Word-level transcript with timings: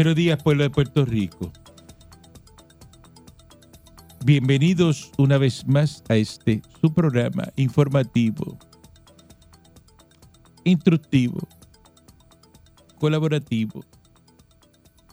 Buenos 0.00 0.16
días, 0.16 0.42
pueblo 0.42 0.62
de 0.62 0.70
Puerto 0.70 1.04
Rico. 1.04 1.52
Bienvenidos 4.24 5.12
una 5.18 5.36
vez 5.36 5.68
más 5.68 6.02
a 6.08 6.16
este 6.16 6.62
su 6.80 6.94
programa 6.94 7.52
informativo, 7.56 8.58
instructivo, 10.64 11.46
colaborativo, 12.98 13.84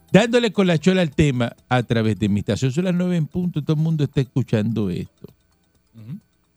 dándole 0.10 0.54
con 0.54 0.68
la 0.68 0.78
chola 0.78 1.02
al 1.02 1.14
tema 1.14 1.54
a 1.68 1.84
través 1.84 2.18
de 2.18 2.30
mi 2.30 2.40
estación. 2.40 2.72
Son 2.72 2.86
las 2.86 2.96
nueve 2.96 3.18
en 3.18 3.28
punto, 3.28 3.62
todo 3.62 3.76
el 3.76 3.84
mundo 3.84 4.06
está 4.06 4.22
escuchando 4.22 4.90
esto. 4.90 5.28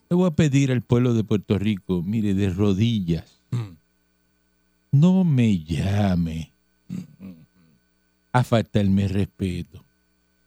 Le 0.08 0.14
voy 0.14 0.28
a 0.28 0.36
pedir 0.36 0.70
al 0.70 0.82
pueblo 0.82 1.14
de 1.14 1.24
Puerto 1.24 1.58
Rico, 1.58 2.00
mire, 2.00 2.34
de 2.34 2.48
rodillas, 2.50 3.40
no 4.92 5.24
me 5.24 5.58
llame 5.64 6.52
a 8.32 8.44
faltarme 8.44 9.08
respeto. 9.08 9.84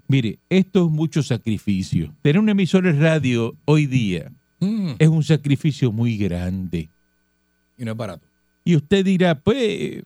Mire, 0.08 0.40
esto 0.50 0.86
es 0.86 0.92
mucho 0.92 1.24
sacrificio. 1.24 2.14
Tener 2.22 2.40
un 2.40 2.50
emisor 2.50 2.84
de 2.84 2.94
radio 2.94 3.56
hoy 3.66 3.86
día 3.86 4.32
es 5.00 5.08
un 5.08 5.24
sacrificio 5.24 5.92
muy 5.92 6.18
grande. 6.18 6.90
Y 7.78 7.84
no 7.84 7.92
es 7.92 7.98
barato. 7.98 8.26
Y 8.64 8.76
usted 8.76 9.04
dirá, 9.04 9.40
pues, 9.40 10.04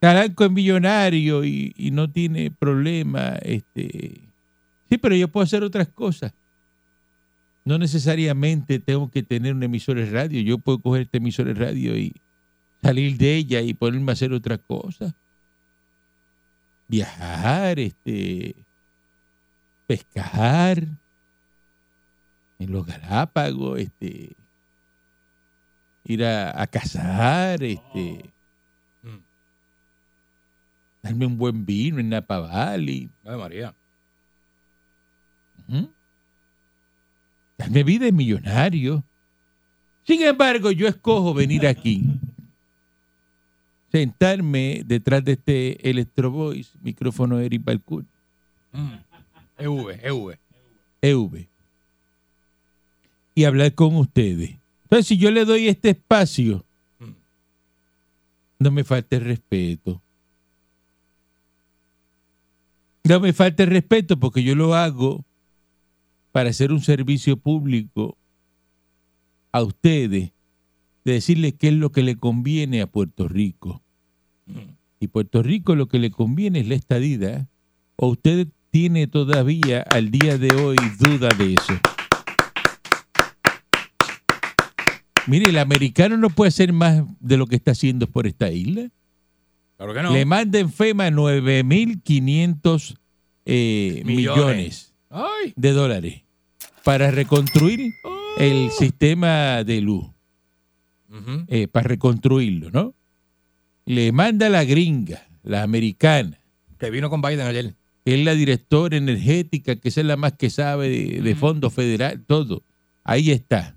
Caranco 0.00 0.44
es 0.44 0.50
millonario 0.50 1.44
y, 1.44 1.72
y 1.76 1.90
no 1.90 2.10
tiene 2.10 2.50
problema. 2.50 3.36
Este, 3.42 4.20
sí, 4.88 4.98
pero 4.98 5.14
yo 5.16 5.28
puedo 5.28 5.44
hacer 5.44 5.62
otras 5.62 5.88
cosas. 5.88 6.32
No 7.64 7.78
necesariamente 7.78 8.78
tengo 8.78 9.10
que 9.10 9.22
tener 9.22 9.54
un 9.54 9.62
emisor 9.62 9.96
de 9.96 10.06
radio. 10.06 10.40
Yo 10.40 10.58
puedo 10.58 10.80
coger 10.80 11.02
este 11.02 11.18
emisor 11.18 11.46
de 11.46 11.54
radio 11.54 11.96
y 11.96 12.12
salir 12.88 13.18
de 13.18 13.36
ella 13.36 13.60
y 13.60 13.74
ponerme 13.74 14.12
a 14.12 14.14
hacer 14.14 14.32
otra 14.32 14.56
cosa. 14.56 15.14
Viajar, 16.88 17.78
este, 17.78 18.64
pescar 19.86 20.78
en 22.58 22.72
los 22.72 22.86
Galápagos, 22.86 23.78
este, 23.78 24.34
ir 26.04 26.24
a, 26.24 26.62
a 26.62 26.66
cazar, 26.66 27.62
este, 27.62 28.32
Mm. 29.02 29.18
darme 31.02 31.26
un 31.26 31.36
buen 31.38 31.64
vino 31.66 32.00
en 32.00 32.08
Napa 32.08 32.40
Valley, 32.40 33.10
María. 33.22 33.74
Darme 37.58 37.82
vida 37.84 38.06
de 38.06 38.12
millonario. 38.12 39.04
Sin 40.04 40.22
embargo, 40.22 40.70
yo 40.70 40.88
escojo 40.88 41.34
venir 41.34 41.66
aquí, 41.66 42.02
sentarme 43.90 44.82
detrás 44.84 45.24
de 45.24 45.32
este 45.32 45.88
Electro 45.90 46.30
Voice, 46.30 46.76
micrófono 46.82 47.38
Eric 47.40 47.64
Balcour, 47.64 48.04
Mm. 48.72 48.94
EV, 49.58 50.00
EV. 50.04 50.38
EV, 51.00 51.48
y 53.34 53.44
hablar 53.44 53.74
con 53.74 53.96
ustedes. 53.96 54.56
Entonces, 54.84 55.06
si 55.06 55.16
yo 55.16 55.30
le 55.30 55.44
doy 55.44 55.68
este 55.68 55.90
espacio, 55.90 56.64
Mm. 56.98 57.12
no 58.58 58.70
me 58.70 58.84
falte 58.84 59.16
el 59.16 59.24
respeto. 59.24 60.02
No 63.04 63.20
me 63.20 63.32
falte 63.32 63.62
el 63.62 63.70
respeto 63.70 64.18
porque 64.20 64.42
yo 64.42 64.54
lo 64.54 64.74
hago 64.74 65.24
para 66.30 66.50
hacer 66.50 66.72
un 66.72 66.80
servicio 66.82 67.36
público 67.38 68.18
a 69.50 69.62
ustedes, 69.62 70.32
de 71.04 71.12
decirles 71.12 71.54
qué 71.58 71.68
es 71.68 71.74
lo 71.74 71.90
que 71.90 72.02
le 72.02 72.16
conviene 72.16 72.82
a 72.82 72.86
Puerto 72.86 73.26
Rico. 73.28 73.82
Y 75.00 75.08
Puerto 75.08 75.42
Rico 75.42 75.74
lo 75.74 75.86
que 75.86 75.98
le 75.98 76.10
conviene 76.10 76.60
es 76.60 76.68
la 76.68 76.74
estadida. 76.74 77.48
¿O 77.96 78.08
usted 78.08 78.48
tiene 78.70 79.06
todavía 79.06 79.82
al 79.82 80.10
día 80.10 80.38
de 80.38 80.54
hoy 80.54 80.76
duda 80.98 81.28
de 81.38 81.54
eso? 81.54 81.74
Mire, 85.26 85.50
el 85.50 85.58
americano 85.58 86.16
no 86.16 86.30
puede 86.30 86.48
hacer 86.48 86.72
más 86.72 87.04
de 87.20 87.36
lo 87.36 87.46
que 87.46 87.56
está 87.56 87.72
haciendo 87.72 88.06
por 88.06 88.26
esta 88.26 88.50
isla. 88.50 88.88
Claro 89.76 89.92
que 89.94 90.02
no. 90.02 90.12
Le 90.12 90.24
manda 90.24 90.58
en 90.58 90.72
FEMA 90.72 91.10
9.500 91.10 92.96
eh, 93.44 94.02
Millones. 94.04 94.36
millones 94.36 94.94
Ay. 95.10 95.52
de 95.54 95.72
dólares 95.72 96.22
para 96.82 97.10
reconstruir 97.10 97.92
el 98.38 98.70
sistema 98.70 99.62
de 99.64 99.80
luz, 99.82 100.06
eh, 101.48 101.68
para 101.68 101.88
reconstruirlo, 101.88 102.70
¿no? 102.70 102.94
Le 103.88 104.12
manda 104.12 104.48
la 104.48 104.64
gringa, 104.64 105.26
la 105.42 105.62
americana, 105.62 106.38
Que 106.78 106.90
vino 106.90 107.08
con 107.10 107.22
Biden 107.22 107.40
ayer. 107.46 107.74
que 108.04 108.14
es 108.18 108.24
la 108.24 108.34
directora 108.34 108.96
energética, 108.96 109.76
que 109.76 109.88
esa 109.88 110.00
es 110.02 110.06
la 110.06 110.16
más 110.16 110.32
que 110.34 110.50
sabe 110.50 110.88
de, 110.88 111.22
de 111.22 111.34
fondo 111.34 111.70
federal, 111.70 112.22
todo. 112.26 112.62
Ahí 113.04 113.30
está. 113.30 113.76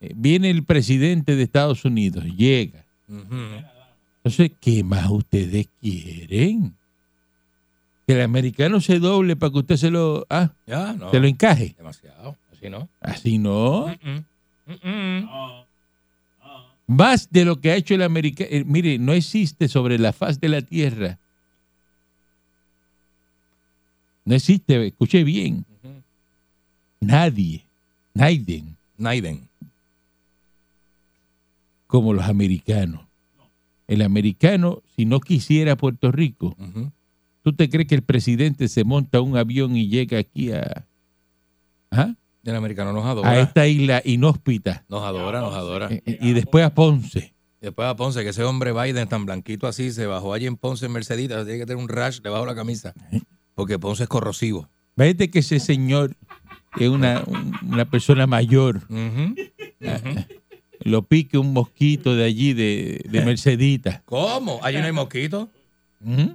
Eh, 0.00 0.12
viene 0.16 0.48
el 0.50 0.64
presidente 0.64 1.36
de 1.36 1.42
Estados 1.42 1.84
Unidos, 1.84 2.24
llega. 2.24 2.84
Entonces, 3.08 4.52
¿qué 4.60 4.82
más 4.84 5.10
ustedes 5.10 5.68
quieren? 5.80 6.74
Que 8.06 8.14
el 8.14 8.20
americano 8.22 8.80
se 8.80 8.98
doble 8.98 9.36
para 9.36 9.52
que 9.52 9.58
usted 9.58 9.76
se 9.76 9.90
lo, 9.90 10.26
ah, 10.30 10.52
Ya, 10.66 10.92
no. 10.94 11.10
se 11.10 11.20
lo 11.20 11.26
encaje. 11.26 11.74
Demasiado. 11.76 12.36
Así 12.52 12.68
no. 12.70 12.88
Así 13.00 13.38
no. 13.38 13.86
Mm, 14.82 15.18
Más 16.88 17.30
de 17.30 17.44
lo 17.44 17.60
que 17.60 17.70
ha 17.70 17.76
hecho 17.76 17.94
el 17.94 18.02
americano. 18.02 18.50
mire, 18.64 18.98
no 18.98 19.12
existe 19.12 19.68
sobre 19.68 19.98
la 19.98 20.14
faz 20.14 20.40
de 20.40 20.48
la 20.48 20.62
tierra. 20.62 21.18
No 24.24 24.34
existe, 24.34 24.86
escuche 24.86 25.22
bien. 25.22 25.64
Nadie, 27.00 27.66
nadie 28.14 28.64
Naiden. 28.96 29.48
como 31.86 32.14
los 32.14 32.24
americanos. 32.24 33.02
El 33.86 34.02
americano, 34.02 34.82
si 34.96 35.04
no 35.04 35.20
quisiera 35.20 35.76
Puerto 35.76 36.10
Rico. 36.10 36.56
¿tú 37.42 37.52
te 37.52 37.68
crees 37.68 37.86
que 37.86 37.94
el 37.94 38.02
presidente 38.02 38.68
se 38.68 38.84
monta 38.84 39.20
un 39.20 39.36
avión 39.36 39.76
y 39.76 39.88
llega 39.88 40.18
aquí 40.18 40.52
a, 40.52 40.86
¿ah? 41.90 42.14
El 42.50 42.56
americano 42.56 42.92
nos 42.92 43.04
a 43.04 43.10
adora. 43.10 43.40
esta 43.40 43.66
isla 43.66 44.02
inhóspita 44.04 44.84
Nos 44.88 45.02
adora, 45.02 45.40
nos 45.40 45.54
adora. 45.54 45.88
eh, 45.90 46.02
eh, 46.06 46.18
y 46.20 46.32
después 46.32 46.64
a 46.64 46.74
Ponce? 46.74 47.34
Después 47.60 47.88
a 47.88 47.96
Ponce, 47.96 48.22
que 48.22 48.28
ese 48.30 48.44
hombre 48.44 48.72
Biden 48.72 49.08
tan 49.08 49.26
blanquito 49.26 49.66
así, 49.66 49.90
se 49.90 50.06
bajó 50.06 50.32
allí 50.32 50.46
en 50.46 50.56
Ponce 50.56 50.86
en 50.86 50.92
Mercedita, 50.92 51.44
tiene 51.44 51.58
que 51.58 51.66
tener 51.66 51.82
un 51.82 51.88
rash 51.88 52.20
debajo 52.20 52.44
de 52.44 52.50
la 52.50 52.54
camisa. 52.56 52.94
Porque 53.54 53.78
Ponce 53.78 54.04
es 54.04 54.08
corrosivo. 54.08 54.68
Vete 54.96 55.30
que 55.30 55.40
ese 55.40 55.58
señor 55.58 56.16
es 56.78 56.88
una, 56.88 57.22
un- 57.26 57.52
una 57.68 57.84
persona 57.90 58.26
mayor. 58.28 58.82
Ujú. 58.88 59.34
Lo 60.80 61.02
pique 61.02 61.38
un 61.38 61.52
mosquito 61.52 62.14
de 62.14 62.24
allí, 62.24 62.52
de, 62.52 63.00
de 63.08 63.24
Mercedita. 63.24 64.02
¿Cómo? 64.04 64.60
Allí 64.62 64.78
no 64.78 64.84
hay 64.84 64.92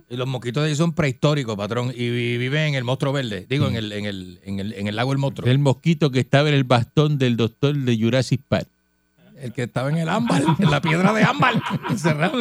Y 0.09 0.17
los 0.17 0.27
mosquitos 0.27 0.61
de 0.63 0.67
allí 0.69 0.75
son 0.75 0.93
prehistóricos, 0.93 1.55
patrón. 1.55 1.89
Y 1.95 2.09
vi- 2.09 2.37
viven 2.37 2.69
en 2.69 2.75
el 2.75 2.83
monstruo 2.83 3.13
verde. 3.13 3.45
Digo, 3.49 3.67
en, 3.67 3.75
el, 3.75 3.91
en, 3.93 4.05
el, 4.05 4.39
en, 4.43 4.59
el, 4.59 4.73
en 4.73 4.87
el 4.87 4.95
lago 4.95 5.11
del 5.11 5.19
monstruo. 5.19 5.49
El 5.49 5.59
mosquito 5.59 6.11
que 6.11 6.19
estaba 6.19 6.49
en 6.49 6.55
el 6.55 6.63
bastón 6.65 7.17
del 7.17 7.37
doctor 7.37 7.75
de 7.75 7.97
Jurassic 7.97 8.41
Park. 8.47 8.67
El 9.41 9.51
que 9.53 9.63
estaba 9.63 9.89
en 9.89 9.97
el 9.97 10.09
ámbar, 10.09 10.41
en 10.59 10.69
la 10.71 10.81
piedra 10.81 11.11
de 11.13 11.23
ámbar. 11.23 11.61
encerrado. 11.89 12.39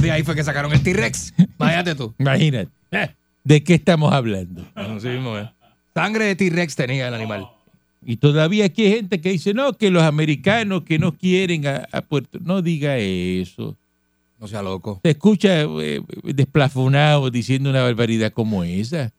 De 0.00 0.10
ahí 0.10 0.22
fue 0.22 0.34
que 0.34 0.42
sacaron 0.44 0.72
el 0.72 0.82
T-Rex. 0.82 1.34
Váyate 1.58 1.94
tú. 1.94 2.14
Imagínate. 2.18 2.70
Eh, 2.92 3.10
¿De 3.44 3.62
qué 3.62 3.74
estamos 3.74 4.12
hablando? 4.12 4.64
mismo 4.76 5.36
es. 5.38 5.48
Sangre 5.94 6.24
de 6.26 6.36
T-Rex 6.36 6.76
tenía 6.76 7.08
el 7.08 7.14
animal. 7.14 7.46
Y 8.04 8.16
todavía 8.16 8.64
aquí 8.66 8.84
hay 8.86 8.92
gente 8.92 9.20
que 9.20 9.30
dice, 9.30 9.52
no, 9.54 9.72
que 9.74 9.90
los 9.90 10.02
americanos 10.04 10.84
que 10.84 10.98
no 10.98 11.16
quieren 11.16 11.66
a, 11.66 11.86
a 11.90 12.00
Puerto... 12.00 12.38
No 12.40 12.62
diga 12.62 12.96
eso. 12.96 13.76
No 14.40 14.46
sea 14.46 14.62
loco. 14.62 15.00
Se 15.02 15.10
escucha 15.10 15.62
eh, 15.62 16.00
desplafonado 16.22 17.30
diciendo 17.30 17.70
una 17.70 17.82
barbaridad 17.82 18.32
como 18.32 18.62
esa. 18.64 19.12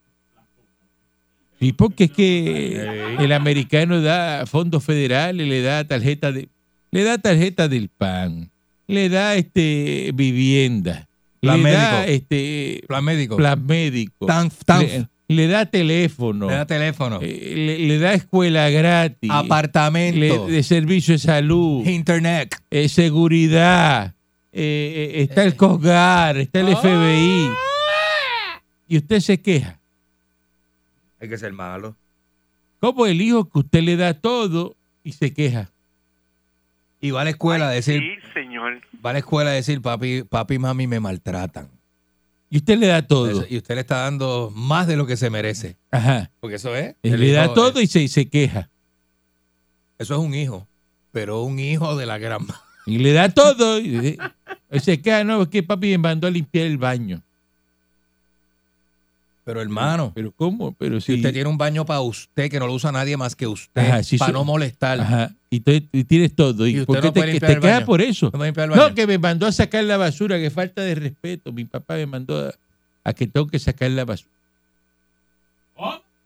Sí, 1.60 1.74
porque 1.74 2.06
es 2.06 2.12
que 2.12 3.16
el 3.20 3.32
americano 3.34 4.02
da 4.02 4.46
fondos 4.46 4.82
federales, 4.84 5.46
le 5.46 5.62
da 5.62 5.84
tarjeta 5.84 6.32
de, 6.32 6.48
le 6.92 7.04
da 7.04 7.18
tarjeta 7.18 7.68
del 7.68 7.90
PAN, 7.90 8.50
le 8.88 9.10
da 9.10 9.36
este 9.36 10.12
vivienda. 10.14 11.08
Plan 11.42 11.62
le 11.64 11.72
da 11.72 12.06
este 12.08 12.82
Plan 12.88 13.04
médico. 13.04 13.36
plan 13.38 13.66
médico, 13.66 14.26
Tan- 14.26 14.50
tan- 14.66 14.86
le, 14.86 15.08
le 15.28 15.48
da 15.48 15.66
teléfono, 15.66 16.48
Le 16.48 16.54
da 16.54 16.66
teléfono. 16.66 17.20
eh, 17.22 17.54
le, 17.56 17.80
le 17.88 17.98
da 18.00 18.14
escuela 18.14 18.70
gratis, 18.70 19.30
apartamento. 19.30 20.48
le- 20.48 20.54
de 20.54 20.64
servicio 20.64 21.14
de 21.14 21.20
salud, 21.20 21.86
internet. 21.86 22.56
eh, 22.72 22.88
seguridad, 22.90 24.16
eh, 24.52 25.12
eh, 25.16 25.22
está 25.24 25.44
el 25.44 25.56
COSGAR, 25.56 26.38
está 26.38 26.60
el 26.60 26.76
FBI. 26.76 27.50
Y 28.88 28.98
usted 28.98 29.20
se 29.20 29.40
queja. 29.42 29.80
Hay 31.22 31.30
que 31.30 31.38
ser 31.38 31.54
malo. 31.54 31.96
¿Cómo 32.80 33.06
el 33.06 33.22
hijo 33.22 33.48
que 33.50 33.60
usted 33.60 33.82
le 33.84 33.98
da 33.98 34.14
todo 34.14 34.76
y 35.04 35.12
se 35.12 35.34
queja? 35.34 35.70
Y 37.02 37.12
va 37.12 37.22
a 37.22 37.24
la 37.26 37.30
escuela 37.32 37.68
a 37.70 37.72
decir, 37.72 38.02
Sí, 38.02 38.32
señor. 38.34 38.82
va 39.06 39.12
a 39.12 39.14
la 39.14 39.20
escuela 39.20 39.52
a 39.52 39.54
decir, 39.54 39.82
papi, 39.82 40.24
papi 40.24 40.56
y 40.56 40.60
mami 40.60 40.88
me 40.88 41.00
maltratan. 41.00 41.70
Y 42.50 42.58
usted 42.58 42.78
le 42.78 42.88
da 42.88 43.04
todo. 43.06 43.46
Y 43.48 43.58
usted 43.58 43.76
le 43.76 43.82
está 43.82 44.00
dando 44.00 44.52
más 44.56 44.88
de 44.88 44.96
lo 44.98 45.06
que 45.06 45.16
se 45.18 45.30
merece. 45.30 45.76
Ajá. 45.92 46.32
Porque 46.40 46.56
eso 46.56 46.76
es. 46.76 46.96
Y 47.04 47.12
le 47.12 47.32
da 47.34 47.54
todo 47.54 47.80
y 47.80 47.86
se, 47.88 48.02
y 48.02 48.08
se 48.08 48.28
queja. 48.28 48.70
Eso 50.00 50.16
es 50.16 50.20
un 50.20 50.34
hijo. 50.34 50.66
Pero 51.12 51.42
un 51.44 51.60
hijo 51.60 51.96
de 51.96 52.06
la 52.08 52.18
gran. 52.18 52.46
ma- 52.48 52.62
Y 52.90 52.98
le 52.98 53.14
da 53.14 53.30
todo. 53.30 53.80
Y, 53.80 54.18
y 54.72 54.80
se 54.80 55.02
queja, 55.02 55.24
no, 55.24 55.44
es 55.44 55.48
que 55.50 55.64
papi 55.64 55.90
me 55.92 55.98
mandó 56.00 56.28
a 56.28 56.32
limpiar 56.32 56.66
el 56.68 56.78
baño. 56.78 57.22
Pero 59.46 59.62
hermano, 59.62 60.12
¿Pero 60.14 60.32
cómo? 60.32 60.74
Pero 60.74 61.02
si 61.02 61.08
si 61.08 61.14
usted 61.16 61.34
tiene 61.34 61.50
un 61.50 61.58
baño 61.58 61.84
para 61.84 62.02
usted 62.02 62.52
que 62.52 62.60
no 62.60 62.68
lo 62.68 62.74
usa 62.74 62.92
nadie 62.92 63.18
más 63.18 63.36
que 63.36 63.48
usted, 63.48 63.82
Ajá, 63.82 64.02
para 64.20 64.32
so- 64.32 64.32
no 64.32 64.44
molestar. 64.46 65.00
Ajá. 65.02 65.32
Y, 65.50 65.62
tú- 65.62 65.72
y 65.92 66.04
tienes 66.04 66.36
todo. 66.36 66.68
¿Y, 66.68 66.82
Y 66.82 66.86
por 66.86 67.00
qué 67.00 67.08
no 67.08 67.14
te, 67.14 67.40
te 67.40 67.82
por 67.86 68.00
eso? 68.02 68.32
¿No 68.32 68.94
que 68.94 69.08
me 69.08 69.18
mandó 69.18 69.48
a 69.48 69.52
sacar 69.52 69.84
la 69.86 69.98
basura, 69.98 70.38
que 70.38 70.52
falta 70.52 70.84
de 70.84 70.94
respeto. 70.94 71.52
Mi 71.52 71.66
papá 71.66 71.96
me 71.96 72.06
mandó 72.06 72.48
a, 72.48 72.54
a 73.04 73.14
que 73.14 73.26
tengo 73.26 73.48
que 73.48 73.58
sacar 73.58 73.90
la 73.90 74.06
basura. 74.06 74.30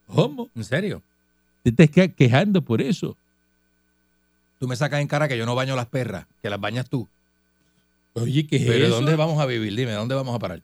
¿Cómo? 0.08 0.50
¿En 0.54 0.64
serio? 0.66 1.02
Te 1.64 1.70
estás 1.70 1.90
que- 1.90 2.12
quejando 2.12 2.62
por 2.62 2.82
eso. 2.82 3.16
Tú 4.64 4.68
me 4.70 4.78
sacas 4.78 5.02
en 5.02 5.08
cara 5.08 5.28
que 5.28 5.38
yo 5.38 5.46
no 5.46 5.56
baño 5.56 5.76
las 5.76 5.88
perras, 5.88 6.26
que 6.42 6.50
las 6.50 6.58
bañas 6.58 6.90
tú. 6.90 7.06
Oye, 8.14 8.48
¿qué 8.48 8.56
es 8.56 8.66
Pero 8.66 8.86
eso? 8.86 8.96
¿dónde 8.96 9.18
vamos 9.18 9.38
a 9.42 9.46
vivir? 9.46 9.76
Dime, 9.76 9.92
¿dónde 9.92 10.16
vamos 10.16 10.34
a 10.34 10.40
parar? 10.40 10.62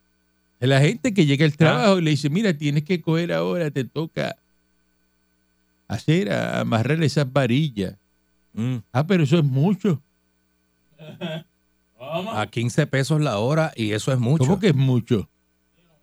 La 0.62 0.80
gente 0.80 1.14
que 1.14 1.26
llega 1.26 1.44
al 1.44 1.58
trabajo 1.58 1.96
Ah. 1.96 2.00
y 2.00 2.02
le 2.04 2.12
dice, 2.12 2.30
mira, 2.30 2.54
tienes 2.54 2.86
que 2.86 3.02
coger 3.02 3.34
ahora, 3.34 3.70
te 3.72 3.84
toca 3.84 4.38
hacer, 5.90 6.32
a- 6.32 6.62
amarrar 6.62 7.04
esas 7.04 7.30
varillas. 7.30 7.96
Ah, 8.94 9.06
pero 9.06 9.26
eso 9.26 9.38
es 9.38 9.44
mucho. 9.44 10.02
A 12.00 12.48
15 12.50 12.88
pesos 12.88 13.20
la 13.20 13.38
hora 13.40 13.74
y 13.76 13.92
eso 13.92 14.14
es 14.14 14.20
mucho. 14.20 14.46
¿Cómo 14.46 14.60
que 14.62 14.70
es 14.70 14.76
mucho? 14.76 15.28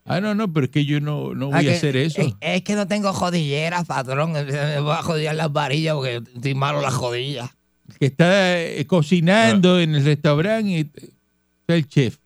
Ah, 0.04 0.20
no, 0.20 0.34
no, 0.34 0.52
pero 0.52 0.66
es 0.66 0.70
que 0.70 0.84
yo 0.84 1.00
no, 1.00 1.34
no 1.34 1.46
Ah, 1.46 1.56
voy 1.56 1.66
a 1.68 1.70
que- 1.70 1.76
hacer 1.78 1.96
eso. 1.96 2.20
Es, 2.20 2.34
es 2.42 2.62
que 2.62 2.74
no 2.74 2.86
tengo 2.86 3.10
jodilleras, 3.14 3.86
patrón. 3.86 4.32
Me 4.34 4.80
voy 4.80 4.92
a 4.92 5.02
jodillar 5.02 5.34
las 5.34 5.50
varillas 5.50 5.94
porque 5.94 6.16
estoy 6.34 6.54
malo 6.54 6.82
las 6.82 6.92
jodillas. 6.92 7.50
Que 7.98 8.06
está 8.06 8.60
eh, 8.62 8.84
cocinando 8.86 9.78
en 9.80 9.94
el 9.94 10.04
restaurante 10.04 10.70
y 10.70 10.76
está 10.80 11.74
el 11.74 11.88
chef. 11.88 12.18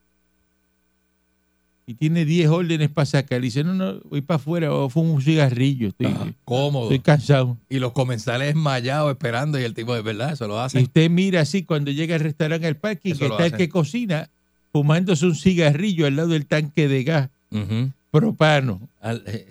Y 1.87 1.95
tiene 1.95 2.25
10 2.25 2.49
órdenes 2.51 2.89
para 2.89 3.05
sacar. 3.07 3.41
Y 3.41 3.45
dice, 3.47 3.65
no, 3.65 3.75
no, 3.75 3.99
voy 4.09 4.21
para 4.21 4.37
afuera 4.37 4.73
o 4.73 4.89
fumo 4.89 5.13
un 5.15 5.23
cigarrillo. 5.23 5.89
Estoy, 5.89 6.15
Cómodo. 6.45 6.85
estoy 6.85 7.01
cansado. 7.01 7.57
Y 7.69 7.81
los 7.81 7.93
comensales 7.93 8.49
desmayados 8.55 9.11
esperando 9.11 9.59
y 9.59 9.65
el 9.65 9.75
tipo 9.75 9.93
de 9.95 10.03
verdad, 10.03 10.33
eso 10.33 10.47
lo 10.47 10.55
Y 10.57 10.61
hace. 10.61 10.79
usted 10.83 11.11
mira 11.11 11.41
así 11.41 11.65
cuando 11.65 11.91
llega 11.91 12.15
al 12.15 12.21
restaurante 12.21 12.67
al 12.69 12.77
Eso 12.77 13.01
que 13.03 13.25
está 13.27 13.47
el 13.47 13.53
que 13.55 13.69
cocina 13.69 14.29
fumándose 14.73 15.27
un 15.27 15.35
cigarrillo 15.35 16.07
al 16.07 16.15
lado 16.15 16.29
del 16.29 16.47
tanque 16.47 16.87
de 16.87 17.03
gas 17.03 17.29
propano. 18.13 18.81
Al- 19.01 19.25
eh, 19.27 19.47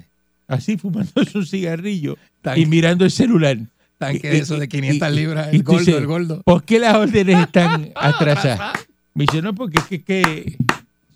Así 0.47 0.77
fumándose 0.77 1.37
un 1.37 1.45
cigarrillo 1.45 2.17
y 2.55 2.65
mirando 2.65 3.05
el 3.05 3.11
celular. 3.11 3.57
Tanque 3.99 4.29
de 4.29 4.37
esos 4.39 4.59
de 4.59 4.67
500 4.67 5.09
y- 5.09 5.15
libras, 5.15 5.53
y 5.53 5.57
el 5.57 5.63
gordo, 5.63 5.79
dices, 5.79 5.95
el 5.95 6.07
gordo. 6.07 6.41
¿Por 6.43 6.63
qué 6.63 6.79
las 6.79 6.95
órdenes 6.95 7.37
están 7.37 7.91
atrasadas? 7.95 8.87
Me 9.13 9.25
dice, 9.25 9.41
no, 9.43 9.53
porque 9.53 9.77
es 9.77 9.83
que, 9.85 10.03
que 10.03 10.57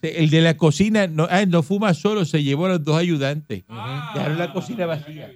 el 0.03 0.29
de 0.29 0.41
la 0.41 0.55
cocina 0.57 1.07
no, 1.07 1.27
ah, 1.31 1.45
no 1.47 1.63
fuma 1.63 1.93
solo, 1.93 2.25
se 2.25 2.43
llevó 2.43 2.65
a 2.65 2.69
los 2.69 2.83
dos 2.83 2.97
ayudantes. 2.97 3.63
Dejaron 4.13 4.37
la 4.37 4.51
cocina 4.53 4.85
vacía. 4.85 5.31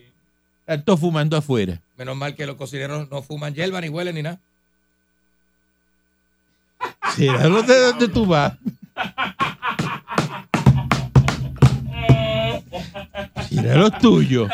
Están 0.62 0.84
todos 0.84 1.00
fumando 1.00 1.38
afuera. 1.38 1.82
Menos 1.98 2.18
mal 2.18 2.36
que 2.36 2.46
los 2.46 2.58
cocineros 2.58 3.10
no 3.10 3.22
fuman 3.24 3.54
hierba, 3.56 3.80
ni 3.82 3.88
huelen, 3.90 4.16
ni 4.16 4.22
nada. 4.24 4.40
¿Será 7.16 7.48
lo 7.48 7.64
de 7.64 7.80
dónde 7.82 8.08
tú 8.10 8.26
vas? 8.26 8.54
¿Será 13.50 13.76
lo 13.78 13.92
tuyo? 13.92 14.48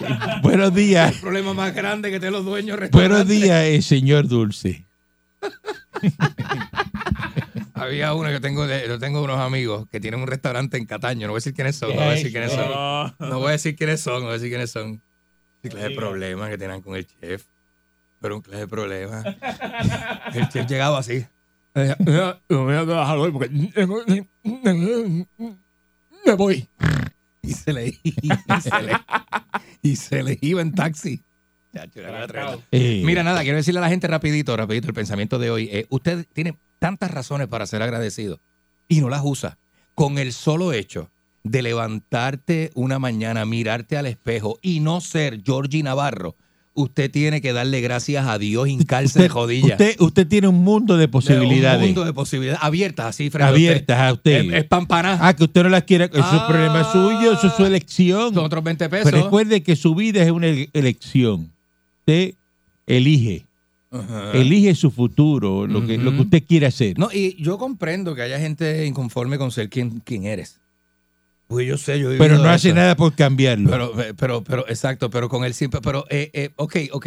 Buenos 0.42 0.74
días. 0.74 1.14
El 1.14 1.20
problema 1.20 1.54
más 1.54 1.74
grande 1.74 2.10
que 2.10 2.18
tienen 2.18 2.34
los 2.34 2.44
dueños 2.44 2.78
Buenos 2.90 3.26
días, 3.26 3.64
eh, 3.64 3.82
señor 3.82 4.28
Dulce. 4.28 4.86
Había 7.74 8.14
uno 8.14 8.28
que 8.28 8.40
tengo, 8.40 8.66
yo 8.66 8.98
tengo 8.98 9.22
unos 9.22 9.40
amigos 9.40 9.88
que 9.90 9.98
tienen 9.98 10.20
un 10.20 10.26
restaurante 10.26 10.76
en 10.76 10.86
Cataño. 10.86 11.26
No 11.26 11.32
voy 11.32 11.38
a 11.38 11.40
decir 11.40 11.54
quiénes 11.54 11.76
son, 11.76 11.90
no 11.90 11.96
voy 11.96 12.04
a 12.04 12.10
decir 12.12 12.30
quiénes 12.30 12.52
son. 12.52 13.14
No 13.18 13.38
voy 13.38 13.48
a 13.48 13.52
decir 13.52 13.76
quiénes 13.76 14.00
son, 14.00 14.14
no 14.14 14.20
voy 14.20 14.30
a 14.30 14.34
decir 14.34 14.50
quiénes 14.50 14.70
son. 14.70 15.02
Sí, 15.62 15.68
clase 15.68 15.88
de 15.88 15.96
problemas 15.96 16.48
que 16.48 16.58
tenían 16.58 16.80
con 16.80 16.96
el 16.96 17.06
chef. 17.06 17.44
Pero 18.20 18.36
un 18.36 18.42
clase 18.42 18.60
de 18.60 18.68
problemas. 18.68 19.24
El 20.32 20.48
chef 20.48 20.68
llegaba 20.68 20.98
así. 20.98 21.26
Yo 21.74 22.38
voy 22.48 22.74
a 22.74 22.84
trabajar 22.84 23.18
hoy 23.18 23.32
porque 23.32 23.50
me 26.24 26.34
voy. 26.34 26.68
Y 27.46 27.54
se 27.54 27.72
le, 27.72 27.88
y 27.88 28.28
se 28.60 28.82
le, 28.82 28.92
y 29.82 29.96
se 29.96 30.22
le 30.22 30.38
iba 30.40 30.62
en 30.62 30.72
taxi. 30.74 31.22
Mira, 32.70 33.24
nada, 33.24 33.42
quiero 33.42 33.56
decirle 33.56 33.78
a 33.78 33.82
la 33.82 33.88
gente 33.88 34.06
rapidito, 34.06 34.56
rapidito, 34.56 34.86
el 34.88 34.94
pensamiento 34.94 35.38
de 35.38 35.50
hoy. 35.50 35.68
Eh, 35.72 35.86
usted 35.90 36.26
tiene 36.32 36.56
tantas 36.78 37.10
razones 37.10 37.48
para 37.48 37.66
ser 37.66 37.82
agradecido 37.82 38.40
y 38.88 39.00
no 39.00 39.08
las 39.08 39.22
usa. 39.24 39.58
Con 39.94 40.18
el 40.18 40.32
solo 40.32 40.72
hecho 40.72 41.10
de 41.42 41.62
levantarte 41.62 42.70
una 42.74 42.98
mañana, 42.98 43.44
mirarte 43.44 43.96
al 43.96 44.06
espejo 44.06 44.58
y 44.62 44.80
no 44.80 45.00
ser 45.00 45.42
Georgie 45.44 45.82
Navarro, 45.82 46.36
usted 46.74 47.10
tiene 47.10 47.40
que 47.40 47.52
darle 47.52 47.80
gracias 47.80 48.26
a 48.26 48.38
Dios, 48.38 48.66
hincarse 48.68 49.20
de 49.22 49.28
rodillas. 49.28 49.72
usted, 49.72 50.00
usted 50.00 50.26
tiene 50.26 50.48
un 50.48 50.64
mundo 50.64 50.96
de 50.96 51.06
posibilidades 51.08 51.80
Un 51.80 51.86
mundo 51.88 52.04
de 52.04 52.12
posibilidades 52.14 52.62
abiertas 52.62 53.06
así 53.06 53.28
frente 53.30 53.48
abiertas 53.48 53.98
a 53.98 54.12
usted. 54.14 54.42
usted. 54.44 54.56
Es, 54.56 54.64
pampaná. 54.64 55.18
Ah, 55.20 55.34
que 55.36 55.44
usted 55.44 55.62
no 55.64 55.68
las 55.68 55.84
quiera. 55.84 56.06
Eso 56.06 56.18
es 56.18 56.24
Ah. 56.24 56.46
problema 56.48 56.90
suyo, 56.90 57.32
eso 57.32 57.46
es 57.48 57.52
su 57.54 57.66
elección. 57.66 58.32
Son 58.34 58.44
otros 58.44 58.64
20 58.64 58.88
pesos. 58.88 59.10
Pero 59.10 59.24
recuerde 59.24 59.62
que 59.62 59.76
su 59.76 59.94
vida 59.94 60.22
es 60.22 60.30
una 60.30 60.46
ele- 60.46 60.70
elección. 60.72 61.52
Usted 62.00 62.34
elige. 62.86 63.46
Ajá. 63.90 64.32
Elige 64.32 64.74
su 64.74 64.90
futuro, 64.90 65.66
lo 65.66 65.86
que, 65.86 65.98
lo 65.98 66.12
que 66.12 66.20
usted 66.22 66.42
quiere 66.48 66.64
hacer. 66.64 66.98
No, 66.98 67.10
y 67.12 67.36
yo 67.42 67.58
comprendo 67.58 68.14
que 68.14 68.22
haya 68.22 68.38
gente 68.40 68.86
inconforme 68.86 69.36
con 69.36 69.50
ser 69.50 69.68
quien, 69.68 70.00
quien 70.00 70.24
eres. 70.24 70.58
Pues 71.52 71.66
yo 71.68 71.76
sé, 71.76 72.00
yo 72.00 72.10
he 72.10 72.16
pero 72.18 72.38
no 72.38 72.48
hace 72.48 72.68
eso. 72.68 72.76
nada 72.76 72.96
por 72.96 73.14
cambiarlo. 73.14 73.68
Pero, 73.70 73.92
pero, 74.16 74.42
pero, 74.44 74.68
exacto, 74.68 75.10
pero 75.10 75.28
con 75.28 75.44
él 75.44 75.52
siempre, 75.52 75.80
pero, 75.82 76.06
eh, 76.08 76.30
eh, 76.32 76.50
ok, 76.56 76.76
ok, 76.92 77.06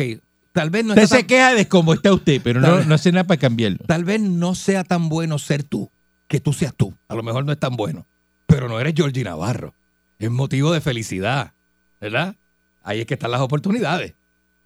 tal 0.54 0.70
vez 0.70 0.86
no 0.86 0.94
usted 0.94 1.08
se 1.08 1.16
tan- 1.18 1.26
queja 1.28 1.54
de 1.56 1.68
cómo 1.68 1.94
está 1.96 2.14
usted, 2.14 2.40
pero 2.44 2.62
no, 2.62 2.84
no 2.84 2.94
hace 2.96 3.12
nada 3.12 3.24
para 3.26 3.40
cambiarlo. 3.40 3.80
tal 3.88 4.04
vez 4.04 4.22
no 4.22 4.54
sea 4.54 4.84
tan 4.84 5.10
bueno 5.10 5.40
ser 5.40 5.64
tú, 5.64 5.90
que 6.28 6.40
tú 6.40 6.54
seas 6.54 6.76
tú. 6.76 6.94
A 7.08 7.16
lo 7.16 7.24
mejor 7.24 7.44
no 7.44 7.52
es 7.52 7.60
tan 7.60 7.76
bueno, 7.76 8.06
pero 8.46 8.70
no 8.70 8.80
eres 8.80 8.94
Georgie 8.96 9.24
Navarro. 9.24 9.74
Es 10.20 10.30
motivo 10.30 10.72
de 10.72 10.80
felicidad, 10.80 11.54
¿verdad? 12.00 12.36
Ahí 12.84 13.00
es 13.02 13.08
que 13.08 13.16
están 13.16 13.32
las 13.32 13.42
oportunidades. 13.42 14.14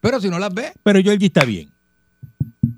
Pero 0.02 0.20
si 0.20 0.30
no 0.30 0.40
las 0.40 0.54
ves, 0.54 0.74
Pero 0.84 1.02
Georgie 1.02 1.28
está 1.28 1.46
bien. 1.46 1.72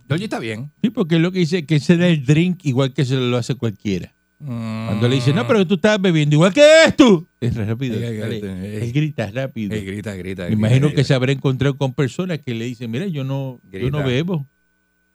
Georgie 0.08 0.26
está 0.26 0.40
bien. 0.40 0.72
Sí, 0.84 0.90
porque 0.92 1.16
es 1.16 1.22
lo 1.22 1.32
que 1.32 1.40
dice 1.40 1.66
que 1.66 1.80
se 1.80 1.98
da 1.98 2.08
el 2.08 2.26
drink 2.26 2.64
igual 2.66 2.94
que 2.94 3.06
se 3.06 3.16
lo 3.16 3.38
hace 3.38 3.56
cualquiera. 3.56 4.14
Cuando 4.44 5.08
le 5.08 5.16
dice, 5.16 5.34
no, 5.34 5.46
pero 5.48 5.66
tú 5.68 5.76
estás 5.76 6.02
bebiendo 6.02 6.36
igual 6.36 6.54
que 6.54 6.62
es 6.86 6.96
tú. 6.96 7.28
Es 7.40 7.56
rápido. 7.56 7.96
Eh, 8.00 8.18
dale. 8.18 8.38
eh, 8.44 8.80
Él 8.84 8.92
grita 8.92 9.30
rápido. 9.32 9.76
Eh, 9.76 9.82
grita, 9.82 10.16
grita. 10.16 10.46
Me 10.48 10.54
imagino 10.54 10.88
grita, 10.88 10.96
que 10.96 11.04
se 11.04 11.14
habrá 11.14 11.32
encontrado 11.32 11.78
con 11.78 11.94
personas 11.94 12.40
que 12.40 12.54
le 12.56 12.66
dicen, 12.66 12.90
mira, 12.90 13.06
yo 13.06 13.24
no, 13.24 13.60
yo 13.72 13.90
no 13.92 14.04
bebo. 14.04 14.48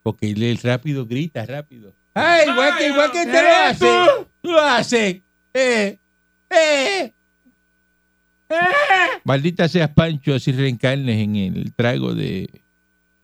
Porque 0.02 0.30
él 0.30 0.42
es 0.44 0.62
rápido, 0.62 1.06
grita 1.06 1.44
rápido. 1.44 1.92
¡Ay, 2.14 2.48
igual 2.48 2.78
que, 2.78 2.88
igual 2.88 3.10
que 3.12 3.26
te 3.26 3.42
lo 3.42 3.48
hace! 3.48 3.86
¡Tú 4.40 4.52
lo 4.52 4.60
haces! 4.60 5.16
¡Eh! 5.52 5.98
¡Eh! 6.50 7.12
Maldita 9.24 9.68
seas 9.68 9.90
Pancho, 9.90 10.34
así 10.34 10.52
reencarnes 10.52 11.18
en 11.20 11.36
el 11.36 11.74
trago 11.74 12.14
de 12.14 12.48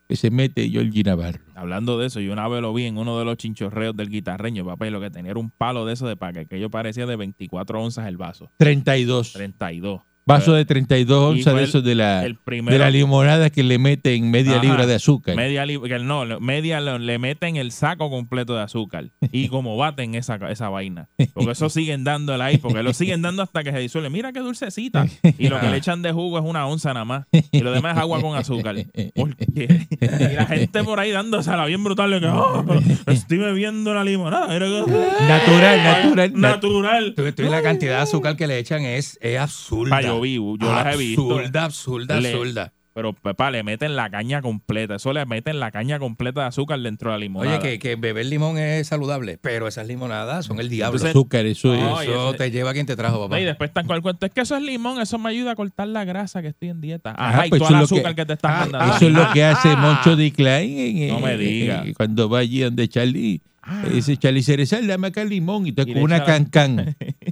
que 0.08 0.16
se 0.16 0.30
mete 0.30 0.68
Georgie 0.68 1.04
Navarro. 1.04 1.40
Hablando 1.62 1.96
de 1.96 2.08
eso, 2.08 2.18
yo 2.18 2.32
una 2.32 2.48
vez 2.48 2.60
lo 2.60 2.74
vi 2.74 2.86
en 2.86 2.98
uno 2.98 3.20
de 3.20 3.24
los 3.24 3.36
chinchorreos 3.36 3.96
del 3.96 4.08
guitarreño, 4.08 4.64
papá, 4.66 4.88
y 4.88 4.90
lo 4.90 5.00
que 5.00 5.10
tenía 5.12 5.30
era 5.30 5.38
un 5.38 5.52
palo 5.52 5.86
de 5.86 5.92
eso 5.92 6.08
de 6.08 6.16
paque, 6.16 6.46
que 6.46 6.58
yo 6.58 6.70
parecía 6.70 7.06
de 7.06 7.14
24 7.14 7.80
onzas 7.80 8.08
el 8.08 8.16
vaso. 8.16 8.50
32. 8.56 9.32
32. 9.32 10.02
Vaso 10.24 10.52
de 10.52 10.64
32 10.64 11.34
Y 11.34 11.38
onzas 11.38 11.54
de 11.56 11.62
esos 11.64 11.82
de 11.84 11.94
la, 11.96 12.24
el 12.24 12.38
de 12.46 12.78
la 12.78 12.90
limonada 12.90 13.50
que 13.50 13.62
le 13.64 13.78
meten 13.78 14.30
media 14.30 14.52
Ajá. 14.54 14.62
libra 14.62 14.86
de 14.86 14.94
azúcar. 14.94 15.34
Media 15.34 15.66
li- 15.66 15.80
que 15.80 15.98
no, 15.98 16.24
media 16.40 16.80
le 16.80 17.18
meten 17.18 17.56
el 17.56 17.72
saco 17.72 18.08
completo 18.08 18.54
de 18.54 18.62
azúcar. 18.62 19.10
Y 19.32 19.48
como 19.48 19.76
baten 19.76 20.14
esa, 20.14 20.36
esa 20.50 20.68
vaina. 20.68 21.08
Porque 21.34 21.52
eso 21.52 21.68
siguen 21.70 22.04
dándole 22.04 22.44
ahí, 22.44 22.58
porque 22.58 22.82
lo 22.82 22.92
siguen 22.92 23.20
dando 23.22 23.42
hasta 23.42 23.64
que 23.64 23.72
se 23.72 23.78
disuelve. 23.80 24.10
Mira 24.10 24.32
qué 24.32 24.40
dulcecita. 24.40 25.06
Y 25.38 25.48
lo 25.48 25.58
que 25.58 25.68
le 25.68 25.76
echan 25.78 26.02
de 26.02 26.12
jugo 26.12 26.38
es 26.38 26.44
una 26.44 26.66
onza 26.66 26.92
nada 26.94 27.04
más. 27.04 27.26
Y 27.50 27.60
lo 27.60 27.72
demás 27.72 27.94
es 27.96 28.00
agua 28.02 28.20
con 28.20 28.36
azúcar. 28.36 28.76
¿Por 29.14 29.34
qué? 29.36 29.86
Y 30.32 30.34
la 30.34 30.46
gente 30.46 30.84
por 30.84 31.00
ahí 31.00 31.10
dándosela 31.10 31.64
bien 31.66 31.82
brutal. 31.82 32.10
de 32.10 32.20
que, 32.20 32.26
"Ah, 32.28 32.64
estoy 33.06 33.38
bebiendo 33.38 33.92
la 33.94 34.04
limonada. 34.04 34.46
Mira 34.48 34.66
que- 34.66 35.26
Natural, 35.28 35.82
natural. 35.82 36.32
Natural. 36.34 37.14
Tú, 37.16 37.22
tú 37.32 37.42
ves 37.42 37.50
la 37.50 37.62
cantidad 37.62 37.96
de 37.96 38.02
azúcar 38.02 38.36
que 38.36 38.46
le 38.46 38.58
echan 38.58 38.82
es, 38.82 39.18
es 39.20 39.38
absurda. 39.38 39.96
Yo 40.14 40.20
vi, 40.20 40.34
yo 40.34 40.56
las 40.74 40.94
he 40.94 40.98
visto. 40.98 41.22
Absurda, 41.34 41.64
absurda, 41.64 42.20
Le- 42.20 42.28
absurda. 42.30 42.72
Pero, 42.94 43.14
papá, 43.14 43.50
le 43.50 43.62
meten 43.62 43.96
la 43.96 44.10
caña 44.10 44.42
completa. 44.42 44.96
Eso 44.96 45.14
le 45.14 45.24
meten 45.24 45.58
la 45.60 45.70
caña 45.70 45.98
completa 45.98 46.42
de 46.42 46.48
azúcar 46.48 46.78
dentro 46.78 47.10
de 47.10 47.16
la 47.16 47.20
limonada. 47.20 47.58
Oye, 47.58 47.66
que, 47.66 47.78
que 47.78 47.96
beber 47.96 48.26
limón 48.26 48.58
es 48.58 48.86
saludable, 48.86 49.38
pero 49.40 49.66
esas 49.66 49.86
limonadas 49.86 50.44
son 50.44 50.60
el 50.60 50.68
diablo. 50.68 50.98
Entonces- 50.98 51.16
azúcar, 51.16 51.46
eso 51.46 51.72
es. 51.72 51.80
No, 51.80 52.02
y 52.04 52.08
eso 52.08 52.28
ese- 52.28 52.36
te 52.38 52.50
lleva 52.50 52.68
a 52.68 52.72
quien 52.74 52.84
te 52.84 52.94
trajo, 52.94 53.18
papá. 53.22 53.40
Y 53.40 53.44
después 53.46 53.70
están 53.70 53.86
con 53.86 53.96
el 53.96 54.02
cuento. 54.02 54.26
Es 54.26 54.32
que 54.32 54.42
eso 54.42 54.56
es 54.58 54.62
limón, 54.62 55.00
eso 55.00 55.16
me 55.18 55.30
ayuda 55.30 55.52
a 55.52 55.56
cortar 55.56 55.88
la 55.88 56.04
grasa 56.04 56.42
que 56.42 56.48
estoy 56.48 56.68
en 56.68 56.82
dieta. 56.82 57.12
Ajá, 57.16 57.28
Ajá, 57.30 57.46
y 57.46 57.48
pues 57.48 57.60
todo 57.62 57.70
el 57.70 57.76
que- 57.78 57.84
azúcar 57.84 58.14
que, 58.14 58.26
te 58.26 58.32
están 58.34 58.52
Ah, 58.52 58.58
mandando. 58.60 58.96
Eso 58.96 59.06
es 59.06 59.12
lo 59.14 59.32
que 59.32 59.42
hace 59.44 59.68
Ah. 59.70 59.76
Moncho 59.76 60.14
D. 60.14 60.30
Klein 60.30 60.78
en- 61.04 61.08
No 61.08 61.20
me 61.20 61.32
en- 61.32 61.38
diga. 61.40 61.82
en- 61.86 61.94
cuando 61.94 62.28
va 62.28 62.40
allí 62.40 62.60
donde 62.60 62.86
Charlie. 62.88 63.40
Ah. 63.62 63.84
Dice 63.90 64.16
Charlie 64.18 64.42
Cerezal, 64.42 64.86
dame 64.86 65.06
acá 65.06 65.22
el 65.22 65.30
limón. 65.30 65.66
Y 65.66 65.70
Y 65.70 65.72
con 65.72 65.96
una 66.02 66.24
cancán. 66.24 66.94
y 67.00 67.31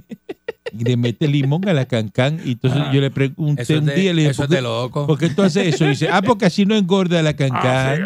le 0.83 0.97
mete 0.97 1.27
limón 1.27 1.67
a 1.67 1.73
la 1.73 1.85
cancán. 1.85 2.39
Y 2.45 2.53
entonces 2.53 2.81
yo 2.93 3.01
le 3.01 3.11
pregunté 3.11 3.61
Eso 3.63 3.77
un 3.77 3.85
de, 3.85 3.95
día, 3.95 4.13
le 4.13 4.21
dije, 4.21 4.31
eso 4.31 4.43
¿por 4.43 4.49
qué, 4.49 4.55
de 4.55 4.61
loco. 4.61 5.07
por 5.07 5.17
qué 5.19 5.29
tú 5.29 5.41
haces 5.43 5.73
eso? 5.73 5.85
Y 5.85 5.89
dice, 5.89 6.09
ah, 6.11 6.21
porque 6.21 6.45
así 6.45 6.65
no 6.65 6.75
engorda 6.75 7.21
la 7.21 7.33
cancán. 7.35 8.01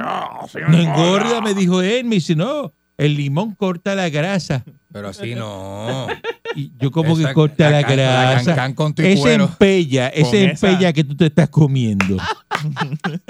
no 0.69 0.77
engorda, 0.77 1.41
me 1.41 1.53
dijo 1.53 1.81
él. 1.81 2.05
Me 2.05 2.15
dice, 2.15 2.35
no, 2.35 2.73
el 2.97 3.15
limón 3.15 3.55
corta 3.55 3.95
la 3.95 4.09
grasa. 4.09 4.63
Pero 4.91 5.09
así 5.09 5.35
no. 5.35 6.07
Y 6.55 6.71
yo 6.79 6.89
como 6.89 7.17
que 7.17 7.33
corta 7.33 7.69
la, 7.69 7.81
la 7.81 7.95
la 7.95 7.95
grasa. 8.31 8.55
cancán 8.55 8.73
con 8.73 8.93
tu 8.95 9.01
esa 9.01 9.21
cuero. 9.21 9.43
empella, 9.45 10.07
esa- 10.07 10.37
empella 10.37 10.93
que 10.93 11.03
tú 11.03 11.15
te 11.17 11.25
estás 11.25 11.49
comiendo. 11.49 12.15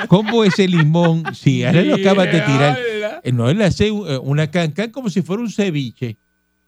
¿Cómo 0.07 0.43
ese 0.43 0.67
limón? 0.67 1.23
Si 1.33 1.63
ahora 1.63 1.81
lo 1.81 1.95
acabas 1.95 2.25
de 2.31 2.41
tirar. 2.41 2.77
Eh, 3.23 3.31
No, 3.31 3.49
él 3.49 3.59
hace 3.63 3.87
eh, 3.87 3.91
una 4.21 4.45
cancán 4.51 4.91
como 4.91 5.09
si 5.09 5.21
fuera 5.23 5.41
un 5.41 5.49
ceviche. 5.49 6.17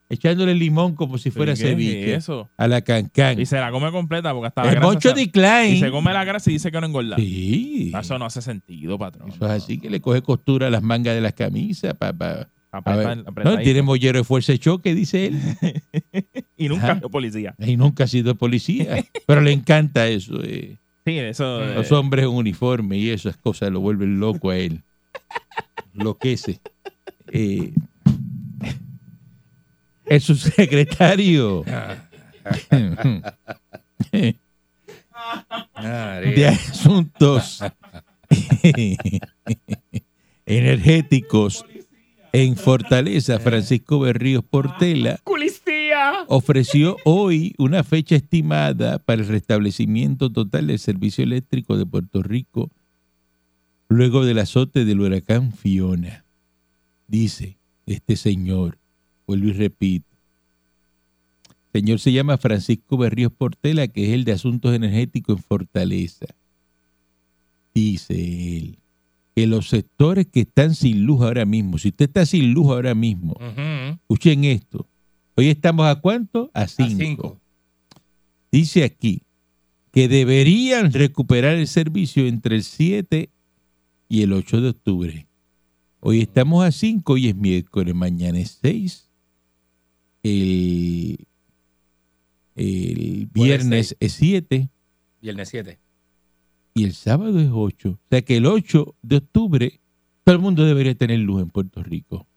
Echándole 0.09 0.55
limón 0.55 0.95
como 0.95 1.17
si 1.17 1.31
fuera 1.31 1.53
¿Qué 1.53 1.63
es 1.63 1.69
ceviche. 1.69 2.13
eso? 2.15 2.49
A 2.57 2.67
la 2.69 2.81
cancán. 2.81 3.39
Y 3.39 3.45
se 3.45 3.57
la 3.59 3.71
come 3.71 3.91
completa 3.91 4.31
porque 4.33 4.47
hasta 4.47 4.63
la 4.63 4.69
El 4.69 4.75
grasa. 4.79 4.99
Se- 5.01 5.13
de 5.13 5.69
y 5.69 5.79
se 5.79 5.91
come 5.91 6.13
la 6.13 6.23
grasa 6.23 6.49
y 6.49 6.53
dice 6.53 6.71
que 6.71 6.79
no 6.79 6.87
engorda. 6.87 7.17
Sí. 7.17 7.91
Eso 7.99 8.17
no 8.17 8.25
hace 8.25 8.41
sentido, 8.41 8.97
patrón. 8.97 9.29
Eso 9.29 9.45
es 9.45 9.51
así 9.63 9.79
que 9.79 9.89
le 9.89 9.99
coge 9.99 10.21
costura 10.21 10.67
a 10.67 10.69
las 10.69 10.81
mangas 10.81 11.13
de 11.15 11.21
las 11.21 11.33
camisas. 11.33 11.93
Pa, 11.95 12.13
pa- 12.13 12.47
a 12.71 12.95
ver. 12.95 13.23
Apretan- 13.25 13.25
No, 13.43 13.57
tiene 13.59 13.81
mollero 13.81 14.19
de 14.19 14.23
fuerza 14.23 14.51
de 14.53 14.59
choque, 14.59 14.93
dice 14.95 15.27
él. 15.27 15.39
Y 16.59 16.69
nunca 16.69 16.85
Ajá. 16.85 16.93
vio 16.95 17.09
policía. 17.09 17.53
Y 17.59 17.77
nunca 17.77 18.05
ha 18.05 18.07
sido 18.07 18.33
policía. 18.35 19.05
Pero 19.27 19.41
le 19.41 19.51
encanta 19.51 20.07
eso. 20.07 20.41
eh. 20.43 20.77
Sí, 21.05 21.19
eso. 21.19 21.63
eh, 21.63 21.75
Los 21.75 21.91
hombres 21.91 22.23
en 22.25 22.31
uniforme 22.31 22.97
y 22.97 23.09
esas 23.11 23.37
cosas 23.37 23.71
lo 23.71 23.79
vuelven 23.81 24.19
loco 24.19 24.49
a 24.49 24.57
él. 24.57 24.81
Enloquece. 25.93 26.59
Eh, 27.31 27.73
el 30.09 30.21
subsecretario 30.21 31.63
María. 35.73 36.31
de 36.35 36.47
Asuntos 36.47 37.63
Energéticos 40.45 41.65
en 42.33 42.55
Fortaleza, 42.55 43.39
Francisco 43.39 43.99
Berríos 43.99 44.43
Portela, 44.43 45.19
ofreció 46.27 46.97
hoy 47.05 47.53
una 47.57 47.83
fecha 47.83 48.15
estimada 48.15 48.99
para 48.99 49.21
el 49.21 49.27
restablecimiento 49.27 50.31
total 50.31 50.67
del 50.67 50.79
servicio 50.79 51.23
eléctrico 51.23 51.77
de 51.77 51.85
Puerto 51.85 52.21
Rico 52.21 52.69
luego 53.89 54.25
del 54.25 54.39
azote 54.39 54.85
del 54.85 54.99
huracán 55.01 55.53
Fiona. 55.53 56.25
Dice 57.07 57.57
este 57.85 58.17
señor, 58.17 58.77
vuelvo 59.27 59.47
y 59.47 59.53
repito, 59.53 60.07
el 61.73 61.81
señor 61.81 61.99
se 61.99 62.11
llama 62.11 62.37
Francisco 62.37 62.97
Berríos 62.97 63.31
Portela, 63.31 63.87
que 63.87 64.07
es 64.07 64.13
el 64.13 64.23
de 64.23 64.31
Asuntos 64.31 64.73
Energéticos 64.73 65.37
en 65.37 65.43
Fortaleza. 65.43 66.25
Dice 67.75 68.57
él 68.57 68.77
que 69.35 69.45
los 69.45 69.69
sectores 69.69 70.25
que 70.25 70.39
están 70.39 70.73
sin 70.73 71.03
luz 71.05 71.21
ahora 71.21 71.45
mismo, 71.45 71.77
si 71.77 71.89
usted 71.89 72.05
está 72.05 72.25
sin 72.25 72.53
luz 72.53 72.67
ahora 72.67 72.95
mismo, 72.95 73.35
escuchen 74.01 74.45
esto, 74.45 74.87
hoy 75.35 75.49
estamos 75.49 75.85
a 75.85 75.95
cuánto? 75.97 76.49
A 76.55 76.61
A 76.61 76.67
cinco. 76.67 76.97
cinco. 76.97 77.39
Dice 78.51 78.83
aquí 78.83 79.21
que 79.91 80.07
deberían 80.07 80.91
recuperar 80.91 81.55
el 81.55 81.67
servicio 81.67 82.25
entre 82.25 82.55
el 82.55 82.63
7 82.63 83.29
y 84.09 84.21
el 84.21 84.33
8 84.33 84.61
de 84.61 84.69
octubre. 84.69 85.27
Hoy 85.99 86.21
estamos 86.21 86.63
a 86.63 86.71
5, 86.71 87.13
hoy 87.13 87.27
es 87.29 87.35
miércoles, 87.35 87.93
mañana 87.93 88.39
es 88.39 88.59
6. 88.61 89.06
El, 90.27 91.27
el 92.55 93.29
viernes 93.33 93.95
es 93.99 94.13
7 94.13 94.69
Viernes 95.21 95.49
7. 95.49 95.79
y 96.73 96.83
el 96.83 96.93
sábado 96.93 97.39
es 97.39 97.49
8. 97.51 97.89
O 97.89 97.97
sea 98.09 98.21
que 98.21 98.37
el 98.37 98.45
8 98.45 98.95
de 99.01 99.17
octubre 99.17 99.79
todo 100.23 100.35
el 100.35 100.41
mundo 100.41 100.65
debería 100.65 100.93
tener 100.95 101.19
luz 101.19 101.41
en 101.41 101.49
Puerto 101.49 101.81
Rico. 101.81 102.27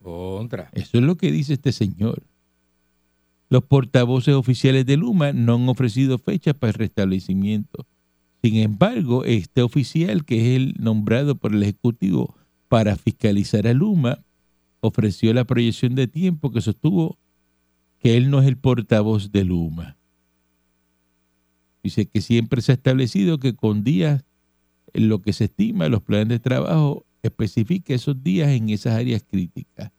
Contra. 0.00 0.70
Eso 0.72 0.98
es 0.98 1.04
lo 1.04 1.16
que 1.16 1.32
dice 1.32 1.54
este 1.54 1.72
señor. 1.72 2.22
Los 3.48 3.64
portavoces 3.64 4.34
oficiales 4.34 4.86
de 4.86 4.96
Luma 4.96 5.32
no 5.32 5.56
han 5.56 5.68
ofrecido 5.68 6.18
fechas 6.18 6.54
para 6.54 6.70
el 6.70 6.74
restablecimiento. 6.74 7.86
Sin 8.42 8.54
embargo, 8.56 9.24
este 9.24 9.62
oficial, 9.62 10.24
que 10.24 10.40
es 10.40 10.56
el 10.56 10.74
nombrado 10.78 11.34
por 11.34 11.52
el 11.52 11.62
Ejecutivo 11.64 12.36
para 12.68 12.94
fiscalizar 12.94 13.66
a 13.66 13.74
Luma, 13.74 14.20
ofreció 14.80 15.34
la 15.34 15.44
proyección 15.44 15.96
de 15.96 16.06
tiempo 16.06 16.52
que 16.52 16.60
sostuvo 16.60 17.18
que 18.00 18.16
él 18.16 18.30
no 18.30 18.40
es 18.40 18.48
el 18.48 18.56
portavoz 18.56 19.30
de 19.30 19.44
Luma. 19.44 19.96
Dice 21.82 22.06
que 22.06 22.20
siempre 22.20 22.62
se 22.62 22.72
ha 22.72 22.74
establecido 22.74 23.38
que 23.38 23.54
con 23.54 23.84
días 23.84 24.24
en 24.92 25.08
lo 25.08 25.22
que 25.22 25.32
se 25.32 25.44
estima 25.44 25.88
los 25.88 26.02
planes 26.02 26.28
de 26.28 26.38
trabajo 26.38 27.06
especifica 27.22 27.94
esos 27.94 28.22
días 28.22 28.48
en 28.50 28.70
esas 28.70 28.94
áreas 28.94 29.22
críticas. 29.22 29.92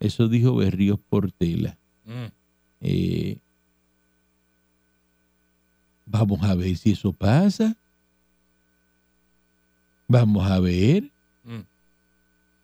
Eso 0.00 0.28
dijo 0.28 0.56
Berríos 0.56 0.98
Portela. 1.08 1.78
Mm. 2.04 2.26
Eh, 2.80 3.38
vamos 6.04 6.42
a 6.42 6.54
ver 6.54 6.76
si 6.76 6.92
eso 6.92 7.12
pasa. 7.12 7.76
Vamos 10.08 10.44
a 10.50 10.60
ver. 10.60 11.13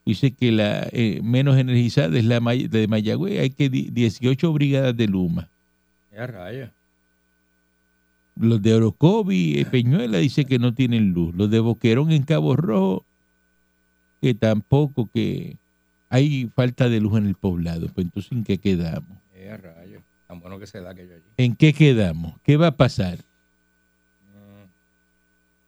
Dice 0.07 0.33
que 0.33 0.51
la 0.51 0.89
eh, 0.93 1.21
menos 1.23 1.57
energizada 1.59 2.19
es 2.19 2.25
la 2.25 2.41
May- 2.41 2.69
de 2.69 2.89
Mayagüez. 2.89 3.41
Hay 3.41 3.51
que 3.51 3.69
di- 3.69 3.91
18 3.91 4.53
brigadas 4.53 4.97
de 4.97 5.07
Luma. 5.07 5.51
Ya 6.13 6.27
raya. 6.27 6.73
Los 8.37 8.63
de 8.63 8.75
Orocovi, 8.75 9.59
eh, 9.61 9.67
Peñuela, 9.67 10.19
dice 10.19 10.45
que 10.47 10.59
no 10.59 10.73
tienen 10.75 11.13
luz. 11.13 11.35
Los 11.35 11.51
de 11.51 11.61
Boquerón 11.61 12.11
en 12.13 12.23
Cabo 12.23 12.57
Rojo, 12.57 13.05
que 14.23 14.35
tampoco, 14.35 15.11
que 15.13 15.59
hay 16.09 16.51
falta 16.55 16.89
de 16.89 17.01
luz 17.01 17.19
en 17.19 17.27
el 17.27 17.35
poblado. 17.35 17.89
Pues 17.89 18.07
entonces, 18.07 18.33
¿en 18.33 18.45
qué 18.45 18.59
quedamos? 18.59 19.19
Ya 19.45 19.57
raya. 19.59 20.03
Tan 20.27 20.41
bueno 20.41 20.59
que 20.59 20.67
se 20.67 20.81
da 20.81 20.91
aquello 20.91 21.15
allí. 21.15 21.25
¿En 21.37 21.55
qué 21.55 21.73
quedamos? 21.75 22.35
¿Qué 22.43 22.57
va 22.57 22.69
a 22.69 22.77
pasar? 22.77 23.19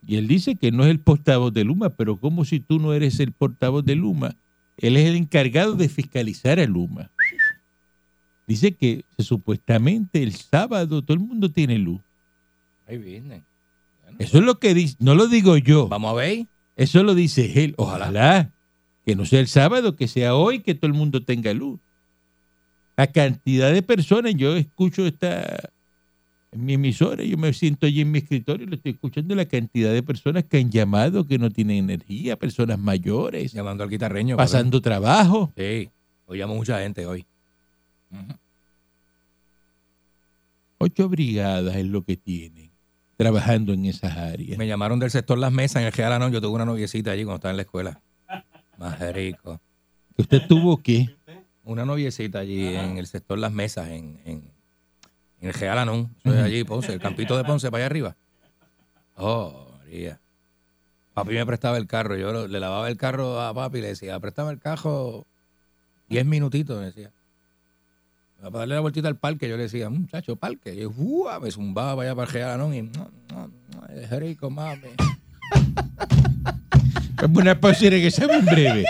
Y 0.07 0.17
él 0.17 0.27
dice 0.27 0.57
que 0.57 0.73
no 0.73 0.85
es 0.85 0.91
el 0.91 1.01
portavoz 1.01 1.53
de 1.53 1.65
Luma, 1.65 1.91
pero 1.91 2.19
como 2.19 2.45
si 2.45 2.61
tú 2.61 2.79
no 2.79 2.93
eres 2.93 3.21
el 3.21 3.33
portavoz 3.33 3.85
de 3.85 3.95
Luma? 3.95 4.37
Él 4.77 4.97
es 4.97 5.09
el 5.09 5.17
encargado 5.17 5.75
de 5.75 5.89
fiscalizar 5.89 6.59
a 6.59 6.67
Luma. 6.67 7.11
Dice 8.47 8.73
que 8.73 9.05
supuestamente 9.19 10.23
el 10.23 10.35
sábado 10.35 11.03
todo 11.03 11.15
el 11.15 11.21
mundo 11.21 11.51
tiene 11.51 11.79
luz. 11.79 12.01
Ahí 12.87 12.99
viene. 12.99 13.45
Bueno. 14.03 14.17
Eso 14.19 14.39
es 14.39 14.45
lo 14.45 14.59
que 14.59 14.75
dice, 14.75 14.97
no 14.99 15.15
lo 15.15 15.29
digo 15.29 15.57
yo. 15.57 15.89
Vamos 15.89 16.11
a 16.11 16.15
ver. 16.15 16.47
Eso 16.77 17.03
lo 17.03 17.15
dice 17.15 17.65
él. 17.65 17.75
Ojalá 17.77 18.51
que 19.05 19.15
no 19.17 19.25
sea 19.25 19.41
el 19.41 19.49
sábado, 19.49 19.97
que 19.97 20.09
sea 20.09 20.35
hoy, 20.35 20.61
que 20.61 20.75
todo 20.75 20.89
el 20.89 20.97
mundo 20.97 21.25
tenga 21.25 21.53
luz. 21.53 21.81
La 22.97 23.07
cantidad 23.07 23.73
de 23.73 23.83
personas, 23.83 24.35
yo 24.35 24.57
escucho 24.57 25.07
esta 25.07 25.71
en 26.53 26.65
mi 26.65 26.75
emisora, 26.75 27.25
yo 27.25 27.37
me 27.39 27.53
siento 27.55 27.87
allí 27.87 28.03
en 28.03 28.11
mi 28.11 28.19
escritorio 28.19 28.67
y 28.67 28.69
lo 28.69 28.77
estoy 28.77 28.93
escuchando 28.93 29.35
la 29.35 29.47
cantidad 29.47 29.91
de 29.93 30.03
personas 30.03 30.45
que 30.45 30.59
han 30.59 30.71
llamado 30.71 31.27
que 31.27 31.39
no 31.39 31.51
tienen 31.51 31.79
energía, 31.79 32.39
personas 32.39 32.79
mayores, 32.79 33.53
Llamando 33.53 33.83
al 33.85 33.91
guitarreño. 33.91 34.37
pasando 34.37 34.81
trabajo. 34.83 35.51
Sí. 35.57 35.89
Hoy 36.27 36.39
llamo 36.39 36.55
mucha 36.55 36.79
gente 36.81 37.07
hoy. 37.07 37.25
Ocho 40.79 41.09
brigadas 41.09 41.77
es 41.77 41.87
lo 41.87 42.03
que 42.03 42.17
tienen. 42.17 42.71
trabajando 43.17 43.73
en 43.73 43.87
esas 43.87 44.17
áreas. 44.17 44.59
Me 44.59 44.67
llamaron 44.67 44.99
del 44.99 45.11
sector 45.11 45.39
Las 45.39 45.53
Mesas 45.53 45.81
en 45.83 45.87
el 45.87 45.93
Real 45.93 46.13
Anón. 46.13 46.33
Yo 46.33 46.41
tuve 46.41 46.55
una 46.55 46.65
noviecita 46.65 47.13
allí 47.13 47.23
cuando 47.25 47.37
estaba 47.37 47.51
en 47.53 47.57
la 47.57 47.63
escuela. 47.63 48.01
Más 48.79 48.99
rico. 49.15 49.61
¿Usted 50.19 50.43
tuvo 50.49 50.83
qué? 50.83 51.09
Una 51.65 51.85
noviecita 51.85 52.41
allí 52.41 52.67
en 52.67 52.99
el 52.99 53.07
sector 53.07 53.39
Las 53.39 53.53
Mesas, 53.53 53.89
en, 53.91 54.21
en, 54.25 54.51
en 55.43 55.49
el 55.49 55.55
Real 55.55 55.79
Anón. 55.79 56.15
Eso 56.25 56.35
es 56.35 56.41
allí, 56.41 56.65
Ponce, 56.65 56.93
el 56.93 57.01
campito 57.01 57.37
de 57.37 57.45
Ponce, 57.45 57.71
para 57.71 57.83
allá 57.83 57.87
arriba. 57.87 58.17
Oh, 59.17 59.67
María. 59.79 60.19
Papi 61.13 61.35
me 61.35 61.45
prestaba 61.45 61.77
el 61.77 61.87
carro. 61.87 62.17
Yo 62.17 62.49
le 62.49 62.61
lavaba 62.61 62.89
el 62.89 62.97
carro 62.97 63.41
a 63.41 63.53
papi 63.53 63.79
y 63.79 63.83
le 63.83 63.89
decía, 63.89 64.19
préstame 64.19 64.53
el 64.53 64.59
carro 64.59 65.27
10 66.09 66.25
minutitos, 66.25 66.79
me 66.79 66.87
decía. 66.87 67.11
Para 68.41 68.61
darle 68.61 68.77
la 68.77 68.81
vueltita 68.81 69.09
al 69.09 69.17
parque, 69.17 69.49
yo 69.49 69.57
le 69.57 69.65
decía, 69.65 69.91
muchacho, 69.91 70.37
parque. 70.37 70.75
Y 70.75 70.81
yo, 70.81 70.91
¡ua! 70.97 71.39
me 71.39 71.51
zumbaba 71.51 71.97
para 71.97 72.09
allá 72.09 72.17
para 72.17 72.29
el 72.29 72.33
Real 72.33 72.51
Anón 72.51 72.75
y, 72.75 72.83
no, 72.83 73.11
no, 73.31 73.49
no, 73.49 73.87
es 73.95 74.11
rico, 74.11 74.49
mami. 74.51 74.89
Dame 77.15 77.39
una 77.39 77.61
pausa 77.61 77.85
y 77.85 77.91
regresamos 77.91 78.37
en 78.37 78.45
breve. 78.47 78.85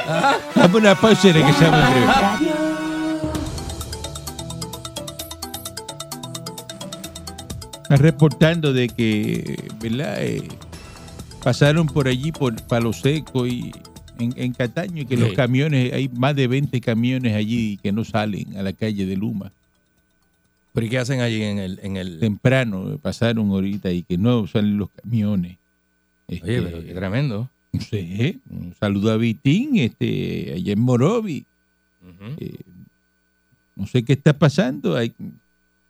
Dame 0.55 0.77
una 0.77 0.95
pausa 0.95 1.29
y 1.29 1.33
regresamos 1.33 1.81
en 1.81 1.93
breve. 1.93 2.52
Están 7.93 7.99
reportando 8.13 8.73
de 8.73 8.89
que, 8.89 9.57
¿verdad? 9.81 10.17
Eh, 10.25 10.49
pasaron 11.43 11.87
por 11.87 12.09
allí, 12.09 12.33
por 12.33 12.55
Palo 12.67 12.93
Seco 12.93 13.47
y 13.47 13.73
en, 14.19 14.33
en 14.37 14.53
Cataño, 14.53 15.03
y 15.03 15.07
que 15.07 15.17
Sí. 15.17 15.23
los 15.23 15.33
camiones, 15.35 15.93
hay 15.93 16.09
más 16.09 16.35
de 16.37 16.47
20 16.47 16.81
camiones 16.81 17.35
allí 17.35 17.79
que 17.83 17.93
no 17.93 18.05
salen 18.05 18.57
a 18.57 18.63
la 18.63 18.73
calle 18.73 19.05
de 19.07 19.17
Luma. 19.17 19.53
¿Pero 20.73 20.87
y 20.87 20.89
qué 20.91 20.99
hacen 20.99 21.21
allí 21.21 21.43
en 21.43 21.59
el... 21.59 21.81
En 21.83 21.97
el... 21.99 22.19
Temprano 22.19 22.99
pasaron 23.03 23.51
ahorita 23.51 23.91
y 23.93 24.03
que 24.05 24.17
no 24.17 24.47
salen 24.47 24.79
los 24.79 24.89
camiones. 24.91 25.59
Este, 26.29 26.61
Oye, 26.61 26.63
pero 26.63 26.83
qué 26.87 26.95
tremendo. 26.95 27.51
no 27.73 27.81
sé, 27.81 28.39
un 28.49 28.75
saludo 28.81 29.13
a 29.13 29.19
Vitín, 29.19 29.77
este, 29.77 30.55
allá 30.55 30.73
en 30.73 30.81
Morovi. 30.81 31.45
Eh, 32.39 32.57
no 33.77 33.87
sé 33.87 34.03
qué 34.03 34.15
está 34.15 34.33
pasando. 34.39 34.97
Hay, 34.97 35.13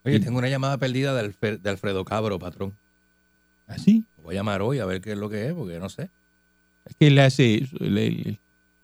Oye, 0.05 0.19
Sí. 0.19 0.25
tengo 0.25 0.39
una 0.39 0.49
llamada 0.49 0.79
perdida 0.79 1.15
de, 1.15 1.29
Alfre- 1.31 1.59
de 1.61 1.71
Alfredo 1.71 2.05
Cabro, 2.05 2.39
patrón. 2.39 2.75
así. 3.67 4.05
Lo 4.19 4.25
voy 4.25 4.35
a 4.35 4.39
llamar 4.39 4.63
hoy 4.63 4.79
a 4.81 4.85
ver 4.87 5.01
qué 5.01 5.13
es 5.13 5.19
lo 5.19 5.29
que 5.29 5.47
es, 5.47 5.53
porque 5.55 5.79
no 5.79 5.89
sé. 5.89 6.11
Es 6.85 6.97
que 6.97 7.07
él 7.09 7.19
hace 7.21 7.63
eso. 7.63 7.77
Él, 7.81 7.97
él- 7.99 8.39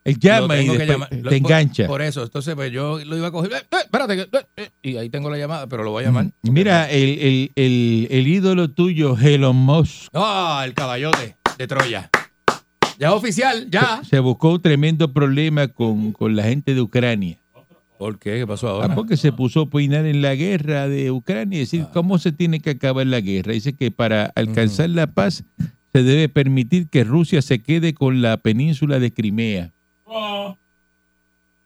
él 0.04 0.18
llama 0.18 0.56
y 0.56 0.66
después 0.66 0.88
llamar. 0.88 1.08
Te 1.10 1.37
engancha. 1.37 1.87
Por, 1.87 2.00
eso, 2.00 2.22
entonces 2.22 2.54
pues 2.54 2.72
yo 2.72 2.98
lo 3.04 3.16
iba 3.16 3.26
a 3.26 3.30
coger. 3.30 3.52
¡Eh, 3.52 3.56
eh, 3.58 3.76
espérate! 3.84 4.28
eh, 4.56 4.70
y 4.82 4.96
ahí 4.96 5.10
tengo 5.10 5.28
la 5.28 5.37
llamada, 5.37 5.66
pero 5.66 5.82
lo 5.82 5.90
voy 5.90 6.04
a 6.04 6.06
llamar. 6.06 6.26
Mm. 6.42 6.50
Mira, 6.50 6.88
el, 6.90 7.18
el, 7.18 7.52
el, 7.56 8.08
el 8.10 8.26
ídolo 8.28 8.68
tuyo, 8.70 9.16
Elon 9.18 9.56
Musk, 9.56 10.08
¡Ah! 10.14 10.62
el 10.64 10.72
caballote 10.75 11.37
de 11.58 11.66
Troya. 11.66 12.10
Ya 12.98 13.12
oficial, 13.12 13.68
ya. 13.70 14.02
se 14.08 14.18
buscó 14.20 14.52
un 14.54 14.62
tremendo 14.62 15.12
problema 15.12 15.68
con, 15.68 16.12
con 16.12 16.34
la 16.34 16.44
gente 16.44 16.75
de 16.75 16.80
Ucrania. 16.80 17.38
¿Por 17.99 18.19
qué? 18.19 18.38
¿Qué 18.38 18.47
pasó 18.47 18.69
Ah, 18.69 18.83
ahora? 18.85 18.95
porque 18.95 19.17
se 19.17 19.33
puso 19.33 19.61
a 19.61 19.62
opinar 19.64 20.07
en 20.07 20.23
la 20.23 20.35
guerra 20.35 20.88
de 20.88 21.11
Ucrania 21.11 21.57
y 21.57 21.61
decir 21.61 21.87
cómo 21.93 22.19
se 22.19 22.31
tiene 22.33 22.61
que 22.61 22.71
acabar 22.71 23.07
la 23.07 23.21
guerra. 23.21 23.52
Dice 23.52 23.73
que 23.75 23.90
para 23.90 24.26
alcanzar 24.37 24.90
la 24.90 25.09
paz 25.09 25.45
se 25.93 26.02
debe 26.02 26.28
permitir 26.28 26.88
que 26.88 27.02
Rusia 27.05 27.43
se 27.43 27.61
quede 27.61 27.95
con 27.95 28.23
la 28.23 28.37
península 28.37 28.99
de 29.00 29.12
Crimea. 29.12 29.73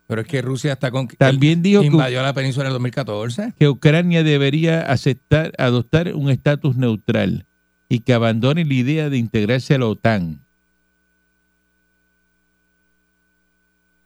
Pero 0.06 0.20
es 0.22 0.26
que 0.28 0.42
Rusia 0.42 0.72
está 0.74 0.90
con. 0.90 1.08
También 1.08 1.62
dijo 1.62 1.80
que- 1.80 1.86
invadió 1.86 2.22
la 2.22 2.34
península 2.34 2.64
en 2.64 2.68
el 2.68 2.72
2014. 2.74 3.52
que 3.58 3.68
Ucrania 3.68 4.22
debería 4.22 4.80
aceptar, 4.82 5.52
adoptar 5.58 6.14
un 6.14 6.28
estatus 6.30 6.76
neutral 6.76 7.46
y 7.88 8.00
que 8.00 8.12
abandone 8.12 8.64
la 8.64 8.74
idea 8.74 9.10
de 9.10 9.16
integrarse 9.18 9.74
a 9.74 9.78
la 9.78 9.86
OTAN. 9.86 10.40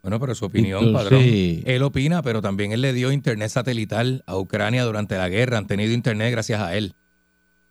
Bueno, 0.07 0.21
pero 0.21 0.37
su 0.37 0.45
opinión, 0.45 0.85
Entonces- 0.85 1.11
padrón. 1.11 1.23
Él 1.67 1.83
opina, 1.83 2.23
pero 2.23 2.41
también 2.41 2.71
él 2.71 2.81
le 2.81 2.93
dio 2.93 3.11
internet 3.11 3.49
satelital 3.51 4.23
a 4.27 4.37
Ucrania 4.39 4.85
durante 4.85 5.17
la 5.17 5.29
guerra. 5.29 5.59
Han 5.59 5.67
tenido 5.67 5.93
internet 5.93 6.31
gracias 6.31 6.61
a 6.61 6.77
él. 6.77 6.95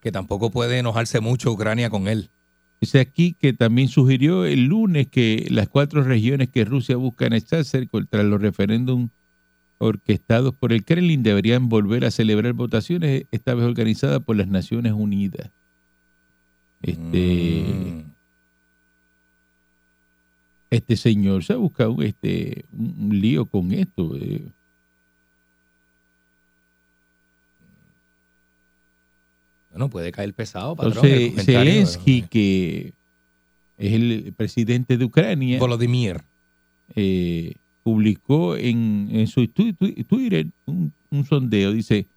Que 0.02 0.12
tampoco 0.12 0.52
puede 0.52 0.78
enojarse 0.78 1.22
mucho 1.22 1.50
Ucrania 1.54 1.90
con 1.90 2.10
él. 2.10 2.30
Dice 2.82 3.00
aquí 3.00 3.38
que 3.40 3.54
también 3.54 3.88
sugirió 3.88 4.44
el 4.44 4.66
lunes 4.66 5.08
que 5.08 5.48
las 5.50 5.70
cuatro 5.70 6.04
regiones 6.04 6.50
que 6.50 6.66
Rusia 6.66 6.98
busca 6.98 7.26
anexarse 7.28 7.88
contra 7.88 8.22
los 8.24 8.42
referéndums 8.42 9.12
orquestados 9.78 10.54
por 10.54 10.74
el 10.74 10.84
Kremlin 10.84 11.24
deberían 11.24 11.70
volver 11.70 12.04
a 12.04 12.12
celebrar 12.12 12.52
votaciones, 12.52 13.28
esta 13.32 13.54
vez 13.54 13.64
organizadas 13.66 14.20
por 14.20 14.36
las 14.36 14.50
Naciones 14.50 14.92
Unidas. 14.92 15.52
Este, 16.82 17.64
Mm. 17.66 18.12
Este 20.76 20.96
señor 20.96 21.44
se 21.44 21.54
ha 21.54 21.58
buscado 21.58 22.02
este, 22.02 22.66
un, 22.72 22.96
un 23.08 23.20
lío 23.22 23.46
con 23.46 23.72
esto. 23.72 24.16
eh. 24.18 24.42
Bueno, 29.72 29.90
puede 29.90 30.12
caer 30.12 30.34
pesado, 30.34 30.76
patrón. 30.76 31.06
Entonces, 31.06 31.46
Zelensky, 31.46 32.22
que 32.24 32.94
es 33.78 33.94
el 33.94 34.34
presidente 34.38 34.98
de 34.98 35.06
Ucrania, 35.06 35.60
Volodymyr. 35.60 36.22
eh, 36.96 37.56
publicó 37.84 38.56
en, 38.56 39.10
en 39.12 39.28
su 39.28 39.48
tu- 39.48 39.74
tu- 39.74 39.94
Twitter 40.06 40.48
un, 40.66 40.94
un 41.12 41.26
sondeo. 41.26 41.72
Dice, 41.74 42.08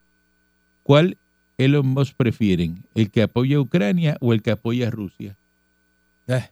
¿cuál 0.84 1.18
Elon 1.58 1.86
Musk 1.88 2.14
prefieren? 2.16 2.84
¿El 2.94 3.10
que 3.10 3.22
apoya 3.22 3.56
a 3.56 3.60
Ucrania 3.60 4.16
o 4.20 4.32
el 4.32 4.40
que 4.40 4.52
apoya 4.52 4.86
a 4.86 4.90
Rusia? 4.90 5.36
Eh, 6.28 6.44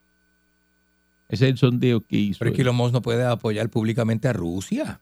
Ese 1.29 1.47
es 1.47 1.51
el 1.53 1.59
sondeo 1.59 2.01
que 2.03 2.17
hizo. 2.17 2.39
pero 2.39 2.51
es 2.51 2.57
que 2.57 2.63
Elon 2.63 2.77
Musk 2.77 2.93
no 2.93 3.03
puede 3.03 3.25
apoyar 3.25 3.69
públicamente 3.69 4.29
a 4.29 4.33
Rusia. 4.33 5.01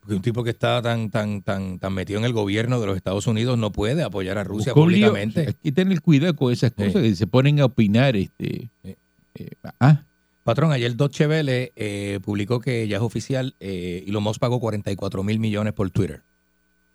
Porque 0.00 0.14
un 0.16 0.22
tipo 0.22 0.44
que 0.44 0.50
está 0.50 0.82
tan, 0.82 1.10
tan, 1.10 1.42
tan, 1.42 1.78
tan 1.78 1.94
metido 1.94 2.18
en 2.18 2.26
el 2.26 2.32
gobierno 2.34 2.78
de 2.78 2.86
los 2.86 2.96
Estados 2.96 3.26
Unidos 3.26 3.56
no 3.58 3.72
puede 3.72 4.02
apoyar 4.02 4.36
a 4.38 4.44
Rusia 4.44 4.72
Buscó 4.72 4.84
un 4.84 4.92
lío. 4.92 5.08
públicamente. 5.08 5.46
Hay 5.48 5.54
que 5.54 5.72
tener 5.72 6.00
cuidado 6.02 6.36
con 6.36 6.52
esas 6.52 6.72
Sí. 6.76 6.84
cosas 6.84 7.02
que 7.02 7.16
se 7.16 7.26
ponen 7.26 7.60
a 7.60 7.64
opinar. 7.64 8.14
Este, 8.14 8.70
Sí. 8.84 8.96
eh, 9.36 9.50
ah, 9.80 10.04
Patrón, 10.44 10.72
ayer 10.72 10.94
Deutsche 10.94 11.26
Welle 11.26 11.72
eh, 11.74 12.20
publicó 12.22 12.60
que 12.60 12.86
ya 12.86 12.98
es 12.98 13.02
oficial 13.02 13.56
y 13.58 14.08
Elon 14.10 14.22
Musk 14.22 14.38
pagó 14.40 14.60
44 14.60 15.22
mil 15.22 15.38
millones 15.38 15.72
por 15.72 15.90
Twitter. 15.90 16.22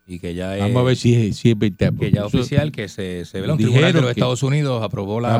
Y 0.06 0.20
que 0.20 0.34
ya 0.34 0.54
es, 0.56 0.62
vamos 0.62 0.76
a 0.80 0.84
ver 0.84 0.96
si 0.96 1.14
es, 1.14 1.36
si 1.36 1.50
es 1.50 1.58
verdad. 1.58 1.92
que 1.98 2.12
ya 2.12 2.20
es 2.20 2.26
oficial, 2.34 2.70
que 2.70 2.88
se, 2.88 3.24
se 3.24 3.40
ve 3.40 3.50
un 3.50 3.58
tribunal 3.58 3.92
de 3.92 4.00
los 4.00 4.10
Estados 4.10 4.42
Unidos 4.44 4.82
aprobó 4.84 5.20
la 5.20 5.34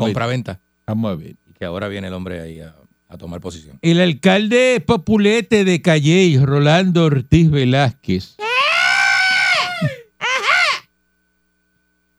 compraventa. 0.00 0.60
Vamos 0.86 1.12
a 1.12 1.14
ver. 1.16 1.36
Que 1.58 1.64
ahora 1.64 1.88
viene 1.88 2.08
el 2.08 2.14
hombre 2.14 2.40
ahí 2.40 2.60
a, 2.60 2.74
a 3.08 3.16
tomar 3.16 3.40
posición. 3.40 3.78
El 3.82 4.00
alcalde 4.00 4.82
populete 4.84 5.64
de 5.64 5.80
Calley, 5.80 6.38
Rolando 6.38 7.04
Ortiz 7.04 7.50
Velázquez, 7.50 8.36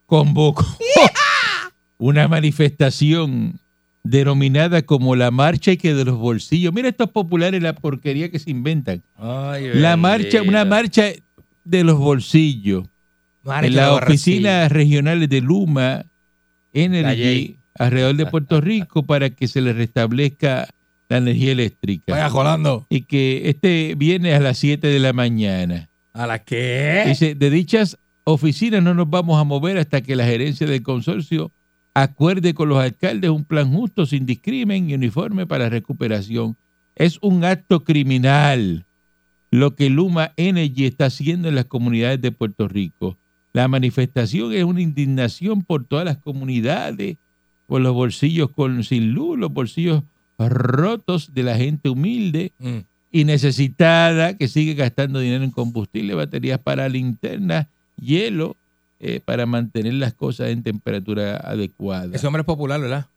convocó 0.05 0.65
una 1.97 2.27
manifestación 2.27 3.59
denominada 4.03 4.81
como 4.83 5.15
la 5.15 5.31
marcha 5.31 5.71
y 5.73 5.77
que 5.77 5.93
de 5.93 6.05
los 6.05 6.17
bolsillos. 6.17 6.73
Mira 6.73 6.89
estos 6.89 7.11
populares, 7.11 7.61
la 7.61 7.73
porquería 7.73 8.31
que 8.31 8.39
se 8.39 8.49
inventan. 8.49 9.03
Ay, 9.15 9.71
La 9.73 9.97
marcha, 9.97 10.41
una 10.41 10.63
marcha 10.65 11.11
de 11.63 11.83
los 11.83 11.97
bolsillos. 11.97 12.85
Marcha 13.43 13.67
en 13.67 13.75
las 13.75 13.91
oficinas 13.91 14.71
regionales 14.71 15.29
de 15.29 15.41
Luma 15.41 16.05
Energy 16.73 17.03
Calley. 17.03 17.59
Alrededor 17.79 18.15
de 18.15 18.25
Puerto 18.31 18.61
Rico 18.61 19.03
para 19.03 19.29
que 19.29 19.47
se 19.47 19.61
le 19.61 19.73
restablezca 19.73 20.67
la 21.09 21.17
energía 21.17 21.51
eléctrica. 21.51 22.13
Vaya 22.13 22.29
jolando. 22.29 22.85
Y 22.89 23.01
que 23.01 23.49
este 23.49 23.95
viene 23.95 24.33
a 24.33 24.39
las 24.39 24.57
7 24.57 24.87
de 24.87 24.99
la 24.99 25.13
mañana. 25.13 25.89
¿A 26.13 26.27
la 26.27 26.43
qué? 26.43 27.03
Dice, 27.07 27.35
de 27.35 27.49
dichas 27.49 27.97
oficinas 28.23 28.83
no 28.83 28.93
nos 28.93 29.09
vamos 29.09 29.39
a 29.39 29.43
mover 29.43 29.77
hasta 29.77 30.01
que 30.01 30.15
la 30.15 30.25
gerencia 30.25 30.67
del 30.67 30.83
consorcio 30.83 31.51
acuerde 31.93 32.53
con 32.53 32.69
los 32.69 32.79
alcaldes 32.79 33.29
un 33.29 33.45
plan 33.45 33.73
justo, 33.73 34.05
sin 34.05 34.25
discrimen 34.25 34.89
y 34.89 34.93
uniforme 34.93 35.47
para 35.47 35.69
recuperación. 35.69 36.57
Es 36.95 37.17
un 37.21 37.45
acto 37.45 37.83
criminal 37.83 38.85
lo 39.51 39.75
que 39.75 39.89
Luma 39.89 40.33
Energy 40.35 40.85
está 40.85 41.05
haciendo 41.05 41.47
en 41.47 41.55
las 41.55 41.65
comunidades 41.65 42.21
de 42.21 42.31
Puerto 42.31 42.67
Rico. 42.67 43.17
La 43.53 43.67
manifestación 43.67 44.53
es 44.53 44.63
una 44.63 44.81
indignación 44.81 45.63
por 45.63 45.85
todas 45.85 46.05
las 46.05 46.17
comunidades, 46.17 47.17
por 47.67 47.81
los 47.81 47.93
bolsillos 47.93 48.49
con 48.49 48.83
sin 48.83 49.11
luz, 49.11 49.37
los 49.37 49.53
bolsillos 49.53 50.03
rotos 50.39 51.33
de 51.33 51.43
la 51.43 51.57
gente 51.57 51.89
humilde 51.89 52.51
Mm. 52.59 52.77
y 53.11 53.23
necesitada 53.25 54.35
que 54.37 54.47
sigue 54.47 54.73
gastando 54.73 55.19
dinero 55.19 55.43
en 55.43 55.51
combustible, 55.51 56.13
baterías 56.13 56.59
para 56.59 56.87
linternas, 56.89 57.67
hielo, 57.99 58.55
eh, 58.99 59.19
para 59.23 59.45
mantener 59.45 59.93
las 59.95 60.13
cosas 60.13 60.49
en 60.49 60.63
temperatura 60.63 61.37
adecuada. 61.37 62.15
Ese 62.15 62.25
hombre 62.27 62.41
es 62.41 62.45
popular, 62.45 62.79
¿verdad? 62.81 63.07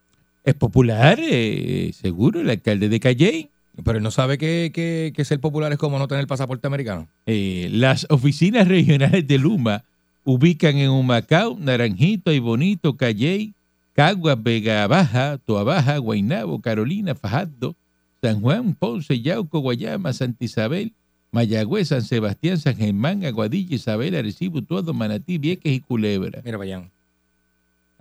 Es 0.45 0.55
popular, 0.55 1.19
eh, 1.21 1.91
seguro, 1.95 2.41
el 2.41 2.51
alcalde 2.51 2.89
de 2.89 3.01
Calley. 3.01 3.49
Pero 3.85 3.99
él 3.99 4.03
no 4.03 4.11
sabe 4.11 4.37
que, 4.37 4.73
que, 4.75 5.13
que 5.15 5.25
ser 5.25 5.41
popular 5.41 5.73
es 5.73 5.79
como 5.79 5.99
no 5.99 6.09
tener 6.09 6.27
pasaporte 6.27 6.67
americano. 6.67 7.09
Eh, 7.27 7.69
las 7.71 8.07
oficinas 8.11 8.67
regionales 8.69 9.27
de 9.27 9.39
Luma 9.39 9.85
ubican 10.25 10.77
en 10.77 10.91
Humacao, 10.91 11.57
Naranjito 11.59 12.33
y 12.33 12.41
Bonito, 12.41 12.97
Calley, 12.97 13.55
Caguas, 14.01 14.43
Vega 14.43 14.87
Baja, 14.87 15.37
Toa 15.45 15.63
Baja, 15.63 15.99
Guaynabo, 15.99 16.59
Carolina, 16.63 17.15
Fajardo, 17.15 17.77
San 18.23 18.41
Juan, 18.41 18.75
Ponce, 18.75 19.21
Yauco, 19.21 19.61
Guayama, 19.61 20.15
Santa 20.15 20.43
Isabel, 20.43 20.95
Mayagüez, 21.33 21.89
San 21.89 22.01
Sebastián, 22.01 22.57
San 22.57 22.77
Germán, 22.77 23.27
Aguadilla, 23.27 23.75
Isabel, 23.75 24.15
Arecibo, 24.15 24.63
Tuado, 24.63 24.95
Manatí, 24.95 25.37
Vieques 25.37 25.71
y 25.71 25.81
Culebra. 25.81 26.41
Mira, 26.43 26.57
vayan. 26.57 26.91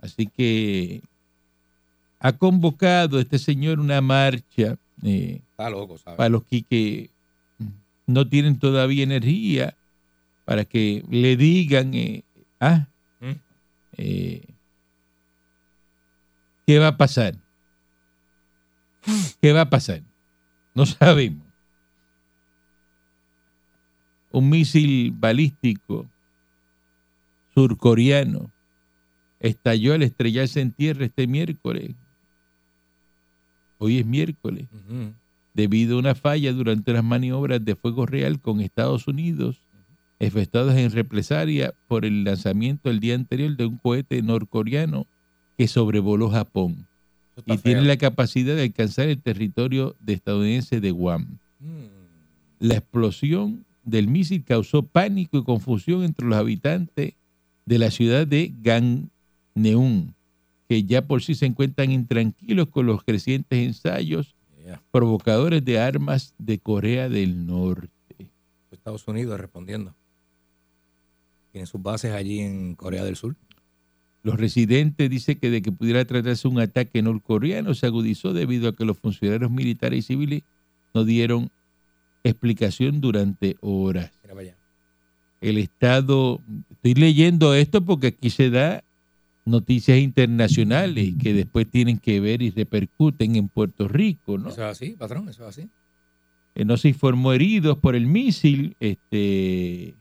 Así 0.00 0.26
que 0.26 1.02
ha 2.18 2.32
convocado 2.32 3.20
este 3.20 3.38
señor 3.38 3.78
una 3.78 4.00
marcha 4.00 4.78
eh, 5.02 5.42
Está 5.50 5.68
loco, 5.68 5.98
¿sabes? 5.98 6.16
para 6.16 6.30
los 6.30 6.44
que, 6.44 6.62
que 6.62 7.10
no 8.06 8.26
tienen 8.26 8.58
todavía 8.58 9.02
energía, 9.02 9.76
para 10.46 10.64
que 10.64 11.04
le 11.10 11.36
digan, 11.36 11.92
eh, 11.92 12.24
ah, 12.58 12.86
¿Mm? 13.20 13.32
eh, 13.98 14.42
¿qué 16.70 16.78
va 16.78 16.86
a 16.86 16.96
pasar? 16.96 17.34
¿Qué 19.42 19.52
va 19.52 19.62
a 19.62 19.70
pasar? 19.70 20.04
No 20.72 20.86
sabemos. 20.86 21.44
Un 24.30 24.50
misil 24.50 25.10
balístico 25.10 26.08
surcoreano 27.52 28.52
estalló 29.40 29.94
al 29.94 30.04
estrellarse 30.04 30.60
en 30.60 30.70
tierra 30.70 31.06
este 31.06 31.26
miércoles. 31.26 31.96
Hoy 33.78 33.98
es 33.98 34.06
miércoles 34.06 34.68
debido 35.54 35.96
a 35.96 35.98
una 35.98 36.14
falla 36.14 36.52
durante 36.52 36.92
las 36.92 37.02
maniobras 37.02 37.64
de 37.64 37.74
fuego 37.74 38.06
real 38.06 38.40
con 38.40 38.60
Estados 38.60 39.08
Unidos, 39.08 39.60
efectuadas 40.20 40.76
en 40.76 40.92
represalia 40.92 41.74
por 41.88 42.04
el 42.04 42.22
lanzamiento 42.22 42.90
el 42.90 43.00
día 43.00 43.16
anterior 43.16 43.56
de 43.56 43.66
un 43.66 43.76
cohete 43.76 44.22
norcoreano 44.22 45.08
que 45.60 45.68
sobrevoló 45.68 46.30
Japón 46.30 46.86
y 47.44 47.58
tiene 47.58 47.82
la 47.82 47.98
capacidad 47.98 48.56
de 48.56 48.62
alcanzar 48.62 49.08
el 49.08 49.20
territorio 49.20 49.94
de 50.00 50.14
estadounidense 50.14 50.80
de 50.80 50.90
Guam. 50.90 51.36
Mm. 51.58 51.84
La 52.60 52.76
explosión 52.76 53.66
del 53.84 54.08
misil 54.08 54.42
causó 54.42 54.82
pánico 54.82 55.36
y 55.36 55.44
confusión 55.44 56.02
entre 56.02 56.26
los 56.26 56.38
habitantes 56.38 57.12
de 57.66 57.78
la 57.78 57.90
ciudad 57.90 58.26
de 58.26 58.54
Gangneung, 58.62 60.14
que 60.66 60.84
ya 60.84 61.02
por 61.02 61.22
sí 61.22 61.34
se 61.34 61.44
encuentran 61.44 61.92
intranquilos 61.92 62.70
con 62.70 62.86
los 62.86 63.02
crecientes 63.02 63.58
ensayos 63.58 64.34
Yeah. 64.64 64.82
provocadores 64.90 65.62
de 65.62 65.78
armas 65.78 66.34
de 66.38 66.58
Corea 66.58 67.10
del 67.10 67.46
Norte. 67.46 67.90
Estados 68.70 69.06
Unidos 69.06 69.38
respondiendo. 69.38 69.94
Tienen 71.52 71.66
sus 71.66 71.82
bases 71.82 72.12
allí 72.12 72.40
en 72.40 72.74
Corea 72.76 73.04
del 73.04 73.16
Sur. 73.16 73.36
Los 74.22 74.38
residentes 74.38 75.08
dicen 75.08 75.38
que 75.38 75.50
de 75.50 75.62
que 75.62 75.72
pudiera 75.72 76.04
tratarse 76.04 76.46
un 76.46 76.60
ataque 76.60 77.00
norcoreano 77.02 77.74
se 77.74 77.86
agudizó 77.86 78.32
debido 78.32 78.68
a 78.68 78.76
que 78.76 78.84
los 78.84 78.98
funcionarios 78.98 79.50
militares 79.50 80.00
y 80.00 80.02
civiles 80.02 80.42
no 80.92 81.04
dieron 81.04 81.50
explicación 82.22 83.00
durante 83.00 83.56
horas. 83.60 84.12
El 85.40 85.56
Estado, 85.56 86.42
estoy 86.70 86.94
leyendo 86.94 87.54
esto 87.54 87.82
porque 87.82 88.08
aquí 88.08 88.28
se 88.28 88.50
da 88.50 88.84
noticias 89.46 89.98
internacionales 89.98 91.14
que 91.20 91.32
después 91.32 91.68
tienen 91.68 91.98
que 91.98 92.20
ver 92.20 92.42
y 92.42 92.50
repercuten 92.50 93.36
en 93.36 93.48
Puerto 93.48 93.88
Rico, 93.88 94.36
¿no? 94.36 94.50
Eso 94.50 94.62
es 94.62 94.70
así, 94.70 94.90
patrón, 94.98 95.30
eso 95.30 95.48
es 95.48 95.58
así. 95.58 95.70
Eh, 96.54 96.64
no 96.66 96.76
se 96.76 96.88
informó 96.88 97.32
heridos 97.32 97.78
por 97.78 97.96
el 97.96 98.06
misil. 98.06 98.76
Este, 98.80 99.94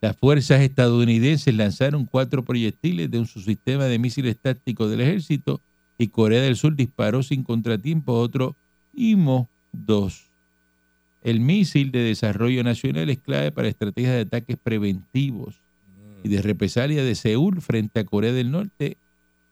las 0.00 0.16
fuerzas 0.16 0.60
estadounidenses 0.60 1.54
lanzaron 1.54 2.06
cuatro 2.06 2.44
proyectiles 2.44 3.10
de 3.10 3.18
un 3.18 3.26
subsistema 3.26 3.84
de 3.84 3.98
misiles 3.98 4.38
tácticos 4.38 4.90
del 4.90 5.00
ejército 5.00 5.60
y 5.98 6.08
Corea 6.08 6.40
del 6.40 6.56
Sur 6.56 6.76
disparó 6.76 7.22
sin 7.24 7.42
contratiempo 7.42 8.12
otro 8.12 8.56
IMO-2. 8.94 10.30
El 11.22 11.40
misil 11.40 11.90
de 11.90 11.98
desarrollo 12.00 12.62
nacional 12.62 13.10
es 13.10 13.18
clave 13.18 13.50
para 13.50 13.66
estrategias 13.66 14.14
de 14.14 14.20
ataques 14.20 14.56
preventivos 14.56 15.60
y 16.22 16.28
de 16.28 16.42
represalia 16.42 17.02
de 17.02 17.16
Seúl 17.16 17.60
frente 17.60 18.00
a 18.00 18.04
Corea 18.04 18.32
del 18.32 18.52
Norte 18.52 18.98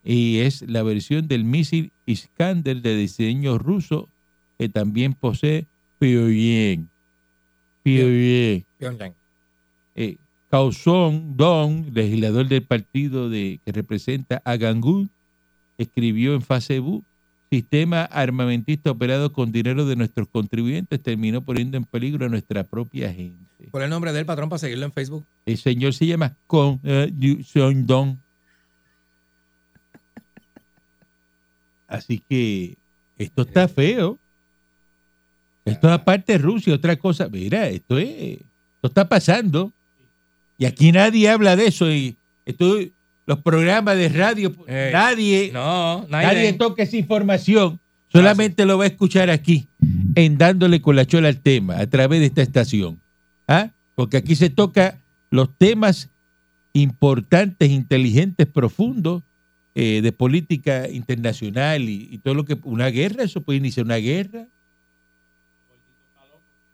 y 0.04 0.38
es 0.38 0.62
la 0.62 0.84
versión 0.84 1.26
del 1.26 1.44
misil 1.44 1.92
Iskander 2.06 2.80
de 2.82 2.96
diseño 2.96 3.58
ruso 3.58 4.08
que 4.56 4.68
también 4.68 5.14
posee 5.14 5.66
Pyongyang. 5.98 6.88
Pyongyang. 7.82 8.64
Pyongyang. 8.78 9.14
Eh, 9.96 10.16
Kaosong 10.56 11.36
Dong, 11.36 11.92
legislador 11.92 12.48
del 12.48 12.62
partido 12.62 13.28
de, 13.28 13.60
que 13.62 13.72
representa 13.72 14.40
a 14.42 14.56
Gangún, 14.56 15.10
escribió 15.76 16.32
en 16.32 16.40
Facebook, 16.40 17.04
sistema 17.50 18.04
armamentista 18.04 18.90
operado 18.90 19.34
con 19.34 19.52
dinero 19.52 19.84
de 19.84 19.96
nuestros 19.96 20.28
contribuyentes 20.28 21.02
terminó 21.02 21.42
poniendo 21.42 21.76
en 21.76 21.84
peligro 21.84 22.24
a 22.24 22.30
nuestra 22.30 22.64
propia 22.64 23.12
gente. 23.12 23.68
¿Cuál 23.70 23.82
es 23.82 23.84
el 23.84 23.90
nombre 23.90 24.14
del 24.14 24.24
patrón 24.24 24.48
para 24.48 24.58
seguirlo 24.58 24.86
en 24.86 24.92
Facebook? 24.92 25.26
El 25.44 25.58
señor 25.58 25.92
se 25.92 26.06
llama 26.06 26.34
Kong 26.46 26.78
eh, 26.84 27.12
Seong 27.44 27.84
Dong. 27.84 28.16
Así 31.86 32.22
que 32.26 32.78
esto 33.18 33.42
está 33.42 33.68
feo. 33.68 34.18
Esto 35.66 35.92
aparte 35.92 36.32
de 36.32 36.38
Rusia, 36.38 36.74
otra 36.74 36.96
cosa. 36.96 37.28
Mira, 37.28 37.68
esto 37.68 37.98
es, 37.98 38.38
esto 38.38 38.86
está 38.86 39.06
pasando. 39.06 39.70
Y 40.58 40.64
aquí 40.64 40.92
nadie 40.92 41.28
habla 41.28 41.56
de 41.56 41.66
eso. 41.66 41.90
Y 41.90 42.16
los 43.26 43.40
programas 43.40 43.96
de 43.96 44.08
radio, 44.08 44.54
Ey, 44.66 44.92
nadie, 44.92 45.50
No, 45.52 46.06
nadie 46.08 46.26
nadie. 46.26 46.52
toca 46.54 46.82
esa 46.82 46.96
información. 46.96 47.80
Solamente 48.08 48.64
lo 48.64 48.78
va 48.78 48.84
a 48.84 48.86
escuchar 48.86 49.30
aquí, 49.30 49.68
en 50.14 50.38
dándole 50.38 50.80
con 50.80 50.96
la 50.96 51.04
chola 51.04 51.28
al 51.28 51.40
tema, 51.40 51.78
a 51.78 51.86
través 51.88 52.20
de 52.20 52.26
esta 52.26 52.40
estación. 52.42 53.00
¿Ah? 53.48 53.70
Porque 53.94 54.16
aquí 54.16 54.36
se 54.36 54.48
toca 54.48 55.00
los 55.30 55.50
temas 55.58 56.08
importantes, 56.72 57.70
inteligentes, 57.70 58.46
profundos 58.46 59.22
eh, 59.74 60.00
de 60.02 60.12
política 60.12 60.88
internacional 60.88 61.82
y, 61.88 62.08
y 62.10 62.18
todo 62.18 62.34
lo 62.34 62.44
que... 62.44 62.56
Una 62.62 62.86
guerra, 62.88 63.24
eso 63.24 63.42
puede 63.42 63.58
iniciar 63.58 63.84
una 63.84 63.96
guerra. 63.96 64.46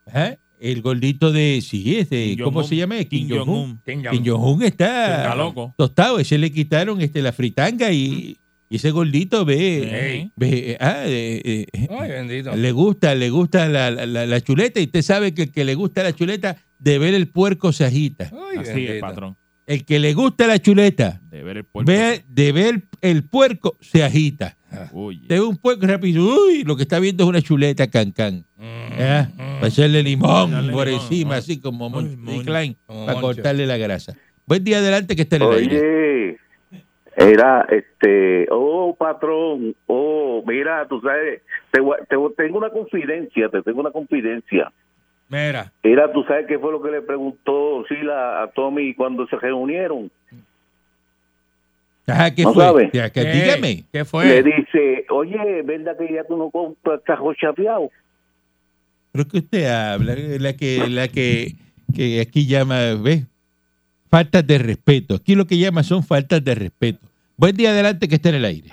Ajá. 0.06 0.36
El 0.62 0.80
gordito 0.82 1.32
de... 1.32 1.60
Sí, 1.60 1.96
este, 1.98 2.36
Kim 2.36 2.44
¿cómo 2.44 2.60
Jong-un. 2.60 2.68
se 2.68 2.76
llama? 2.76 2.96
Kim 3.04 3.26
Kim 3.26 3.28
Jong-un. 3.30 3.46
Jong-un. 3.46 3.80
Kim 3.84 4.02
Jong. 4.04 4.24
Jong-un 4.26 4.62
está, 4.62 5.16
Está 5.22 5.34
loco. 5.34 5.74
tostado. 5.76 6.18
Ese 6.20 6.38
le 6.38 6.52
quitaron 6.52 7.00
este, 7.00 7.20
la 7.20 7.32
fritanga 7.32 7.90
y, 7.90 8.38
y 8.68 8.76
ese 8.76 8.90
gordito 8.92 9.44
ve... 9.44 10.30
Ve 10.36 10.76
ah, 10.80 11.02
eh, 11.06 11.66
eh, 11.72 11.86
Ay, 11.90 12.10
bendito. 12.10 12.54
le 12.54 12.70
gusta, 12.72 13.14
le 13.16 13.28
gusta 13.30 13.68
la, 13.68 13.90
la- 13.90 14.06
la 14.26 14.40
chuleta 14.40 14.78
y 14.80 14.84
usted 14.84 15.02
sabe 15.02 15.34
que 15.34 15.42
el 15.42 15.50
que 15.52 15.64
le 15.64 15.74
gusta 15.74 16.02
la 16.04 16.14
chuleta, 16.14 16.56
de 16.78 16.98
ver 16.98 17.14
el 17.14 17.26
puerco 17.28 17.72
se 17.72 17.84
agita. 17.84 18.30
Ay, 18.32 18.58
Así 18.58 18.70
es, 18.70 18.74
bendito. 18.76 19.00
patrón. 19.00 19.36
El 19.66 19.84
que 19.84 19.98
le 20.00 20.12
gusta 20.14 20.46
la 20.46 20.58
chuleta, 20.60 21.20
De 21.30 21.42
ver 21.42 21.56
el 21.58 21.64
puerco. 21.64 21.90
ve, 21.90 22.24
de 22.28 22.52
ver 22.52 22.88
el 23.00 23.24
puerco 23.24 23.78
se 23.80 24.02
agita. 24.02 24.56
Oye. 24.92 25.20
Te 25.28 25.34
ve 25.34 25.40
un 25.40 25.56
puerco 25.56 25.86
rápido, 25.86 26.24
uy, 26.24 26.64
lo 26.64 26.76
que 26.76 26.82
está 26.82 26.98
viendo 26.98 27.24
es 27.24 27.28
una 27.28 27.42
chuleta 27.42 27.88
cancán. 27.88 28.44
Mm, 28.56 28.92
¿eh? 28.98 29.28
mm. 29.34 29.36
Para 29.36 29.68
echarle 29.68 30.02
limón 30.02 30.50
Echarle 30.50 30.72
por 30.72 30.86
limón, 30.86 31.02
encima, 31.02 31.34
ah. 31.34 31.38
así 31.38 31.60
como 31.60 31.90
Monty. 31.90 32.44
Klein, 32.44 32.76
Como 32.86 33.06
para 33.06 33.20
Moncho. 33.20 33.34
cortarle 33.34 33.66
la 33.66 33.76
grasa. 33.76 34.14
Buen 34.46 34.64
día 34.64 34.78
adelante 34.78 35.14
que 35.16 35.22
está 35.22 35.36
en 35.36 35.42
el 35.42 35.52
aire. 35.52 35.78
Oye, 35.78 36.38
era 37.16 37.66
este, 37.70 38.46
oh 38.50 38.96
patrón, 38.98 39.74
oh, 39.86 40.42
mira, 40.46 40.86
tú 40.88 41.00
sabes, 41.00 41.42
te, 41.70 41.80
te 41.80 42.16
tengo 42.36 42.58
una 42.58 42.70
confidencia, 42.70 43.48
te 43.48 43.62
tengo 43.62 43.80
una 43.80 43.90
confidencia. 43.90 44.72
Mira, 45.28 45.72
Era, 45.82 46.12
tú 46.12 46.24
sabes 46.24 46.46
qué 46.46 46.58
fue 46.58 46.72
lo 46.72 46.82
que 46.82 46.90
le 46.90 47.00
preguntó 47.00 47.84
Sila 47.88 48.42
a 48.42 48.48
Tommy 48.48 48.94
cuando 48.94 49.26
se 49.28 49.36
reunieron. 49.36 50.10
Ajá, 52.06 52.34
¿qué 52.34 52.42
¿No 52.42 52.52
fue? 52.52 52.64
sabe? 52.64 52.90
Ya, 52.92 53.10
que 53.10 53.22
¿qué? 53.22 53.30
dígame. 53.32 53.84
¿Qué 53.92 53.98
Le 53.98 54.04
fue? 54.04 54.42
dice, 54.42 55.06
oye, 55.10 55.62
¿verdad 55.62 55.96
que 55.96 56.12
ya 56.12 56.24
tú 56.24 56.36
no 56.36 56.50
compras 56.50 57.00
cajos 57.04 57.36
chapeados? 57.36 57.90
Creo 59.12 59.28
que 59.28 59.38
usted 59.38 59.66
habla, 59.66 60.14
la 60.16 60.52
que, 60.54 60.88
la 60.88 61.08
que, 61.08 61.52
que 61.94 62.20
aquí 62.20 62.46
llama, 62.46 62.94
¿ves? 63.02 63.24
Faltas 64.10 64.46
de 64.46 64.58
respeto. 64.58 65.14
Aquí 65.16 65.34
lo 65.34 65.46
que 65.46 65.58
llama 65.58 65.82
son 65.82 66.02
faltas 66.02 66.42
de 66.44 66.54
respeto. 66.54 67.06
Buen 67.36 67.54
día 67.56 67.70
adelante 67.70 68.08
que 68.08 68.16
está 68.16 68.30
en 68.30 68.34
el 68.36 68.44
aire. 68.44 68.70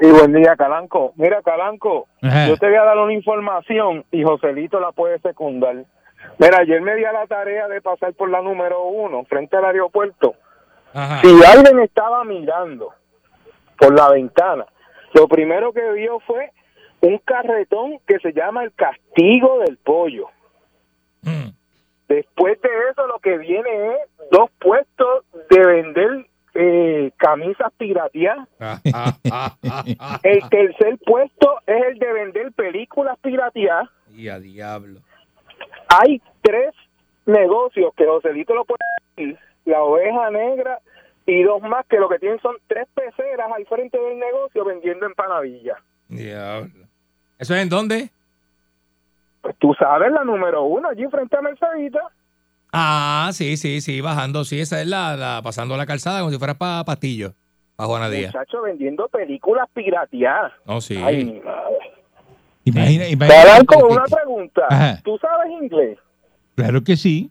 Sí, 0.00 0.06
buen 0.10 0.32
día, 0.32 0.54
Calanco. 0.56 1.14
Mira, 1.16 1.40
Calanco, 1.42 2.06
Ajá. 2.20 2.48
yo 2.48 2.56
te 2.58 2.66
voy 2.66 2.76
a 2.76 2.82
dar 2.84 2.98
una 2.98 3.14
información 3.14 4.04
y 4.12 4.22
Joselito 4.22 4.78
la 4.80 4.92
puede 4.92 5.18
secundar. 5.20 5.84
Mira, 6.38 6.58
ayer 6.60 6.82
me 6.82 6.94
di 6.96 7.04
a 7.04 7.12
la 7.12 7.26
tarea 7.26 7.68
de 7.68 7.80
pasar 7.80 8.12
por 8.12 8.28
la 8.28 8.42
número 8.42 8.86
uno, 8.88 9.24
frente 9.24 9.56
al 9.56 9.64
aeropuerto. 9.66 10.34
Ajá. 10.96 11.20
Si 11.20 11.44
alguien 11.44 11.78
estaba 11.80 12.24
mirando 12.24 12.94
por 13.78 13.94
la 13.94 14.10
ventana, 14.10 14.64
lo 15.12 15.28
primero 15.28 15.72
que 15.72 15.92
vio 15.92 16.20
fue 16.20 16.52
un 17.00 17.18
carretón 17.18 17.98
que 18.06 18.18
se 18.20 18.32
llama 18.32 18.64
el 18.64 18.72
castigo 18.72 19.58
del 19.60 19.76
pollo. 19.76 20.28
Mm. 21.20 21.50
Después 22.08 22.60
de 22.62 22.68
eso, 22.90 23.06
lo 23.06 23.18
que 23.18 23.36
viene 23.36 23.92
es 23.92 23.98
dos 24.30 24.50
puestos 24.58 25.24
de 25.50 25.66
vender 25.66 26.26
eh, 26.54 27.10
camisas 27.18 27.72
pirateadas. 27.76 28.48
Ah, 28.58 29.52
El 30.22 30.48
tercer 30.48 30.98
puesto 31.04 31.58
es 31.66 31.82
el 31.90 31.98
de 31.98 32.12
vender 32.12 32.52
películas 32.52 33.18
pirateadas. 33.20 33.90
Y 34.14 34.28
a 34.28 34.38
diablo. 34.38 35.00
Hay 35.88 36.22
tres 36.40 36.74
negocios 37.26 37.92
que 37.96 38.06
Joselito 38.06 38.54
lo 38.54 38.64
puede 38.64 38.78
decir, 39.16 39.38
la 39.66 39.82
oveja 39.82 40.30
negra 40.30 40.80
y 41.26 41.42
dos 41.42 41.60
más 41.62 41.84
que 41.86 41.98
lo 41.98 42.08
que 42.08 42.18
tienen 42.18 42.40
son 42.40 42.56
tres 42.66 42.86
peceras 42.94 43.50
al 43.54 43.66
frente 43.66 43.98
del 44.00 44.18
negocio 44.18 44.64
vendiendo 44.64 45.06
empanadillas. 45.06 45.76
Diablo. 46.08 46.86
¿Eso 47.38 47.54
es 47.54 47.62
en 47.62 47.68
dónde? 47.68 48.10
Pues 49.42 49.54
tú 49.58 49.74
sabes 49.78 50.10
la 50.10 50.24
número 50.24 50.64
uno 50.64 50.88
allí 50.88 51.04
frente 51.08 51.36
a 51.36 51.42
Mercedita. 51.42 52.00
Ah, 52.72 53.30
sí, 53.32 53.56
sí, 53.56 53.80
sí, 53.80 54.00
bajando. 54.00 54.44
Sí, 54.44 54.60
esa 54.60 54.80
es 54.80 54.86
la, 54.86 55.16
la 55.16 55.40
pasando 55.42 55.76
la 55.76 55.86
calzada 55.86 56.20
como 56.20 56.30
si 56.32 56.38
fuera 56.38 56.54
para 56.54 56.84
Pastillo. 56.84 57.32
Para 57.76 57.88
Juana 57.88 58.08
Díaz. 58.08 58.32
Muchacho 58.34 58.62
vendiendo 58.62 59.06
películas 59.08 59.68
pirateadas. 59.74 60.52
No, 60.64 60.80
sí. 60.80 60.96
Ay, 61.02 61.24
mi 61.24 61.40
madre. 61.40 61.76
Imagina, 62.64 63.06
imagina- 63.08 63.58
Te 63.60 63.66
con 63.66 63.92
una 63.92 64.04
pregunta. 64.04 64.66
Ajá. 64.68 65.00
¿Tú 65.04 65.18
sabes 65.18 65.52
inglés? 65.60 65.98
Claro 66.56 66.82
que 66.82 66.96
sí. 66.96 67.30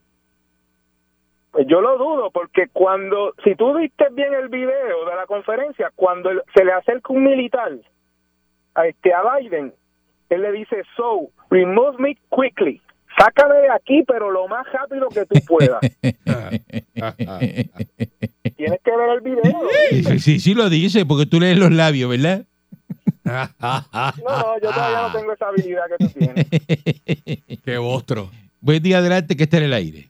Pues 1.56 1.68
yo 1.70 1.80
lo 1.80 1.98
dudo, 1.98 2.32
porque 2.32 2.68
cuando, 2.68 3.34
si 3.42 3.56
tú 3.56 3.74
viste 3.78 4.08
bien 4.12 4.34
el 4.34 4.50
video 4.50 5.06
de 5.06 5.16
la 5.16 5.26
conferencia, 5.26 5.90
cuando 5.96 6.30
se 6.54 6.66
le 6.66 6.74
acerca 6.74 7.14
un 7.14 7.24
militar 7.24 7.72
a, 8.74 8.88
este, 8.88 9.14
a 9.14 9.22
Biden, 9.38 9.74
él 10.30 10.42
le 10.42 10.52
dice, 10.52 10.84
so, 10.98 11.30
remove 11.50 11.98
me 11.98 12.18
quickly. 12.30 12.82
Sácame 13.18 13.56
de 13.56 13.70
aquí, 13.70 14.04
pero 14.06 14.32
lo 14.32 14.50
más 14.50 14.70
rápido 14.70 15.08
que 15.08 15.26
tú 15.26 15.40
puedas. 15.48 15.80
Tienes 18.58 18.82
que 18.84 18.98
ver 18.98 19.10
el 19.12 19.22
video. 19.22 19.70
Sí, 19.92 20.20
sí, 20.20 20.40
sí 20.42 20.54
lo 20.56 20.70
dice, 20.70 21.06
porque 21.06 21.26
tú 21.26 21.40
lees 21.40 21.58
los 21.58 21.72
labios, 21.72 22.10
¿verdad? 22.10 22.44
No, 23.24 23.48
no, 23.64 24.60
yo 24.62 24.72
todavía 24.72 25.04
no 25.04 25.14
tengo 25.14 25.32
esa 25.32 25.48
habilidad 25.48 25.84
que 25.88 26.06
tú 26.06 26.12
tienes. 26.20 26.48
Qué 27.64 27.78
bostro. 27.78 28.30
Buen 28.60 28.84
día, 28.84 28.98
adelante, 28.98 29.38
que 29.38 29.44
está 29.44 29.56
en 29.56 29.64
el 29.64 29.74
aire. 29.74 30.10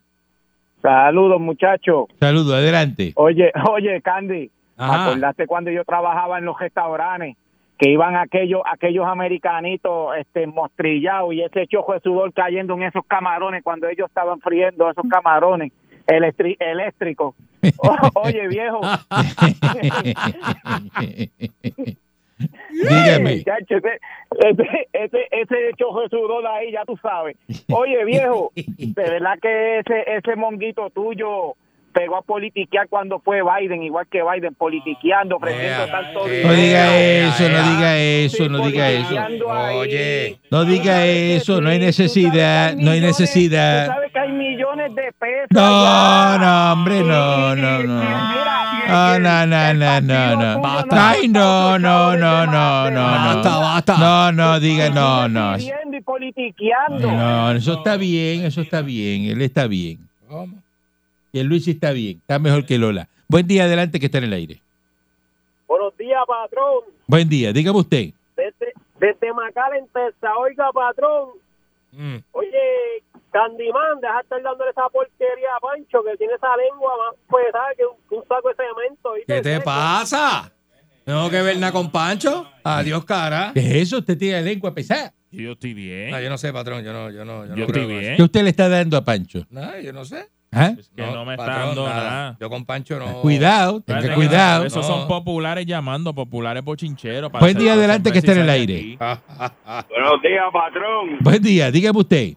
Saludos, 0.86 1.41
muchachos. 1.41 2.06
Saludos, 2.19 2.54
adelante. 2.54 3.13
Oye, 3.15 3.52
oye, 3.71 4.00
Candy, 4.02 4.52
Ajá. 4.78 5.08
¿acordaste 5.08 5.48
cuando 5.48 5.71
yo 5.71 5.84
trabajaba 5.84 6.38
en 6.38 6.45
los 6.45 6.60
restaurantes? 6.60 7.36
Que 7.80 7.89
iban 7.89 8.15
aquellos 8.15 8.62
aquellos 8.71 9.06
americanitos 9.06 10.15
este 10.17 10.48
mostrillados 10.48 11.34
y 11.34 11.41
ese 11.41 11.67
chojo 11.67 11.93
de 11.93 12.00
sudor 12.00 12.32
cayendo 12.34 12.74
en 12.76 12.84
esos 12.84 13.04
camarones 13.06 13.63
cuando 13.63 13.89
ellos 13.89 14.08
estaban 14.08 14.39
friendo 14.39 14.89
esos 14.89 15.04
camarones 15.10 15.74
eléctricos. 16.08 17.36
Oye, 18.13 18.48
viejo, 18.48 18.80
Dígame. 22.83 23.43
Chacho, 23.43 23.77
ese, 23.77 23.99
ese, 24.31 24.88
ese, 24.93 25.27
ese 25.31 25.73
chojo 25.77 26.01
de 26.01 26.09
sudor 26.09 26.45
ahí, 26.47 26.71
ya 26.71 26.83
tú 26.85 26.97
sabes. 26.97 27.38
Oye, 27.71 28.03
viejo, 28.05 28.51
de 28.55 28.93
verdad 29.03 29.39
que 29.41 29.79
ese, 29.79 30.03
ese 30.07 30.35
monguito 30.35 30.89
tuyo 30.89 31.55
pegó 31.95 32.17
a 32.17 32.21
politiquear 32.21 32.89
cuando 32.89 33.19
fue 33.19 33.39
Biden, 33.41 33.81
igual 33.81 34.05
que 34.12 34.19
Biden, 34.21 34.53
politiqueando, 34.53 35.38
ofreciendo 35.38 35.88
tanto 35.88 36.27
ea, 36.27 36.45
No 36.45 36.53
diga 36.53 36.97
eso, 36.97 37.49
no 37.49 37.69
diga 37.69 37.97
eso, 37.97 38.49
no 38.49 38.65
diga 38.67 38.91
eso. 38.91 39.47
Oye. 39.79 40.39
No 40.51 40.65
diga 40.65 40.75
Tú 40.75 40.89
sabes 40.91 41.08
que 41.08 41.36
eso, 41.38 41.62
no 41.62 41.69
hay 41.69 41.79
necesidad, 41.79 42.75
no 42.75 42.91
hay 42.91 42.99
necesidad. 42.99 43.86
Tú 43.86 43.91
sabes 43.93 44.12
que 44.12 44.19
hay 44.19 44.31
millones 44.34 44.93
de 44.93 45.13
pesos. 45.17 45.47
No, 45.51 46.38
no, 46.38 46.73
hombre, 46.73 46.99
no, 47.01 47.55
no, 47.55 47.84
no. 47.84 48.03
No, 48.88 49.19
no, 49.19 49.45
no, 49.47 49.73
no, 49.73 50.01
no, 50.01 50.36
no. 50.36 50.62
Basta. 50.62 51.10
Ay, 51.12 51.27
no, 51.29 51.79
no, 51.79 52.17
no, 52.17 52.45
no, 52.45 52.91
no, 52.91 52.91
no. 52.91 53.01
Basta, 53.01 53.58
basta. 53.58 53.97
No, 53.97 54.31
no, 54.34 54.60
diga 54.60 54.89
no, 54.89 55.29
no. 55.29 55.58
Y 55.58 55.71
politiqueando. 56.01 57.10
No, 57.10 57.51
eso 57.53 57.73
está 57.75 57.95
bien, 57.95 58.43
eso 58.43 58.62
está 58.62 58.81
bien, 58.81 59.25
él 59.25 59.41
está 59.41 59.65
bien. 59.67 59.99
¿Cómo? 60.27 60.64
Y 61.36 61.39
el 61.39 61.48
Luis 61.48 61.67
está 61.67 61.91
bien, 61.91 62.19
está 62.19 62.39
mejor 62.39 62.65
que 62.65 62.78
Lola. 62.78 63.10
Buen 63.28 63.45
día, 63.45 63.65
adelante, 63.65 64.00
que 64.00 64.06
está 64.06 64.19
en 64.19 64.24
el 64.24 64.32
aire. 64.32 64.62
Buenos 65.67 65.98
días, 65.98 66.21
patrón. 66.26 66.86
Buen 67.08 67.28
día, 67.28 67.52
dígame 67.52 67.78
usted. 67.78 68.13
Desde, 68.38 68.71
desde 69.02 69.34
McAllen, 69.34 69.86
Texas. 69.93 70.32
Oiga, 70.39 70.71
patrón. 70.71 71.32
Mm. 71.91 72.19
Oye, 72.32 73.04
Candyman, 73.34 74.00
deja 74.00 74.13
de 74.13 74.21
estar 74.21 74.41
dándole 74.43 74.71
esa 74.71 74.88
porquería 74.88 75.50
a 75.58 75.60
Pancho, 75.60 76.06
que 76.06 76.15
tiene 76.15 76.36
esa 76.36 76.56
lengua 76.56 76.93
más 77.04 77.15
pesada 77.28 77.67
que 77.76 77.84
un, 77.84 78.17
un 78.17 78.28
saco 78.30 78.48
de 78.48 78.56
cemento. 78.56 79.10
¿Qué 79.28 79.41
te 79.41 79.60
pasa? 79.60 80.50
¿Tengo 81.04 81.30
que 81.30 81.41
ver 81.41 81.58
nada 81.58 81.74
con 81.74 81.91
Pancho? 81.91 82.48
Adiós, 82.63 83.04
cara. 83.04 83.52
¿Qué 83.54 83.60
es 83.60 83.76
eso? 83.88 83.98
Usted 83.98 84.17
tiene 84.17 84.36
la 84.38 84.41
lengua 84.41 84.74
pesada. 84.74 85.13
Yo 85.32 85.52
estoy 85.52 85.74
bien. 85.74 86.12
No, 86.12 86.21
yo 86.21 86.30
no 86.30 86.38
sé, 86.38 86.54
patrón. 86.54 86.82
Yo 86.86 86.93
no, 86.93 87.12
yo 87.12 87.26
no, 87.26 87.45
yo 87.45 87.50
no 87.50 87.56
Yo 87.58 87.67
creo 87.67 87.82
estoy 87.82 87.95
en 87.95 88.00
bien. 88.00 88.15
¿Qué 88.15 88.24
usted 88.24 88.41
le 88.41 88.52
está 88.52 88.69
dando 88.69 88.95
a 88.95 89.04
Pancho? 89.04 89.45
No, 89.50 89.78
yo 89.82 89.91
no 89.91 90.06
sé. 90.06 90.30
Es 90.56 90.89
que 90.96 91.02
no, 91.06 91.26
me 91.26 91.34
está 91.36 91.46
dando 91.60 91.88
nada. 91.88 92.38
Yo 92.39 92.50
con 92.50 92.65
Pancho 92.65 92.98
no. 92.98 93.22
Cuidado, 93.22 93.82
tenga 93.82 94.00
Espérate, 94.00 94.15
cuidado. 94.26 94.65
Esos 94.65 94.88
No. 94.89 94.96
son 94.98 95.08
populares 95.08 95.65
llamando, 95.65 96.13
populares 96.13 96.63
bochincheros. 96.63 97.30
para 97.32 97.41
Buen 97.41 97.52
hacer- 97.58 97.62
día, 97.62 97.72
para 97.74 97.80
adelante, 97.80 98.10
hacer 98.10 98.13
que 98.13 98.20
esté 98.28 98.32
en 98.39 98.44
el 98.46 98.50
aire. 98.50 98.76
aquí. 98.78 98.98
Ah, 99.00 99.20
ah, 99.39 99.52
ah. 99.65 99.86
Buenos 99.89 100.22
días, 100.22 100.44
patrón. 100.54 101.18
Buen 101.22 101.41
día, 101.41 101.72
dígame 101.72 102.00
usted. 102.00 102.34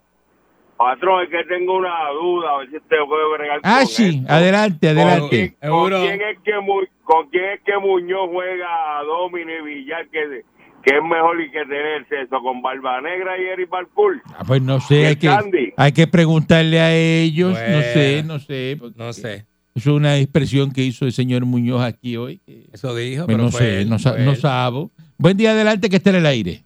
Patrón, 0.77 1.25
es 1.25 1.31
que 1.31 1.45
tengo 1.53 1.77
una 1.77 2.09
duda, 2.21 2.51
a 2.55 2.59
ver 2.59 2.71
si 2.71 2.77
usted 2.77 2.97
puede 3.09 3.37
bregar 3.37 3.61
Ah, 3.65 3.79
con 3.81 3.87
sí, 3.89 4.21
esto. 4.21 4.33
adelante, 4.33 4.89
¿Con 4.89 4.99
adelante. 4.99 5.51
con 5.55 5.61
Seguro. 5.69 6.01
quién 6.03 6.21
es 6.23 6.39
que 6.45 6.61
Mu- 6.61 6.87
¿Con 7.05 7.29
quién 7.31 7.45
es 7.47 7.61
que 7.65 7.79
Muñoz 7.79 8.29
juega 8.31 8.99
a 8.99 9.03
Domino 9.03 9.51
y 9.51 9.63
Villar 9.75 10.07
que, 10.09 10.43
que 10.83 10.97
es 10.97 11.03
mejor 11.03 11.41
y 11.41 11.51
que 11.51 11.61
tener 11.64 12.07
sexo? 12.09 12.41
¿Con 12.43 12.62
Barba 12.62 13.01
Negra 13.01 13.38
y 13.38 13.45
Eric 13.45 13.69
Balcour? 13.69 14.21
Ah, 14.37 14.45
pues 14.47 14.62
no 14.62 14.81
sé, 14.81 15.07
hay 15.07 15.17
que, 15.17 15.27
Candy. 15.27 15.73
hay 15.77 15.93
que 15.93 16.07
preguntarle 16.07 16.81
a 16.81 16.95
ellos. 16.95 17.53
No 17.53 17.59
Bueno. 17.59 17.83
sé, 17.83 18.23
no 18.25 18.38
sé. 18.38 18.79
No 18.97 19.12
sé. 19.12 19.45
Es 19.75 19.87
una 19.87 20.17
expresión 20.19 20.73
que 20.73 20.83
hizo 20.83 21.05
el 21.05 21.12
señor 21.12 21.45
Muñoz 21.45 21.83
aquí 21.83 22.17
hoy. 22.17 22.41
Eso 22.73 22.95
dijo, 22.97 23.27
Pues 23.27 23.37
pero 23.37 23.45
no 23.45 23.51
fue 23.51 23.61
sé, 23.61 23.81
él, 23.83 23.88
no, 23.88 23.99
fue 23.99 24.25
no 24.25 24.35
sabo. 24.35 24.91
Buen 25.19 25.37
día, 25.37 25.53
adelante, 25.53 25.88
que 25.88 25.97
esté 25.97 26.11
en 26.11 26.17
el 26.17 26.27
aire. 26.27 26.62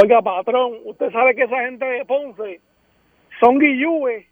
Oiga, 0.00 0.22
patrón, 0.22 0.72
usted 0.86 1.10
sabe 1.12 1.34
que 1.36 1.42
esa 1.42 1.60
gente 1.66 1.84
de 1.84 2.04
Ponce 2.04 2.60
son 3.38 3.58
guillúes. 3.58 4.24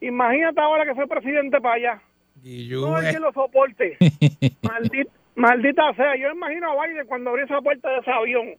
Imagínate 0.00 0.60
ahora 0.60 0.84
que 0.86 0.94
soy 0.94 1.06
presidente 1.06 1.60
para 1.60 1.74
allá. 1.74 2.02
Guillú, 2.42 2.80
No 2.82 2.96
hay 2.96 3.10
quien 3.10 3.22
lo 3.22 3.32
soporte. 3.32 3.96
Maldita, 4.62 5.10
maldita 5.38 5.94
sea. 5.94 6.16
Yo 6.16 6.30
imagino 6.30 6.70
a 6.70 6.86
Biden 6.86 7.06
cuando 7.06 7.30
abrió 7.30 7.46
esa 7.46 7.60
puerta 7.60 7.88
de 7.90 7.98
ese 7.98 8.10
avión, 8.10 8.54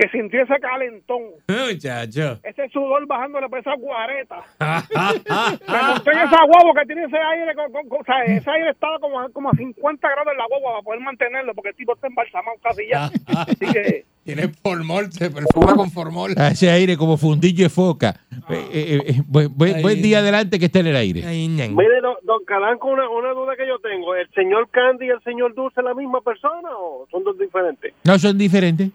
que 0.00 0.08
sintió 0.08 0.42
ese 0.42 0.54
calentón, 0.60 1.18
Muchacho. 1.48 2.40
ese 2.42 2.68
sudor 2.70 3.06
bajándole 3.06 3.48
por 3.48 3.58
esa 3.58 3.74
guareta. 3.76 4.36
Ah, 4.58 4.82
ah, 4.96 5.12
ah, 5.28 5.52
Me 5.60 5.64
ah. 5.68 5.92
monté 5.94 6.10
en 6.12 6.18
esa 6.18 6.44
guagua 6.46 6.72
que 6.80 6.86
tiene 6.86 7.04
ese 7.04 7.16
aire, 7.18 7.54
con- 7.54 7.72
con- 7.72 7.88
con- 7.88 8.00
o 8.00 8.04
sea, 8.04 8.24
ese 8.24 8.50
aire 8.50 8.70
estaba 8.70 8.98
como, 8.98 9.20
a- 9.20 9.28
como 9.30 9.50
a 9.50 9.52
50 9.52 10.08
grados 10.08 10.32
en 10.32 10.38
la 10.38 10.46
guagua 10.48 10.70
para 10.72 10.82
poder 10.82 11.00
mantenerlo, 11.00 11.54
porque 11.54 11.70
el 11.70 11.76
tipo 11.76 11.94
está 11.94 12.06
embalsamado 12.06 12.56
casi 12.62 12.86
ya. 12.88 13.10
Así 13.36 13.66
que, 13.72 14.04
Tiene 14.22 14.48
formol, 14.62 15.10
se 15.10 15.30
perfuma 15.30 15.74
con 15.74 15.90
formol. 15.90 16.32
Hace 16.36 16.70
aire 16.70 16.96
como 16.96 17.16
fundillo 17.16 17.64
de 17.64 17.70
foca. 17.70 18.20
Eh, 18.50 18.68
eh, 18.72 19.02
eh, 19.06 19.22
buen, 19.26 19.48
buen- 19.56 19.76
Ay. 19.76 19.82
buen 19.82 20.02
día, 20.02 20.18
adelante, 20.18 20.58
que 20.58 20.66
esté 20.66 20.80
en 20.80 20.88
el 20.88 20.96
aire. 20.96 21.24
Ay, 21.26 21.48
mire, 21.48 22.00
don, 22.02 22.14
don 22.22 22.44
Calanco, 22.44 22.88
una, 22.88 23.08
una 23.08 23.30
duda 23.32 23.56
que 23.56 23.66
yo 23.66 23.78
tengo. 23.78 24.14
¿El 24.14 24.28
señor 24.34 24.68
Candy 24.70 25.06
y 25.06 25.08
el 25.08 25.22
señor 25.22 25.54
Dulce 25.54 25.82
la 25.82 25.94
misma 25.94 26.20
persona 26.20 26.68
o 26.76 27.06
son 27.10 27.24
dos 27.24 27.38
diferentes? 27.38 27.94
No 28.04 28.18
son 28.18 28.36
diferentes. 28.36 28.90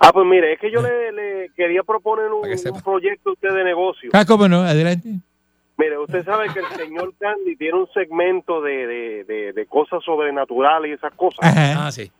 Ah, 0.00 0.12
pues 0.12 0.26
mire, 0.26 0.52
es 0.52 0.60
que 0.60 0.70
yo 0.70 0.80
le, 0.80 1.12
le 1.12 1.50
quería 1.56 1.82
proponer 1.82 2.30
un, 2.32 2.42
que 2.42 2.56
proyecto 2.84 3.30
a 3.30 3.32
usted 3.32 3.50
de 3.54 3.64
negocio. 3.64 4.10
Ah, 4.12 4.24
cómo 4.26 4.48
no, 4.48 4.60
adelante. 4.62 5.08
Mire, 5.76 5.98
usted 5.98 6.24
sabe 6.24 6.46
que 6.52 6.60
el 6.60 6.66
señor 6.66 7.12
Candy 7.18 7.56
tiene 7.56 7.78
un 7.78 7.88
segmento 7.92 8.60
de, 8.60 8.86
de, 8.86 9.24
de, 9.24 9.52
de 9.52 9.66
cosas 9.66 10.02
sobrenaturales 10.04 10.90
y 10.90 10.94
esas 10.94 11.14
cosas. 11.14 11.38
Ajá. 11.40 11.86
Ah, 11.86 11.92
sí. 11.92 12.10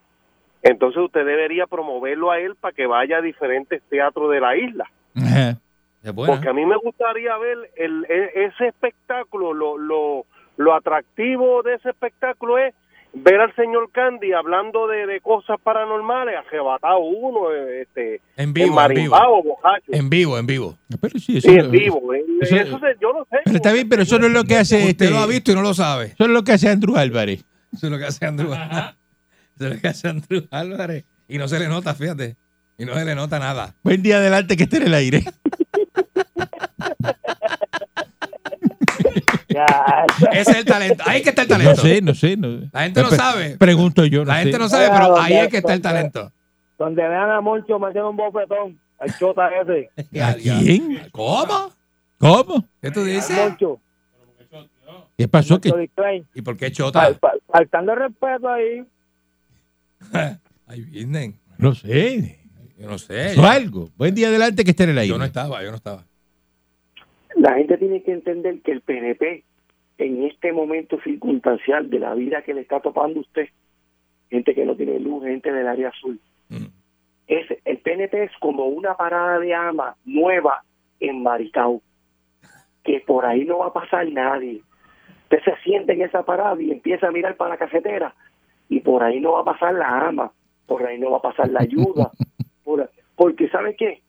Entonces 0.63 1.03
usted 1.03 1.25
debería 1.25 1.67
promoverlo 1.67 2.31
a 2.31 2.39
él 2.41 2.57
para 2.57 2.75
que 2.75 2.87
vaya 2.87 3.19
a 3.19 3.21
diferentes 3.21 3.83
teatros 3.89 4.31
de 4.31 4.41
la 4.41 4.57
isla. 4.57 4.91
Ajá. 5.17 5.59
Porque 6.15 6.49
a 6.49 6.53
mí 6.53 6.65
me 6.65 6.77
gustaría 6.77 7.37
ver 7.39 7.71
el, 7.77 8.07
e- 8.09 8.31
ese 8.47 8.69
espectáculo, 8.69 9.53
lo, 9.53 9.77
lo, 9.77 10.25
lo 10.57 10.75
atractivo 10.75 11.63
de 11.63 11.75
ese 11.75 11.91
espectáculo 11.91 12.59
es 12.59 12.75
ver 13.13 13.41
al 13.41 13.55
señor 13.57 13.91
Candy 13.93 14.33
hablando 14.33 14.87
de, 14.87 15.07
de 15.07 15.21
cosas 15.21 15.57
paranormales, 15.63 16.35
arrebatado 16.37 16.99
uno, 17.01 17.53
eh, 17.53 17.83
este, 17.83 18.21
En 18.37 18.53
vivo, 18.53 18.81
en 18.83 18.95
vivo. 18.95 19.17
En 19.89 20.11
vivo, 20.11 20.39
en 20.39 20.47
vivo. 20.47 20.79
Pero 21.01 21.19
sí, 21.19 21.39
eso, 21.39 21.49
Sí, 21.51 21.57
en 21.59 21.71
vivo. 21.71 22.15
eh. 22.15 22.25
eso- 22.43 22.57
Eso, 22.57 22.79
se- 22.79 22.97
yo 23.01 23.13
no 23.13 23.25
sé. 23.31 23.39
Pero 23.45 23.57
está 23.57 23.73
bien, 23.73 23.89
pero 23.89 24.03
eso 24.03 24.19
no 24.19 24.27
es 24.27 24.33
lo 24.33 24.45
que 24.45 24.57
hace 24.57 24.77
Usted 24.77 24.89
este. 24.91 25.11
lo 25.11 25.19
ha 25.19 25.27
visto 25.27 25.53
y 25.53 25.55
no 25.55 25.63
lo 25.63 25.75
sabe. 25.75 26.07
Eso 26.07 26.25
es 26.25 26.31
lo 26.31 26.43
que 26.45 26.53
hace 26.53 26.69
Andrew 26.69 26.97
Álvarez. 26.97 27.45
Eso 27.73 27.87
es 27.87 27.93
lo 27.93 27.99
que 27.99 28.05
hace 28.05 28.27
Andrew. 28.27 28.53
Eso 28.53 29.67
es 29.67 29.75
lo 29.75 29.81
que 29.81 29.89
hace 29.89 30.09
Andrew 30.09 30.43
Álvarez. 30.51 31.05
Y 31.29 31.39
no 31.39 31.49
se 31.49 31.59
le 31.59 31.69
nota, 31.69 31.95
fíjate. 31.95 32.37
Y 32.79 32.85
no 32.85 32.95
se 32.95 33.05
le 33.05 33.15
nota 33.15 33.39
nada. 33.39 33.75
Buen 33.83 34.03
día, 34.03 34.19
adelante, 34.19 34.57
que 34.57 34.63
esté 34.65 34.77
en 34.79 34.85
el 34.85 34.95
aire. 34.95 35.25
Ese 40.33 40.51
es 40.53 40.57
el 40.59 40.65
talento. 40.65 41.05
Ahí 41.07 41.19
es 41.19 41.23
que 41.23 41.31
está 41.31 41.43
el 41.43 41.49
No 41.49 41.55
talento. 41.57 41.83
sé, 41.83 42.03
no 42.03 42.15
sé. 42.15 42.37
no- 42.37 42.69
La 42.73 42.83
gente 42.85 43.03
no 43.03 43.11
sabe. 43.11 43.57
Pregunto 43.59 44.05
yo. 44.07 44.25
La 44.25 44.37
gente 44.37 44.53
sé. 44.53 44.59
no 44.59 44.69
sabe, 44.69 44.89
pero 44.91 45.17
Ah, 45.17 45.25
ahí 45.25 45.35
es 45.35 45.49
que 45.49 45.59
está 45.59 45.75
el 45.75 45.81
talento. 45.83 46.33
Donde 46.79 47.07
vean 47.07 47.31
a 47.31 47.41
Moncho 47.41 47.79
me 47.79 47.89
un 48.03 48.17
bofetón. 48.17 48.79
Al 48.99 49.17
chota 49.19 49.49
ese. 49.61 49.91
¿A 50.23 50.35
quién? 50.35 51.01
¿Cómo? 51.13 51.73
¿Cómo? 52.19 52.65
¿Qué 52.81 52.91
tú 52.91 53.05
dices? 53.05 53.37
Moncho. 53.37 53.81
¿Qué 55.17 55.27
pasó? 55.29 55.61
¿Qué? 55.61 55.73
¿Y 56.35 56.43
por 56.43 56.57
qué 56.57 56.71
chota? 56.71 57.11
fal- 57.21 57.41
Faltando 57.51 57.93
el 57.93 57.99
respeto 57.99 58.49
ahí. 58.49 58.85
Ahí 60.67 60.81
vienen. 60.83 61.39
No 61.57 61.75
sé. 61.75 62.39
Yo 62.79 62.89
no 62.89 62.99
sé. 62.99 63.33
Pasó 63.35 63.47
algo. 63.49 63.91
Buen 63.97 64.15
día 64.15 64.29
adelante 64.29 64.63
que 64.65 64.71
esté 64.71 64.85
en 64.85 64.91
el 64.91 64.99
aire. 64.99 65.09
Yo 65.09 65.19
no 65.19 65.25
estaba, 65.25 65.63
yo 65.63 65.71
no 65.71 65.77
estaba. 65.77 66.05
La 67.37 67.55
gente 67.55 67.77
tiene 67.79 68.03
que 68.03 68.13
entender 68.13 68.61
que 68.63 68.73
el 68.73 68.81
PNP, 68.83 69.45
en 69.99 70.25
este 70.25 70.53
momento 70.53 70.99
circunstancial 71.03 71.91
de 71.91 71.99
la 71.99 72.15
vida 72.15 72.43
que 72.43 72.55
le 72.55 72.61
está 72.63 72.81
topando 72.81 73.21
usted, 73.21 73.49
gente 74.31 74.55
que 74.55 74.65
no 74.65 74.75
tiene 74.77 74.99
luz, 75.01 75.25
gente 75.25 75.53
del 75.53 75.67
área 75.69 75.89
azul, 75.89 76.21
Mm. 76.51 76.65
es, 77.27 77.47
el 77.67 77.79
PNP 77.79 78.23
es 78.25 78.31
como 78.41 78.65
una 78.67 78.95
parada 78.95 79.39
de 79.39 79.55
ama 79.55 79.97
nueva 80.07 80.63
en 81.01 81.23
Maricao, 81.23 81.83
que 82.85 83.01
por 83.01 83.27
ahí 83.27 83.45
no 83.45 83.59
va 83.59 83.67
a 83.67 83.73
pasar 83.75 84.11
nadie. 84.11 84.63
Usted 85.25 85.41
se 85.45 85.57
siente 85.63 85.93
en 85.93 86.01
esa 86.03 86.23
parada 86.25 86.61
y 86.63 86.71
empieza 86.71 87.09
a 87.09 87.11
mirar 87.11 87.37
para 87.37 87.51
la 87.51 87.57
cafetera 87.59 88.15
y 88.71 88.81
por 88.81 89.03
ahí 89.03 89.21
no 89.21 89.33
va 89.33 89.41
a 89.41 89.45
pasar 89.45 89.75
la 89.75 90.07
ama, 90.09 90.33
por 90.67 90.87
ahí 90.87 90.99
no 90.99 91.11
va 91.11 91.19
a 91.19 91.23
pasar 91.23 91.51
la 91.51 91.61
ayuda, 91.61 92.11
por- 92.65 92.91
porque 93.15 93.49
¿sabe 93.51 93.75
qué? 93.77 94.01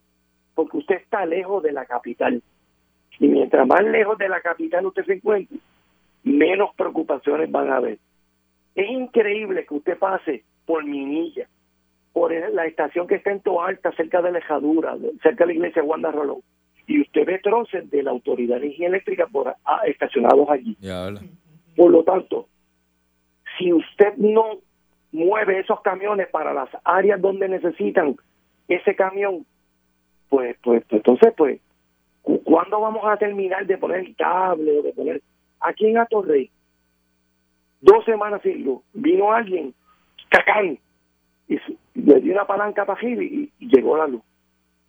Porque 0.56 0.78
usted 0.78 0.96
está 0.96 1.26
lejos 1.26 1.62
de 1.64 1.72
la 1.74 1.86
capital. 1.86 2.42
Y 3.20 3.28
mientras 3.28 3.68
más 3.68 3.84
lejos 3.84 4.18
de 4.18 4.30
la 4.30 4.40
capital 4.40 4.86
usted 4.86 5.04
se 5.06 5.14
encuentre, 5.16 5.58
menos 6.24 6.72
preocupaciones 6.76 7.50
van 7.52 7.70
a 7.70 7.78
haber. 7.78 8.00
Es 8.76 8.90
increíble 8.90 9.66
que 9.66 9.74
usted 9.76 9.98
pase 9.98 10.44
por 10.66 10.84
Minilla, 10.86 11.48
por 12.14 12.32
la 12.54 12.66
estación 12.66 13.08
que 13.08 13.16
está 13.16 13.32
en 13.32 13.42
Toalta, 13.42 13.92
cerca 13.94 14.22
de 14.22 14.32
la 14.32 14.40
Ejadura, 14.40 14.96
cerca 15.22 15.46
de 15.46 15.48
la 15.48 15.54
iglesia 15.54 15.84
Wanda 15.84 16.12
Rolón, 16.12 16.40
y 16.88 17.02
usted 17.02 17.26
ve 17.26 17.40
troces 17.40 17.90
de 17.90 18.04
la 18.04 18.12
Autoridad 18.12 18.60
de 18.60 18.66
Energía 18.68 18.88
Eléctrica 18.88 19.28
por, 19.28 19.54
ah, 19.66 19.82
estacionados 19.86 20.50
allí. 20.50 20.76
Ya. 20.80 21.08
Por 21.76 21.92
lo 21.92 22.04
tanto, 22.04 22.48
si 23.58 23.72
usted 23.74 24.16
no 24.18 24.58
mueve 25.12 25.60
esos 25.60 25.82
camiones 25.82 26.28
para 26.30 26.54
las 26.54 26.70
áreas 26.84 27.22
donde 27.22 27.48
necesitan 27.48 28.16
ese 28.68 28.96
camión, 28.96 29.46
pues, 30.30 30.56
pues, 30.62 30.84
pues, 30.88 31.00
entonces, 31.00 31.34
pues, 31.36 31.60
cu- 32.22 32.42
¿cuándo 32.44 32.80
vamos 32.80 33.04
a 33.06 33.18
terminar 33.18 33.66
de 33.66 33.78
poner 33.78 34.00
el 34.02 34.16
cable 34.16 34.80
o 34.80 34.82
de 34.84 34.94
poner 34.94 35.22
aquí 35.62 35.88
en 35.88 35.98
Atorrey? 35.98 36.50
Dos 37.82 38.04
semanas 38.06 38.42
sin 38.44 38.64
luz, 38.64 38.82
vino 38.94 39.32
alguien, 39.32 39.74
cacán, 40.30 40.78
y 41.48 41.58
le 41.96 42.20
dio 42.22 42.34
una 42.34 42.46
palanca 42.46 42.86
para 42.86 43.00
arriba 43.00 43.24
y, 43.24 43.52
y 43.60 43.68
llegó 43.68 43.98
la 43.98 44.08
luz. 44.08 44.22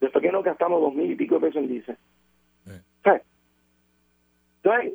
Después 0.00 0.22
que 0.22 0.33
nos 0.33 0.44
gastamos 0.44 0.80
dos 0.80 0.94
mil 0.94 1.11
y 1.11 1.14
pico 1.14 1.37
de 1.37 1.40
pesos 1.42 1.62
en 1.62 1.68
diésel. 1.68 1.96
Eh. 2.68 2.80
Entonces, 4.62 4.94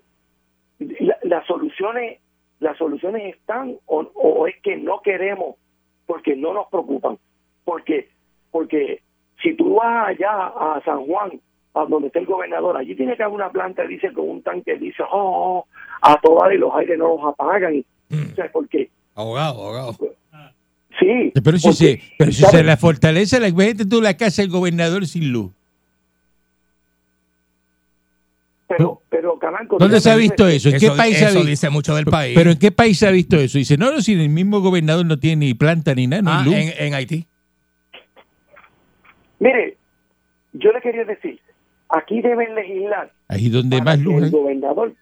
la- 0.99 1.17
las 1.23 1.45
soluciones 1.47 2.19
las 2.59 2.77
soluciones 2.77 3.35
están 3.35 3.75
o, 3.85 3.99
o 4.15 4.47
es 4.47 4.55
que 4.61 4.77
no 4.77 5.01
queremos 5.01 5.55
porque 6.05 6.35
no 6.35 6.53
nos 6.53 6.67
preocupan 6.67 7.17
porque 7.65 8.09
porque 8.51 9.01
si 9.41 9.53
tú 9.55 9.75
vas 9.75 10.07
allá 10.09 10.47
a 10.47 10.81
San 10.85 11.05
Juan 11.05 11.39
a 11.75 11.85
donde 11.85 12.07
está 12.07 12.19
el 12.19 12.25
gobernador 12.25 12.77
allí 12.77 12.95
tiene 12.95 13.15
que 13.17 13.23
haber 13.23 13.35
una 13.35 13.49
planta 13.51 13.85
dice 13.85 14.11
con 14.13 14.29
un 14.29 14.41
tanque 14.41 14.77
dice 14.77 15.03
oh, 15.03 15.65
oh, 15.65 15.67
a 16.01 16.19
todas 16.21 16.53
y 16.53 16.57
los 16.57 16.73
aires 16.75 16.97
no 16.97 17.15
los 17.17 17.33
apagan 17.33 17.83
o 18.11 18.35
sea 18.35 18.51
porque 18.51 18.89
Abogado, 19.15 19.61
abogado. 19.61 19.95
sí 20.99 21.31
Pero 21.43 21.57
si, 21.57 21.67
porque, 21.67 21.73
se, 21.77 22.01
pero 22.17 22.31
si 22.31 22.41
¿sabes? 22.41 22.57
se 22.59 22.63
la 22.63 22.77
fortaleza, 22.77 23.39
la 23.39 23.47
imagínate 23.47 23.85
tú 23.85 24.01
la 24.01 24.15
casa 24.17 24.41
del 24.41 24.51
gobernador 24.51 25.05
sin 25.07 25.31
luz. 25.31 25.51
pero 28.67 29.01
pero 29.09 29.37
Calanco 29.39 29.77
¿Dónde 29.77 29.99
se 30.01 30.09
ha 30.11 30.15
visto 30.15 30.47
eso? 30.47 30.69
¿En 30.69 30.79
qué 30.79 30.87
Eso, 30.87 30.95
país 30.97 31.17
se 31.17 31.25
ha 31.25 31.27
eso 31.29 31.37
visto? 31.39 31.49
dice 31.49 31.69
mucho 31.69 31.95
del 31.95 32.05
país. 32.05 32.35
Pero 32.35 32.51
¿en 32.51 32.57
qué 32.59 32.71
país 32.71 32.97
se 32.97 33.07
ha 33.07 33.11
visto 33.11 33.37
eso? 33.37 33.57
Dice, 33.57 33.77
no, 33.77 33.91
no, 33.91 34.01
si 34.01 34.13
el 34.13 34.29
mismo 34.29 34.59
gobernador 34.59 35.05
no 35.05 35.19
tiene 35.19 35.45
ni 35.45 35.53
planta 35.53 35.93
ni 35.93 36.07
nada, 36.07 36.21
no 36.23 36.31
hay 36.31 36.37
Ah, 36.39 36.43
luz. 36.45 36.53
en, 36.55 36.73
en 36.87 36.93
Haití. 36.93 37.25
mire 39.39 39.77
yo 40.53 40.71
le 40.71 40.81
quería 40.81 41.05
decir 41.05 41.39
aquí 41.97 42.21
deben 42.21 42.53
legislar 42.55 43.11
Ahí 43.27 43.49
donde 43.49 43.77
para 43.77 43.85
más 43.91 43.97
que 43.97 44.03
luz 44.03 44.23
el 44.23 44.31
gobernador 44.31 44.93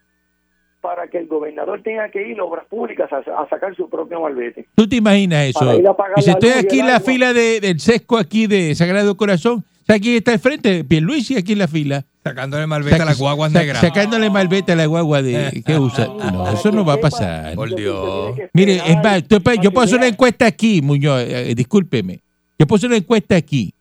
para 0.82 1.08
que 1.08 1.18
el 1.18 1.28
gobernador 1.28 1.82
tenga 1.82 2.10
que 2.12 2.28
ir 2.28 2.38
a 2.40 2.44
obras 2.44 2.66
públicas 2.70 3.10
a, 3.14 3.18
a 3.42 3.48
sacar 3.50 3.74
su 3.74 3.90
propio 3.90 4.20
malvete. 4.20 4.68
¿Tú 4.76 4.86
te 4.88 4.98
imaginas 4.98 5.46
eso? 5.48 5.66
Dice, 5.78 5.82
la 5.82 6.32
estoy 6.34 6.50
y 6.50 6.52
aquí 6.52 6.80
en 6.82 6.88
la 6.88 6.96
agua". 6.98 7.06
fila 7.12 7.34
de- 7.34 7.62
del 7.62 7.80
sesco 7.80 8.18
aquí 8.18 8.48
de 8.48 8.76
Sagrado 8.76 9.16
Corazón. 9.16 9.64
O 9.82 9.86
sea, 9.86 9.96
aquí 9.96 10.18
está 10.18 10.34
el 10.34 10.40
frente, 10.40 10.84
Pierluisi 10.84 11.38
aquí 11.38 11.54
en 11.54 11.60
la 11.60 11.68
fila. 11.70 12.04
Sacándole 12.22 12.68
malvete 12.68 13.02
a 13.02 13.06
las 13.06 13.18
guaguas 13.18 13.54
Sac- 13.54 13.60
negras. 13.62 13.80
Sacándole 13.82 14.30
malvete 14.30 14.74
a 14.74 14.76
la 14.76 14.86
guagua 14.86 15.22
de 15.22 15.64
que 15.66 15.78
usa. 15.80 16.06
No, 16.34 16.52
eso 16.52 16.70
no 16.74 16.84
va 16.84 16.94
a 16.96 16.98
pasar. 16.98 17.56
Por 17.56 17.74
Dios. 17.76 18.36
Mire, 18.54 18.82
es 18.86 18.96
más, 19.02 19.24
yo 19.28 19.72
puedo 19.72 19.86
hacer 19.86 19.98
una 20.00 20.08
encuesta 20.08 20.46
aquí, 20.48 20.82
Muñoz, 20.82 21.22
eh, 21.26 21.54
discúlpeme. 21.56 22.20
Yo 22.60 22.68
puedo 22.68 22.78
hacer 22.78 22.90
una 22.90 22.98
encuesta 22.98 23.36
aquí. 23.38 23.74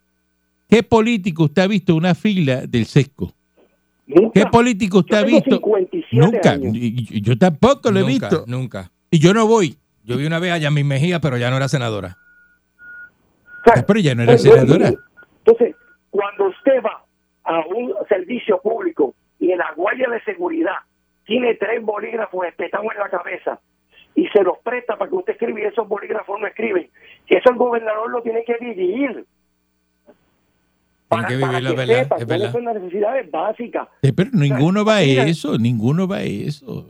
¿Qué 0.73 0.83
político 0.83 1.45
usted 1.45 1.61
ha 1.61 1.67
visto 1.67 1.95
una 1.95 2.15
fila 2.15 2.63
del 2.67 2.87
sesco? 2.87 3.31
¿Qué 4.33 4.47
político 4.47 5.01
usted 5.01 5.19
Yo 5.19 5.23
ha 5.23 5.27
visto? 5.27 5.57
57 5.57 6.07
Nunca. 6.17 6.51
años. 6.53 6.73
Yo 7.23 7.37
tampoco 7.37 7.91
lo 7.91 7.99
he 8.01 8.03
Nunca, 8.03 8.29
visto. 8.31 8.45
Nunca. 8.47 8.91
Y 9.11 9.19
yo 9.19 9.35
no 9.35 9.47
voy. 9.47 9.77
Yo 10.03 10.17
vi 10.17 10.25
una 10.25 10.39
vez 10.39 10.53
a 10.53 10.57
Yasmin 10.57 10.89
Mejía, 10.89 11.21
pero 11.21 11.37
ya 11.37 11.51
no 11.51 11.59
era 11.59 11.69
senadora. 11.69 12.17
Ah, 13.67 13.85
Pero 13.87 14.01
ya 14.01 14.15
no 14.15 14.23
era 14.23 14.33
Pues, 14.33 14.43
senadora. 14.45 14.93
Entonces, 15.45 15.77
cuando 16.09 16.47
usted 16.49 16.83
va 16.83 17.05
a 17.45 17.67
un 17.67 17.93
servicio 18.09 18.59
público 18.63 19.15
y 19.41 19.51
en 19.53 19.59
la 19.59 19.75
guardia 19.77 20.09
de 20.09 20.23
seguridad 20.23 20.77
tiene 21.27 21.55
tres 21.57 21.83
bolígrafos 21.83 22.47
espetados 22.47 22.87
en 22.95 22.99
la 22.99 23.11
cabeza 23.11 23.61
y 24.15 24.27
se 24.29 24.43
los 24.43 24.57
presta 24.65 24.97
para 24.97 25.11
que 25.11 25.17
usted 25.17 25.35
escriba 25.35 25.61
y 25.61 25.65
esos 25.65 25.87
bolígrafos 25.87 26.41
no 26.41 26.47
escriben, 26.47 26.89
eso 27.29 27.51
el 27.51 27.57
gobernador 27.57 28.11
lo 28.11 28.23
tiene 28.23 28.43
que 28.45 28.57
vivir. 28.59 29.27
Tiene 31.17 31.29
que 31.29 31.73
verdad. 31.75 32.03
sepa 32.03 32.17
Es 32.17 32.27
verdad. 32.27 32.53
son 32.53 32.65
las 32.65 32.75
necesidades 32.75 33.31
básicas. 33.31 33.89
Eh, 34.03 34.13
Pero 34.13 34.31
ninguno 34.33 34.85
va 34.85 34.99
a 34.99 35.01
mira. 35.03 35.27
eso, 35.27 35.59
ninguno 35.59 36.07
va 36.09 36.17
a 36.19 36.23
eso. 36.23 36.87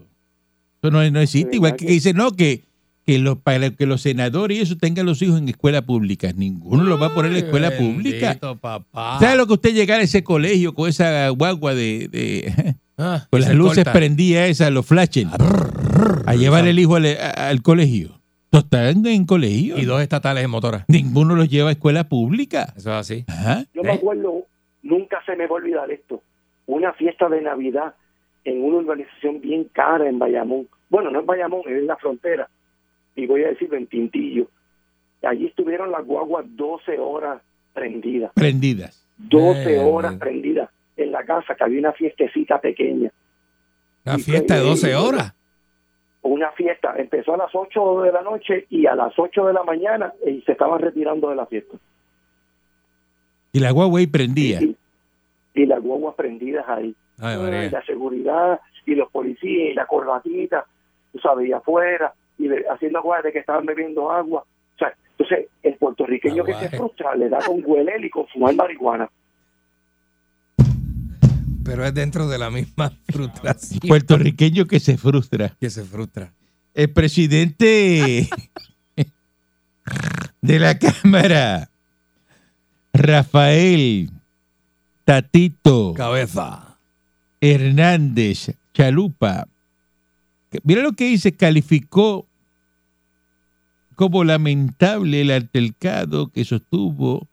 Eso 0.81 0.91
no, 0.91 1.09
no 1.11 1.19
existe. 1.19 1.55
Igual 1.55 1.75
que, 1.75 1.85
que 1.85 1.91
dice, 1.93 2.13
no, 2.13 2.31
que, 2.31 2.63
que, 3.05 3.19
los, 3.19 3.37
para 3.37 3.69
que 3.69 3.85
los 3.85 4.01
senadores 4.01 4.57
y 4.57 4.61
eso 4.61 4.77
tengan 4.77 5.05
los 5.05 5.21
hijos 5.21 5.37
en 5.39 5.47
escuela 5.49 5.81
pública. 5.81 6.31
Ninguno 6.35 6.83
los 6.83 7.01
va 7.01 7.07
a 7.07 7.13
poner 7.13 7.31
en 7.31 7.37
escuela 7.37 7.71
pública. 7.71 8.27
Bendito, 8.27 8.57
papá. 8.57 9.17
¿Sabes 9.19 9.37
lo 9.37 9.47
que 9.47 9.53
usted 9.53 9.73
llegar 9.73 9.99
a 9.99 10.03
ese 10.03 10.23
colegio 10.23 10.73
con 10.73 10.89
esa 10.89 11.29
guagua 11.29 11.73
de, 11.75 12.07
de- 12.09 12.75
Ah, 12.97 13.25
con 13.31 13.41
las 13.41 13.53
luces 13.55 13.77
corta. 13.85 13.93
prendidas 13.93 14.49
esas, 14.49 14.71
los 14.71 14.85
flashes, 14.85 15.27
a 16.25 16.35
llevar 16.35 16.67
el 16.67 16.77
hijo 16.79 16.95
al, 16.97 17.05
a- 17.07 17.49
al 17.49 17.61
colegio? 17.61 18.19
¿Todos 18.53 18.65
están 18.65 19.03
en 19.07 19.25
colegio? 19.25 19.79
Y 19.79 19.85
dos 19.85 19.99
estatales 19.99 20.43
en 20.43 20.51
motora. 20.51 20.85
Ninguno 20.87 21.33
los 21.35 21.49
lleva 21.49 21.69
a 21.69 21.71
escuela 21.71 22.03
pública. 22.07 22.71
Eso 22.77 22.91
es 22.91 22.95
así. 22.97 23.25
Ajá. 23.27 23.63
Yo 23.73 23.81
me 23.81 23.93
acuerdo, 23.93 24.45
nunca 24.83 25.17
se 25.25 25.35
me 25.35 25.47
va 25.47 25.53
a 25.53 25.53
olvidar 25.55 25.89
esto, 25.89 26.21
una 26.67 26.93
fiesta 26.93 27.27
de 27.29 27.41
Navidad 27.41 27.95
en 28.45 28.63
una 28.63 28.77
urbanización 28.77 29.41
bien 29.41 29.63
cara 29.73 30.07
en 30.07 30.19
Bayamón. 30.19 30.67
Bueno, 30.91 31.09
no 31.09 31.21
en 31.21 31.25
Bayamón, 31.25 31.61
es 31.65 31.79
en 31.79 31.87
la 31.87 31.97
frontera. 31.97 32.47
Y 33.15 33.25
voy 33.25 33.43
a 33.43 33.47
decirlo 33.47 33.75
en 33.75 33.87
Tintillo. 33.87 34.47
Allí 35.23 35.47
estuvieron 35.47 35.89
las 35.89 36.05
guaguas 36.05 36.45
12 36.55 36.99
horas 36.99 37.41
prendidas. 37.73 38.33
Prendidas. 38.35 39.03
12 39.17 39.77
Eh, 39.77 39.79
horas 39.79 40.13
eh. 40.13 40.17
prendidas 40.19 40.69
en 40.95 41.11
la 41.11 41.23
casa, 41.25 41.55
que 41.55 41.63
había 41.63 41.79
una 41.79 41.93
fiestecita 41.93 42.61
pequeña. 42.61 43.11
Una 44.05 44.15
Y 44.15 44.21
fiesta 44.21 44.53
de 44.53 44.59
fue- 44.61 44.69
12 44.69 44.95
horas. 44.95 45.33
Una 46.23 46.51
fiesta. 46.51 46.93
Empezó 46.97 47.33
a 47.33 47.37
las 47.37 47.53
8 47.53 48.01
de 48.01 48.11
la 48.11 48.21
noche 48.21 48.65
y 48.69 48.85
a 48.85 48.95
las 48.95 49.13
8 49.17 49.45
de 49.47 49.53
la 49.53 49.63
mañana 49.63 50.13
y 50.25 50.41
se 50.41 50.53
estaban 50.53 50.79
retirando 50.79 51.29
de 51.29 51.35
la 51.35 51.45
fiesta. 51.45 51.77
Y 53.51 53.59
la 53.59 53.71
guagua 53.71 53.99
ahí 53.99 54.07
prendía. 54.07 54.61
Y, 54.61 54.75
y 55.53 55.65
las 55.65 55.81
guaguas 55.81 56.15
prendidas 56.15 56.65
ahí. 56.67 56.95
Ay, 57.19 57.35
y 57.37 57.41
María. 57.41 57.69
la 57.71 57.85
seguridad 57.85 58.59
y 58.85 58.95
los 58.95 59.09
policías 59.11 59.71
y 59.71 59.73
la 59.73 59.85
corbatita, 59.85 60.65
tú 61.11 61.19
sabes, 61.19 61.47
y 61.47 61.51
afuera, 61.53 62.13
y 62.37 62.47
de- 62.47 62.65
haciendo 62.69 62.99
aguas 62.99 63.23
de 63.23 63.31
que 63.31 63.39
estaban 63.39 63.65
bebiendo 63.65 64.11
agua. 64.11 64.41
O 64.75 64.77
sea, 64.79 64.93
entonces, 65.17 65.47
el 65.61 65.75
puertorriqueño 65.75 66.43
que 66.43 66.53
se 66.55 66.69
frustra 66.69 67.15
le 67.15 67.29
da 67.29 67.39
con 67.45 67.61
huele 67.65 67.93
y 68.05 68.09
con 68.09 68.27
fumar 68.27 68.55
marihuana. 68.55 69.09
Pero 71.63 71.85
es 71.85 71.93
dentro 71.93 72.27
de 72.27 72.37
la 72.37 72.49
misma 72.49 72.91
frustración. 73.09 73.79
Puertorriqueño 73.87 74.65
que 74.65 74.79
se 74.79 74.97
frustra. 74.97 75.55
Que 75.59 75.69
se 75.69 75.83
frustra. 75.83 76.33
El 76.73 76.91
presidente 76.91 78.29
de 80.41 80.59
la 80.59 80.77
Cámara, 80.77 81.69
Rafael 82.91 84.11
Tatito 85.05 85.93
Cabeza. 85.95 86.77
Hernández 87.39 88.55
Chalupa, 88.73 89.47
mira 90.63 90.81
lo 90.81 90.93
que 90.93 91.05
dice, 91.05 91.33
calificó 91.33 92.27
como 93.95 94.23
lamentable 94.23 95.21
el 95.21 95.31
altercado 95.31 96.31
que 96.31 96.43
sostuvo 96.45 97.27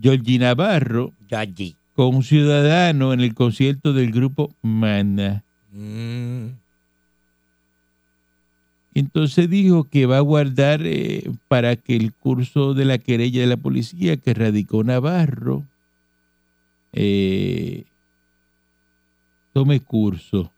Georgie 0.00 0.38
Navarro 0.38 1.12
Yayi. 1.28 1.76
Con 1.94 2.16
un 2.16 2.22
ciudadano 2.22 3.12
en 3.12 3.20
el 3.20 3.34
concierto 3.34 3.92
del 3.92 4.10
grupo 4.10 4.54
Mana. 4.62 5.44
Mm. 5.72 6.64
Entonces 8.94 9.50
dijo 9.50 9.84
que 9.84 10.06
va 10.06 10.18
a 10.18 10.20
guardar 10.20 10.82
eh, 10.84 11.30
para 11.48 11.74
que 11.74 11.96
el 11.96 12.12
curso 12.12 12.74
de 12.74 12.84
la 12.84 12.98
querella 12.98 13.40
de 13.40 13.48
la 13.48 13.56
policía 13.56 14.16
que 14.16 14.34
radicó 14.34 14.84
Navarro 14.84 15.64
eh, 16.92 17.84
tome 19.52 19.80
curso. 19.80 20.52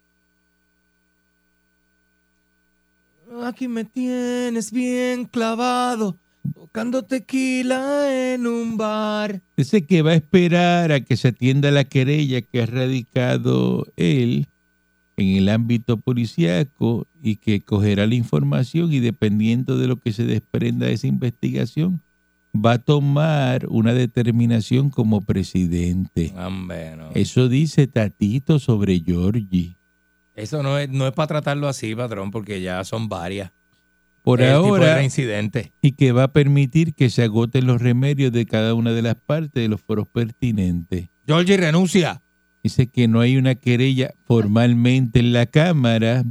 Aquí 3.42 3.68
me 3.68 3.84
tienes 3.84 4.70
bien 4.70 5.24
clavado, 5.24 6.16
tocando 6.52 7.04
tequila 7.04 8.34
en 8.34 8.46
un 8.46 8.76
bar. 8.76 9.42
Dice 9.56 9.86
que 9.86 10.02
va 10.02 10.12
a 10.12 10.14
esperar 10.14 10.92
a 10.92 11.00
que 11.00 11.16
se 11.16 11.28
atienda 11.28 11.70
la 11.70 11.84
querella 11.84 12.42
que 12.42 12.62
ha 12.62 12.66
radicado 12.66 13.86
él 13.96 14.46
en 15.16 15.36
el 15.36 15.48
ámbito 15.48 15.96
policíaco 15.96 17.06
y 17.22 17.36
que 17.36 17.62
cogerá 17.62 18.06
la 18.06 18.14
información 18.14 18.92
y 18.92 19.00
dependiendo 19.00 19.78
de 19.78 19.88
lo 19.88 19.96
que 19.96 20.12
se 20.12 20.24
desprenda 20.24 20.86
de 20.86 20.92
esa 20.92 21.06
investigación, 21.06 22.02
va 22.54 22.72
a 22.72 22.78
tomar 22.78 23.66
una 23.68 23.92
determinación 23.92 24.90
como 24.90 25.20
presidente. 25.20 26.32
Hombre, 26.36 26.96
no. 26.96 27.10
Eso 27.14 27.48
dice 27.48 27.86
Tatito 27.86 28.58
sobre 28.58 29.00
Georgie. 29.00 29.76
Eso 30.34 30.62
no 30.62 30.78
es, 30.78 30.90
no 30.90 31.06
es 31.06 31.12
para 31.14 31.28
tratarlo 31.28 31.66
así, 31.66 31.94
patrón, 31.94 32.30
porque 32.30 32.60
ya 32.60 32.84
son 32.84 33.08
varias. 33.08 33.52
Por 34.26 34.42
El 34.42 34.50
ahora, 34.50 34.86
de 34.88 34.94
reincidente. 34.96 35.72
y 35.80 35.92
que 35.92 36.10
va 36.10 36.24
a 36.24 36.32
permitir 36.32 36.94
que 36.94 37.10
se 37.10 37.22
agoten 37.22 37.64
los 37.64 37.80
remedios 37.80 38.32
de 38.32 38.44
cada 38.44 38.74
una 38.74 38.90
de 38.92 39.00
las 39.00 39.14
partes 39.14 39.62
de 39.62 39.68
los 39.68 39.80
foros 39.80 40.08
pertinentes. 40.08 41.10
Georgie 41.28 41.56
renuncia. 41.56 42.22
Dice 42.60 42.88
que 42.88 43.06
no 43.06 43.20
hay 43.20 43.36
una 43.36 43.54
querella 43.54 44.14
formalmente 44.24 45.20
en 45.20 45.32
la 45.32 45.46
Cámara 45.46 46.24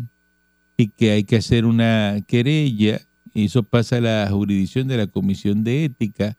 y 0.75 0.89
que 0.89 1.11
hay 1.11 1.23
que 1.23 1.37
hacer 1.37 1.63
una 1.63 2.17
querella. 2.27 2.99
Y 3.33 3.45
eso 3.45 3.63
pasa 3.63 3.95
a 3.95 4.01
la 4.01 4.27
jurisdicción 4.29 4.89
de 4.89 4.97
la 4.97 5.07
Comisión 5.07 5.63
de 5.63 5.85
Ética 5.85 6.35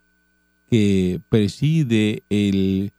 que 0.68 1.22
preside 1.30 2.22
el, 2.28 2.92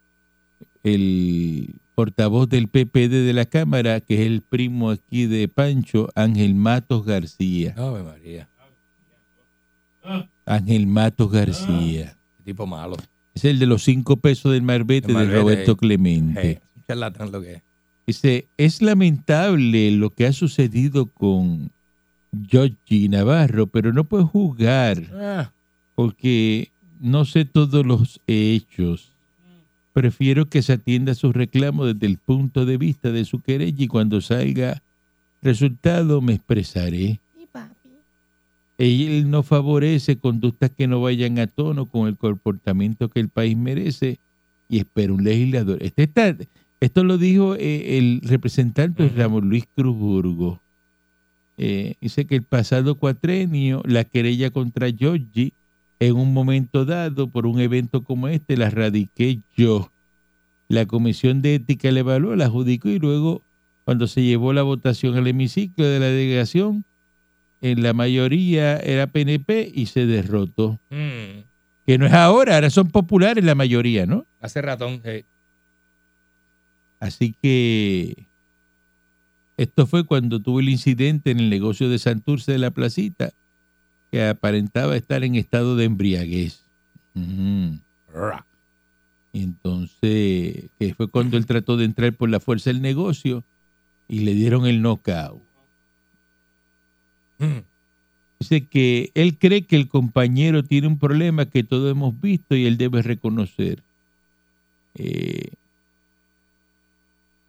el 0.82 1.76
portavoz 1.98 2.48
del 2.48 2.68
PPD 2.68 3.26
de 3.26 3.34
la 3.34 3.48
Cámara, 3.48 4.02
que 4.02 4.22
es 4.22 4.28
el 4.28 4.44
primo 4.44 4.92
aquí 4.92 5.26
de 5.26 5.48
Pancho, 5.48 6.10
Ángel 6.14 6.54
Matos 6.54 7.04
García. 7.04 7.74
Ave 7.76 8.04
María. 8.04 8.48
Ángel 10.46 10.86
Matos 10.86 11.32
García. 11.32 12.16
Qué 12.38 12.44
tipo 12.44 12.68
malo. 12.68 12.98
Es 13.34 13.46
el 13.46 13.58
de 13.58 13.66
los 13.66 13.84
cinco 13.84 14.18
pesos 14.18 14.52
del 14.52 14.62
marbete, 14.62 15.12
de 15.12 15.26
Roberto. 15.26 15.76
Clemente. 15.76 16.62
Hey, 16.88 17.00
lo 17.32 17.42
que 17.42 17.54
es. 17.54 17.62
Dice, 18.06 18.48
es 18.58 18.84
lamentable 18.84 19.90
lo 19.90 20.12
que 20.12 20.28
ha 20.28 20.34
sucedido 20.34 21.08
con 21.08 21.72
Georgie 22.48 23.10
Navarro, 23.10 23.66
pero 23.66 23.92
no 23.92 24.04
puedo 24.04 24.28
juzgar 24.28 25.02
Ah, 25.20 25.52
porque 25.96 26.70
no 27.00 27.26
sé 27.26 27.46
todos 27.46 27.84
los 27.84 28.22
hechos. 28.28 29.17
Prefiero 30.02 30.46
que 30.46 30.62
se 30.62 30.74
atienda 30.74 31.14
a 31.14 31.16
su 31.16 31.34
reclamo 31.34 31.84
desde 31.88 32.06
el 32.06 32.20
punto 32.20 32.68
de 32.68 32.78
vista 32.78 33.12
de 33.12 33.26
su 33.26 33.42
querella 33.42 33.84
y 33.84 33.88
cuando 33.88 34.22
salga 34.22 34.84
resultado 35.42 36.22
me 36.22 36.34
expresaré. 36.34 37.20
Él 38.78 39.32
no 39.32 39.42
favorece 39.42 40.18
conductas 40.18 40.70
que 40.70 40.86
no 40.86 41.02
vayan 41.02 41.40
a 41.40 41.48
tono 41.48 41.88
con 41.88 42.08
el 42.08 42.16
comportamiento 42.16 43.10
que 43.10 43.22
el 43.22 43.30
país 43.30 43.58
merece 43.58 44.20
y 44.70 44.78
espera 44.78 45.14
un 45.14 45.24
legislador. 45.24 45.82
Este 45.82 46.04
está- 46.04 46.38
esto 46.80 47.04
lo 47.04 47.18
dijo 47.18 47.56
eh, 47.56 47.98
el 47.98 48.22
representante 48.24 49.10
Ramón 49.10 49.50
Luis 49.50 49.66
Cruzburgo. 49.76 50.60
Eh, 51.58 51.96
dice 52.00 52.26
que 52.26 52.36
el 52.36 52.44
pasado 52.44 53.00
cuatrenio 53.00 53.82
la 53.84 54.04
querella 54.04 54.52
contra 54.52 54.92
Georgie 54.92 55.54
en 56.00 56.16
un 56.16 56.34
momento 56.34 56.86
dado 56.86 57.30
por 57.30 57.46
un 57.48 57.60
evento 57.60 58.04
como 58.04 58.28
este 58.28 58.56
la 58.58 58.70
radiqué 58.70 59.40
yo. 59.56 59.92
La 60.70 60.86
comisión 60.86 61.42
de 61.42 61.56
ética 61.56 61.92
la 61.92 62.02
evaluó, 62.02 62.36
la 62.36 62.46
adjudicó 62.46 62.90
y 62.90 63.00
luego 63.00 63.42
cuando 63.86 64.08
se 64.08 64.22
llevó 64.24 64.52
la 64.54 64.64
votación 64.64 65.16
al 65.16 65.28
hemiciclo 65.28 65.86
de 65.86 66.00
la 66.00 66.08
delegación, 66.08 66.84
en 67.62 67.82
la 67.82 67.94
mayoría 67.94 68.78
era 68.78 69.08
PNP 69.08 69.72
y 69.74 69.86
se 69.88 70.06
derrotó. 70.06 70.80
mm, 70.90 71.42
Que 71.88 71.98
no 71.98 72.06
es 72.06 72.14
ahora, 72.14 72.56
ahora 72.56 72.70
son 72.70 72.90
populares 72.90 73.44
la 73.44 73.56
mayoría, 73.56 74.06
¿no? 74.06 74.26
hace 74.42 74.62
ratón. 74.62 75.02
hey. 75.04 75.24
Así 77.00 77.36
que 77.42 78.28
esto 79.56 79.88
fue 79.88 80.04
cuando 80.06 80.40
tuvo 80.42 80.60
el 80.60 80.70
incidente 80.70 81.32
en 81.32 81.40
el 81.40 81.50
negocio 81.50 81.90
de 81.90 81.98
Santurce 82.00 82.52
de 82.52 82.58
la 82.58 82.72
Placita, 82.72 83.32
que 84.12 84.26
aparentaba 84.26 84.96
estar 84.96 85.24
en 85.24 85.36
estado 85.36 85.76
de 85.76 85.86
embriaguez. 85.86 86.64
Entonces, 89.34 90.70
que 90.80 90.94
fue 90.96 91.10
cuando 91.10 91.38
él 91.38 91.46
trató 91.46 91.78
de 91.78 91.86
entrar 91.86 92.14
por 92.14 92.30
la 92.30 92.40
fuerza 92.40 92.70
del 92.70 92.82
negocio 92.82 93.44
y 94.08 94.20
le 94.20 94.34
dieron 94.34 94.66
el 94.66 94.82
knockout. 94.82 95.42
Mm. 97.40 97.60
Dice 98.40 98.68
que 98.68 99.12
él 99.16 99.38
cree 99.38 99.66
que 99.66 99.76
el 99.76 99.88
compañero 99.88 100.64
tiene 100.64 100.88
un 100.88 101.00
problema 101.00 101.46
que 101.46 101.64
todos 101.64 101.92
hemos 101.92 102.20
visto 102.20 102.56
y 102.56 102.66
él 102.66 102.78
debe 102.78 103.02
reconocer. 103.02 103.84
Eh, 104.96 105.50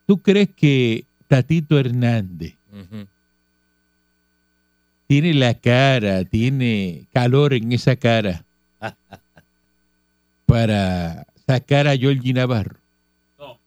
¿Tú 0.07 0.21
crees 0.23 0.49
que 0.55 1.05
Tatito 1.29 1.79
Hernández. 1.79 2.55
Tiene 5.09 5.35
la 5.35 5.55
cara, 5.55 6.25
tiene 6.25 7.07
calor 7.13 7.55
en 7.55 7.73
esa 7.73 7.97
cara 7.97 8.45
para 10.47 11.27
sacar 11.47 11.89
a 11.89 11.97
Georgie 11.97 12.33
Navarro? 12.33 12.77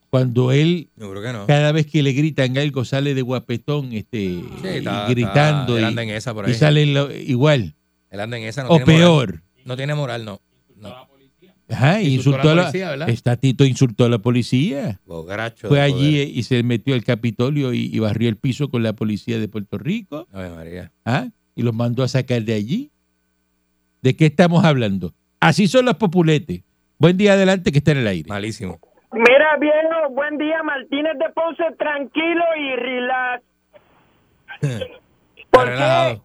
Cuando 0.10 0.52
él, 0.52 0.90
Yo 0.98 1.10
creo 1.10 1.22
que 1.24 1.32
no. 1.32 1.48
cada 1.48 1.72
vez 1.72 1.86
que 1.88 2.04
le 2.04 2.12
gritan 2.12 2.58
algo, 2.58 2.84
sale 2.84 3.14
de 3.14 3.22
guapetón 3.22 3.94
este, 3.94 4.42
Sí, 4.62 4.68
está- 4.68 5.08
gritando 5.08 5.78
está- 5.78 5.82
y- 5.82 5.90
anda 5.90 6.04
en 6.04 6.10
esa 6.10 6.34
por 6.34 6.48
y, 6.50 6.52
ahí. 6.52 6.58
sale 6.58 6.86
lo- 6.86 7.14
igual 7.16 7.74
Él 8.10 8.20
anda 8.20 8.38
en 8.38 8.44
esa. 8.44 8.64
No 8.64 8.70
o 8.72 8.76
tiene 8.76 8.86
moral. 8.86 9.00
peor. 9.00 9.42
No 9.64 9.78
tiene 9.78 9.96
moral, 9.96 10.26
no. 10.26 10.42
no. 10.76 11.08
Ajá, 11.72 12.02
Insultó 12.02 12.40
insultó 12.40 12.50
a 12.50 12.52
a 12.52 12.56
la 12.56 12.62
policía, 12.64 12.90
¿verdad? 12.90 13.10
Este 13.10 13.24
Tatito 13.24 13.66
insultó 13.66 14.06
a 14.06 14.10
la 14.10 14.18
policía. 14.20 15.00
Bogracho 15.06 15.68
Fue 15.68 15.82
allí 15.82 16.12
poder. 16.12 16.28
y 16.28 16.44
se 16.44 16.64
metió 16.64 16.94
al 16.94 17.04
Capitolio 17.04 17.74
y, 17.74 17.90
y 17.94 18.00
barrió 18.00 18.30
el 18.30 18.36
piso 18.38 18.70
con 18.70 18.84
la 18.84 18.94
policía 18.94 19.40
de 19.40 19.48
Puerto 19.48 19.78
Rico. 19.78 20.28
Ave 20.34 20.50
María. 20.50 20.92
¿ah? 21.06 21.28
Y 21.56 21.64
los 21.64 21.74
mandó 21.74 22.04
a 22.04 22.08
sacar 22.08 22.42
de 22.44 22.54
allí. 22.54 22.92
¿De 24.02 24.16
qué 24.16 24.26
estamos 24.26 24.66
hablando? 24.66 25.14
Así 25.40 25.68
son 25.68 25.86
los 25.86 25.96
populetes. 25.96 26.62
Buen 26.98 27.18
día 27.18 27.34
adelante 27.34 27.72
que 27.72 27.80
está 27.80 27.92
en 27.92 27.98
el 28.00 28.08
aire. 28.08 28.28
Malísimo. 28.30 28.80
Mira, 29.12 29.58
viejo, 29.60 30.10
buen 30.12 30.38
día, 30.38 30.64
Martínez 30.64 31.14
de 31.18 31.30
Ponce, 31.34 31.64
tranquilo 31.78 32.44
y 32.58 32.76
relax. 32.76 33.44
Está 34.62 34.86
¿Por 35.52 35.66
qué? 35.66 36.22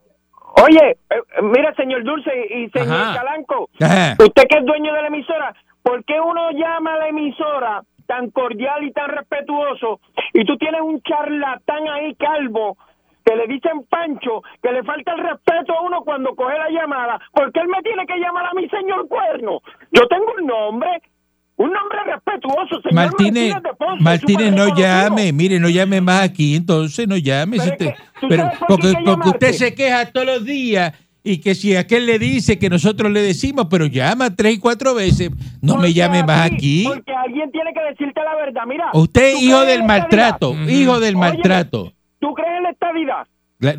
Oye, 0.64 0.96
eh, 1.10 1.22
mira, 1.42 1.74
señor 1.74 2.02
Dulce 2.04 2.30
y 2.50 2.70
señor 2.70 2.96
Ajá. 3.00 3.18
Calanco, 3.18 3.68
Ajá. 3.80 4.16
usted 4.18 4.42
que 4.48 4.58
es 4.58 4.64
dueño 4.64 4.92
de 4.94 5.02
la 5.02 5.08
emisora, 5.08 5.54
¿por 5.82 6.04
qué 6.04 6.18
uno 6.20 6.50
llama 6.52 6.94
a 6.94 6.98
la 6.98 7.08
emisora 7.08 7.82
tan 8.06 8.30
cordial 8.30 8.84
y 8.84 8.92
tan 8.92 9.08
respetuoso 9.10 10.00
y 10.32 10.44
tú 10.44 10.56
tienes 10.56 10.80
un 10.80 11.02
charlatán 11.02 11.88
ahí 11.88 12.14
calvo 12.14 12.76
que 13.24 13.34
le 13.36 13.46
dicen 13.48 13.84
Pancho, 13.90 14.42
que 14.62 14.70
le 14.72 14.84
falta 14.84 15.12
el 15.12 15.18
respeto 15.18 15.74
a 15.76 15.82
uno 15.82 16.02
cuando 16.02 16.34
coge 16.34 16.56
la 16.56 16.70
llamada? 16.70 17.20
¿Por 17.32 17.52
qué 17.52 17.60
él 17.60 17.68
me 17.68 17.82
tiene 17.82 18.06
que 18.06 18.18
llamar 18.18 18.46
a 18.46 18.54
mi 18.54 18.68
señor 18.68 19.08
cuerno? 19.08 19.60
Yo 19.92 20.06
tengo 20.06 20.32
un 20.38 20.46
nombre, 20.46 21.02
un 21.56 21.72
nombre 21.72 21.98
respetuoso, 22.06 22.80
señor 22.82 22.94
Martínez, 22.94 23.52
Martínez 23.52 23.62
de 23.62 23.74
Ponce, 23.78 24.02
Martínez, 24.02 24.52
no 24.52 24.76
llame, 24.76 25.32
mire, 25.32 25.58
no 25.58 25.68
llame 25.68 26.00
más 26.00 26.22
aquí, 26.22 26.54
entonces 26.56 27.08
no 27.08 27.16
llame. 27.16 27.56
Pero 27.56 27.64
si 27.64 27.70
usted- 27.70 27.86
que, 27.86 27.94
¿tú 28.20 28.26
pero 28.28 28.50
porque, 28.68 28.94
porque 29.04 29.28
usted 29.30 29.52
se 29.52 29.74
queja 29.74 30.06
todos 30.12 30.26
los 30.26 30.44
días 30.44 30.92
y 31.24 31.38
que 31.38 31.54
si 31.54 31.74
aquel 31.74 32.06
le 32.06 32.18
dice 32.18 32.58
que 32.58 32.70
nosotros 32.70 33.10
le 33.10 33.20
decimos, 33.20 33.66
pero 33.68 33.86
llama 33.86 34.36
tres 34.36 34.54
y 34.54 34.58
cuatro 34.58 34.94
veces, 34.94 35.30
no 35.60 35.76
me 35.76 35.92
llame 35.92 36.22
más 36.22 36.52
aquí. 36.52 36.84
Porque 36.86 37.12
alguien 37.12 37.50
tiene 37.50 37.72
que 37.74 37.80
decirte 37.90 38.20
la 38.22 38.36
verdad. 38.36 38.62
Mira. 38.66 38.90
Usted 38.92 39.32
¿tú 39.32 39.36
es 39.38 39.42
hijo 39.42 39.64
del 39.64 39.82
maltrato, 39.84 40.54
hijo 40.68 41.00
del 41.00 41.16
Oye, 41.16 41.20
maltrato. 41.20 41.92
¿Tú 42.20 42.32
crees 42.34 42.56
en 42.58 42.62
la 42.62 42.70
estadidad? 42.70 43.26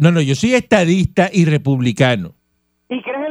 No, 0.01 0.11
no, 0.11 0.19
yo 0.21 0.35
soy 0.35 0.55
estadista 0.55 1.29
y 1.31 1.45
republicano. 1.45 2.33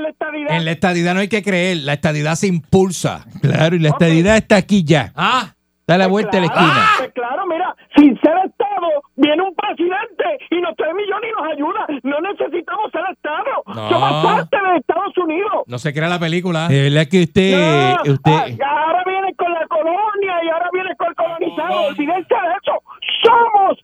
¿Y 0.09 0.12
crees 0.14 0.28
en 0.28 0.34
la 0.34 0.50
estadidad? 0.50 0.57
En 0.57 0.64
la 0.64 0.70
estadidad 0.72 1.14
no 1.14 1.20
hay 1.20 1.28
que 1.28 1.42
creer. 1.42 1.76
La 1.78 1.92
estadidad 1.94 2.34
se 2.34 2.46
impulsa. 2.46 3.24
Claro, 3.40 3.76
y 3.76 3.78
la 3.80 3.88
estadidad 3.90 4.36
está 4.36 4.57
aquí 4.57 4.84
ya. 4.84 5.12
Ah, 5.16 5.52
Está 5.80 5.94
a 5.94 5.98
la 5.98 6.04
Pues 6.09 6.24
vuelta 6.24 6.40
de 6.40 6.46
la 6.46 6.52
claro, 6.52 6.66
esquina. 6.66 6.86
pues 6.98 7.12
claro, 7.14 7.46
mira, 7.46 7.76
sin 7.94 8.20
ser 8.20 8.32
Estado, 8.44 8.88
viene 9.14 9.40
un 9.40 9.54
presidente 9.54 10.24
y 10.50 10.61
nos 10.61 10.74
trae 10.74 10.92
millones 10.94 11.30
y 11.30 11.40
nos 11.40 11.52
ayuda. 11.52 12.00
No 12.02 12.20
necesitamos 12.22 12.90
ser 12.90 13.02
Estado. 13.12 13.62
No. 13.68 13.88
Somos 13.88 14.24
parte 14.24 14.57
de 14.57 14.76
Estados 14.78 15.16
Unidos. 15.16 15.62
No 15.68 15.78
se 15.78 15.92
crea 15.94 16.09
la 16.09 16.18
película. 16.18 16.66
De 16.66 16.82
verdad 16.90 17.07
que 17.09 17.22
usted, 17.22 17.94
No, 18.04 18.12
usted, 18.14 18.32
ah, 18.32 18.84
ahora 18.86 19.02
viene 19.07 19.32
con 19.36 19.52
la 19.52 19.64
colonia 19.68 20.34
y 20.44 20.48
ahora 20.48 20.68
viene 20.72 20.90
con 20.96 21.07
el 21.07 21.14
colonizado. 21.14 21.80
Olvídense 21.86 22.34
de 22.34 22.52
eso. 22.61 22.82
Somos 23.22 23.78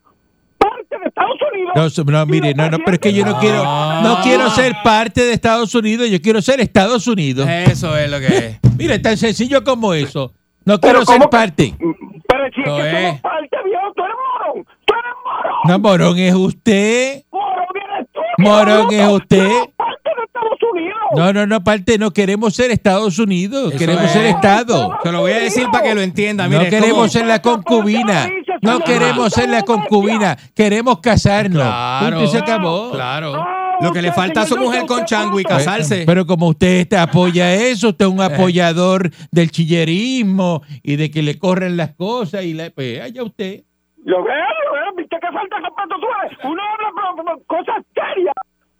parte 0.63 0.99
de 0.99 1.09
Estados 1.09 1.39
Unidos. 1.53 2.07
no, 2.07 2.27
mire, 2.27 2.55
no, 2.55 2.71
no, 2.71 2.79
pero 2.85 2.93
es 2.95 2.99
que 3.01 3.13
yo 3.13 3.25
no 3.25 3.39
quiero, 3.39 3.63
no 3.65 4.19
quiero 4.23 4.51
ser 4.51 4.75
parte 4.85 5.23
de 5.23 5.33
Estados 5.33 5.75
Unidos, 5.75 6.09
yo 6.11 6.21
quiero 6.21 6.41
ser 6.43 6.61
Estados 6.61 7.07
Unidos. 7.07 7.49
Eso 7.49 7.97
es 7.97 8.11
lo 8.11 8.19
que 8.21 8.27
es. 8.27 8.59
Mire, 8.79 8.99
tan 8.99 9.17
sencillo 9.17 9.63
como 9.65 9.95
eso. 9.95 10.33
No 10.65 10.79
Pero 10.81 10.81
quiero 10.81 10.99
ser 11.07 11.15
¿cómo 11.19 11.25
que- 11.31 11.37
parte. 11.37 11.75
Pero 11.79 12.45
si 12.55 12.61
es 12.61 12.67
que 12.67 12.89
es. 12.89 13.07
somos 13.09 13.21
parte, 13.21 13.57
viejo, 13.65 13.93
tú 13.95 14.03
eres 14.03 14.17
morón. 14.33 14.67
Tú 14.87 14.95
eres 14.95 15.13
morón. 15.25 15.55
No, 15.67 15.79
morón 15.79 16.19
es 16.19 16.35
usted. 16.35 17.23
Morón 17.33 17.67
eres 17.77 18.09
tú. 18.13 18.21
Morón 18.39 18.93
es 18.93 19.09
usted. 19.09 19.49
Somos 19.49 19.69
parte 19.77 20.11
de 20.17 20.25
Estados 20.25 20.59
Unidos. 20.73 20.99
No, 21.15 21.33
no, 21.33 21.47
no, 21.47 21.63
parte, 21.65 21.99
no 21.99 22.11
queremos 22.13 22.55
ser 22.55 22.71
Estados 22.71 23.19
Unidos, 23.19 23.69
Eso 23.71 23.79
queremos 23.79 24.05
es. 24.05 24.11
ser 24.13 24.27
Estado. 24.27 24.99
Se 25.03 25.13
lo 25.13 25.21
voy 25.21 25.33
a 25.33 25.39
decir 25.41 25.67
para 25.71 25.85
que 25.85 25.95
lo 25.95 26.01
entienda. 26.01 26.49
Mire, 26.49 26.65
No 26.65 26.71
como- 26.71 26.81
queremos 26.83 27.13
ser 27.13 27.27
la 27.27 27.43
concubina. 27.43 28.27
No 28.63 28.81
queremos 28.81 29.33
ser 29.33 29.49
la 29.51 29.63
concubina. 29.63 30.37
Queremos 30.55 31.01
casarnos. 31.01 31.63
Claro. 31.63 32.17
Punto 32.17 32.25
y 32.25 32.29
se 32.29 32.39
acabó. 32.39 32.91
Claro. 32.93 33.45
Lo 33.81 33.93
que 33.93 34.01
le 34.01 34.13
falta 34.13 34.43
a 34.43 34.47
su 34.47 34.57
mujer 34.57 34.87
con 34.87 35.05
chango 35.05 35.41
y 35.41 35.45
casarse. 35.45 36.05
Pero 36.07 36.25
como 36.27 36.49
usted 36.49 36.81
está- 36.83 37.03
apoya 37.03 37.53
eso, 37.53 37.89
usted 37.89 38.07
es 38.07 38.11
un 38.13 38.21
apoyador 38.21 39.11
del 39.33 39.51
chillerismo 39.51 40.63
y 40.85 40.97
de 40.97 41.11
que 41.11 41.23
le 41.23 41.39
corren 41.39 41.77
las 41.77 41.93
cosas 41.95 42.45
y 42.45 42.55
la, 42.55 42.71
pues 42.71 43.01
allá 43.01 43.25
usted. 43.25 43.63
Lo 44.05 44.23
veo, 44.23 44.35
lo 44.35 44.73
veo. 44.73 44.95
¿Viste 44.97 45.17
que 45.21 45.27
falta 45.33 45.57
de 45.57 45.63
respeto 45.63 45.97
tú 46.01 46.07
eres? 46.25 46.39
Uno 46.45 46.63
habla 46.63 47.39
cosas 47.47 47.85
serias. 47.95 48.35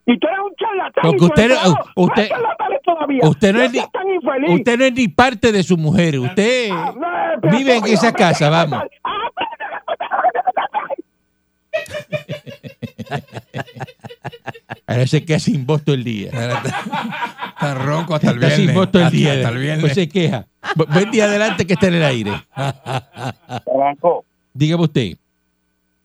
Y 0.07 0.19
tú 0.19 0.27
eres 0.27 0.39
un 0.45 0.55
charlatán. 0.57 1.03
Porque 1.03 1.25
usted- 1.25 1.63
todo, 1.63 1.77
usted- 1.97 2.29
todavía. 2.85 3.21
Usted 3.29 3.53
no, 3.55 3.63
es 3.63 3.73
ni, 3.73 3.79
tan 3.79 4.09
infeliz. 4.09 4.51
usted 4.59 4.79
no 4.79 4.85
es 4.85 4.93
ni 4.93 5.09
parte 5.09 5.53
de 5.53 5.63
su 5.63 5.77
mujer. 5.77 6.19
Usted 6.19 6.71
Ah, 6.73 6.93
no, 7.43 7.51
vive 7.57 7.77
en 7.77 7.87
esa 7.87 8.13
casa, 8.13 8.51
vamos. 8.51 8.83
Ah, 9.05 9.22
Ahora 14.87 15.07
se 15.07 15.25
queda 15.25 15.39
sin 15.39 15.65
voz 15.67 15.85
todo 15.85 15.95
el 15.95 16.05
día. 16.05 16.31
Está 16.31 17.75
ronco 17.75 18.15
hasta 18.15 18.31
el 18.31 18.37
Está 18.37 18.47
viernes. 18.49 18.67
sin 18.67 18.75
voz 18.75 18.91
todo 18.91 19.03
el 19.03 19.07
Hasta- 19.07 19.17
día. 19.17 19.33
Hasta 19.35 19.49
el 19.51 19.59
viernes. 19.59 19.81
Pues 19.81 19.95
se 19.95 20.09
queja. 20.09 20.47
Bu- 20.77 20.93
Buen 20.93 21.11
día 21.11 21.25
adelante 21.25 21.67
que 21.67 21.75
está 21.75 21.89
en 21.89 21.95
el 21.95 22.03
aire. 22.05 22.33
Franco, 23.65 24.25
Dígame 24.55 24.83
usted. 24.85 25.13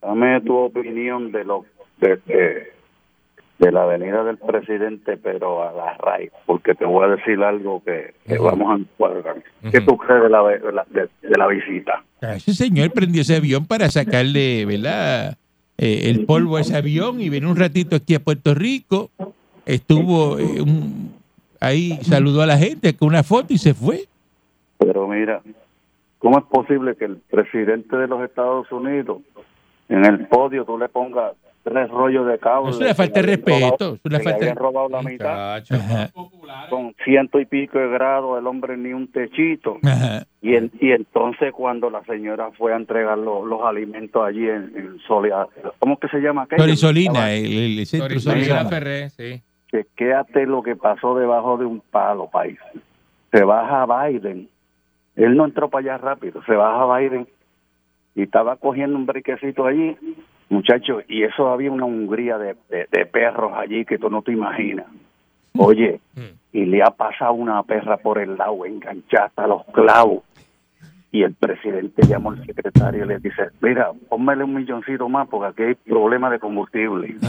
dame 0.01 0.41
tu 0.41 0.55
opinión 0.55 1.31
de 1.31 1.43
lo 1.43 1.65
de, 1.99 2.17
de, 2.27 2.73
de 3.59 3.71
la 3.71 3.85
venida 3.85 4.23
del 4.23 4.37
presidente, 4.37 5.17
pero 5.17 5.67
a 5.67 5.71
la 5.73 5.97
raíz, 5.97 6.31
porque 6.45 6.73
te 6.75 6.85
voy 6.85 7.05
a 7.05 7.15
decir 7.15 7.41
algo 7.43 7.83
que, 7.83 8.13
que 8.25 8.37
vamos 8.37 8.71
a 8.71 8.75
encuadrar. 8.79 9.35
¿Qué 9.71 9.81
tú 9.81 9.97
crees 9.97 10.23
de 10.23 10.29
la, 10.29 10.43
de 10.43 10.71
la, 10.71 10.85
de- 10.91 11.09
de 11.27 11.37
la 11.37 11.47
visita? 11.47 12.03
Ah, 12.21 12.35
Ese 12.35 12.53
señor 12.53 12.91
prendió 12.93 13.21
ese 13.21 13.35
avión 13.35 13.65
para 13.65 13.89
sacarle, 13.89 14.65
¿verdad? 14.65 15.37
Eh, 15.77 16.09
el 16.09 16.25
polvo 16.25 16.57
a 16.57 16.61
ese 16.61 16.75
avión 16.75 17.21
y 17.21 17.29
vino 17.29 17.49
un 17.51 17.55
ratito 17.57 17.95
aquí 17.95 18.15
a 18.15 18.19
Puerto 18.19 18.53
Rico. 18.55 19.11
Estuvo 19.65 20.39
eh, 20.39 20.61
un- 20.61 21.13
ahí, 21.59 21.99
saludó 22.03 22.41
a 22.41 22.45
la 22.47 22.57
gente 22.57 22.95
con 22.95 23.09
una 23.09 23.23
foto 23.23 23.53
y 23.53 23.57
se 23.57 23.73
fue. 23.73 24.05
Pero 24.79 25.07
mira, 25.07 25.41
¿cómo 26.19 26.39
es 26.39 26.45
posible 26.45 26.95
que 26.95 27.05
el 27.05 27.17
presidente 27.17 27.95
de 27.95 28.07
los 28.07 28.23
Estados 28.23 28.71
Unidos 28.71 29.21
en 29.89 30.05
el 30.05 30.27
podio 30.27 30.65
tú 30.65 30.77
le 30.77 30.89
pongas 30.89 31.33
tres 31.67 31.89
rollos 31.89 32.25
de 32.27 32.39
cable? 32.39 32.69
Es 32.71 32.77
una 32.77 32.93
falta 32.95 33.21
le 33.21 33.33
habían 33.33 33.43
respeto, 33.45 33.77
robado- 33.77 33.95
es 33.95 34.05
una 34.05 34.17
que 34.19 34.23
le 34.23 34.23
falta 34.31 34.37
habían 34.45 34.55
robado 34.55 34.89
la 34.89 35.01
mitad. 35.01 35.55
Ajá, 35.57 36.11
Con 36.69 36.95
ciento 37.03 37.39
y 37.39 37.45
pico 37.45 37.77
de 37.77 37.87
grados, 37.89 38.39
el 38.39 38.47
hombre 38.47 38.77
ni 38.77 38.93
un 38.93 39.11
techito. 39.11 39.77
ajá. 39.83 40.25
Y, 40.41 40.55
en- 40.55 40.71
y 40.79 40.91
entonces 40.91 41.51
cuando 41.51 41.89
la 41.89 42.03
señora 42.05 42.51
fue 42.57 42.73
a 42.73 42.77
entregar 42.77 43.17
los, 43.17 43.45
los 43.45 43.61
alimentos 43.63 44.23
allí 44.25 44.47
en, 44.47 44.71
en 44.75 44.99
Solia, 45.07 45.47
¿cómo 45.79 45.97
que 45.97 46.07
se 46.07 46.19
llama 46.19 46.43
aquello? 46.43 46.61
Sorizolina, 46.63 47.33
el, 47.33 47.79
el 47.79 47.85
centro 47.85 48.07
Ferré, 48.69 49.09
sí. 49.09 49.41
Chequéate 49.71 50.45
lo 50.45 50.63
que 50.63 50.75
pasó 50.77 51.15
debajo 51.17 51.57
de 51.57 51.65
un 51.65 51.81
palo, 51.81 52.29
país. 52.29 52.57
Se 53.31 53.43
baja 53.43 53.85
Biden. 54.07 54.47
Él 55.17 55.35
no 55.35 55.45
entró 55.45 55.69
para 55.69 55.95
allá 55.95 55.97
rápido. 55.97 56.41
Se 56.45 56.53
baja 56.53 56.97
Biden 56.97 57.27
y 58.15 58.21
estaba 58.23 58.55
cogiendo 58.55 58.95
un 58.97 59.05
briquecito 59.05 59.65
allí, 59.65 59.97
muchachos, 60.49 61.03
y 61.07 61.23
eso 61.23 61.49
había 61.49 61.71
una 61.71 61.85
hungría 61.85 62.37
de, 62.37 62.55
de- 62.69 62.87
de 62.91 63.05
perros 63.05 63.51
allí 63.55 63.85
que 63.85 63.97
tú 63.97 64.09
no 64.09 64.21
te 64.21 64.31
imaginas. 64.31 64.85
Oye, 65.57 65.99
y 66.53 66.65
le 66.65 66.83
ha 66.83 66.91
pasado 66.91 67.33
una 67.33 67.61
perra 67.63 67.97
por 67.97 68.19
el 68.19 68.37
lado, 68.37 68.65
enganchada 68.65 69.25
hasta 69.25 69.47
los 69.47 69.63
clavos. 69.73 70.23
Y 71.11 71.23
el 71.23 71.33
presidente 71.33 72.05
llamó 72.05 72.31
al 72.31 72.45
secretario 72.45 73.05
y 73.05 73.07
le 73.07 73.17
dice, 73.19 73.43
mira, 73.61 73.91
pónmele 74.09 74.43
un 74.43 74.53
milloncito 74.53 75.07
más 75.09 75.27
porque 75.29 75.47
aquí 75.47 75.63
hay 75.63 75.75
problema 75.91 76.29
de 76.29 76.37
combustible. 76.37 77.15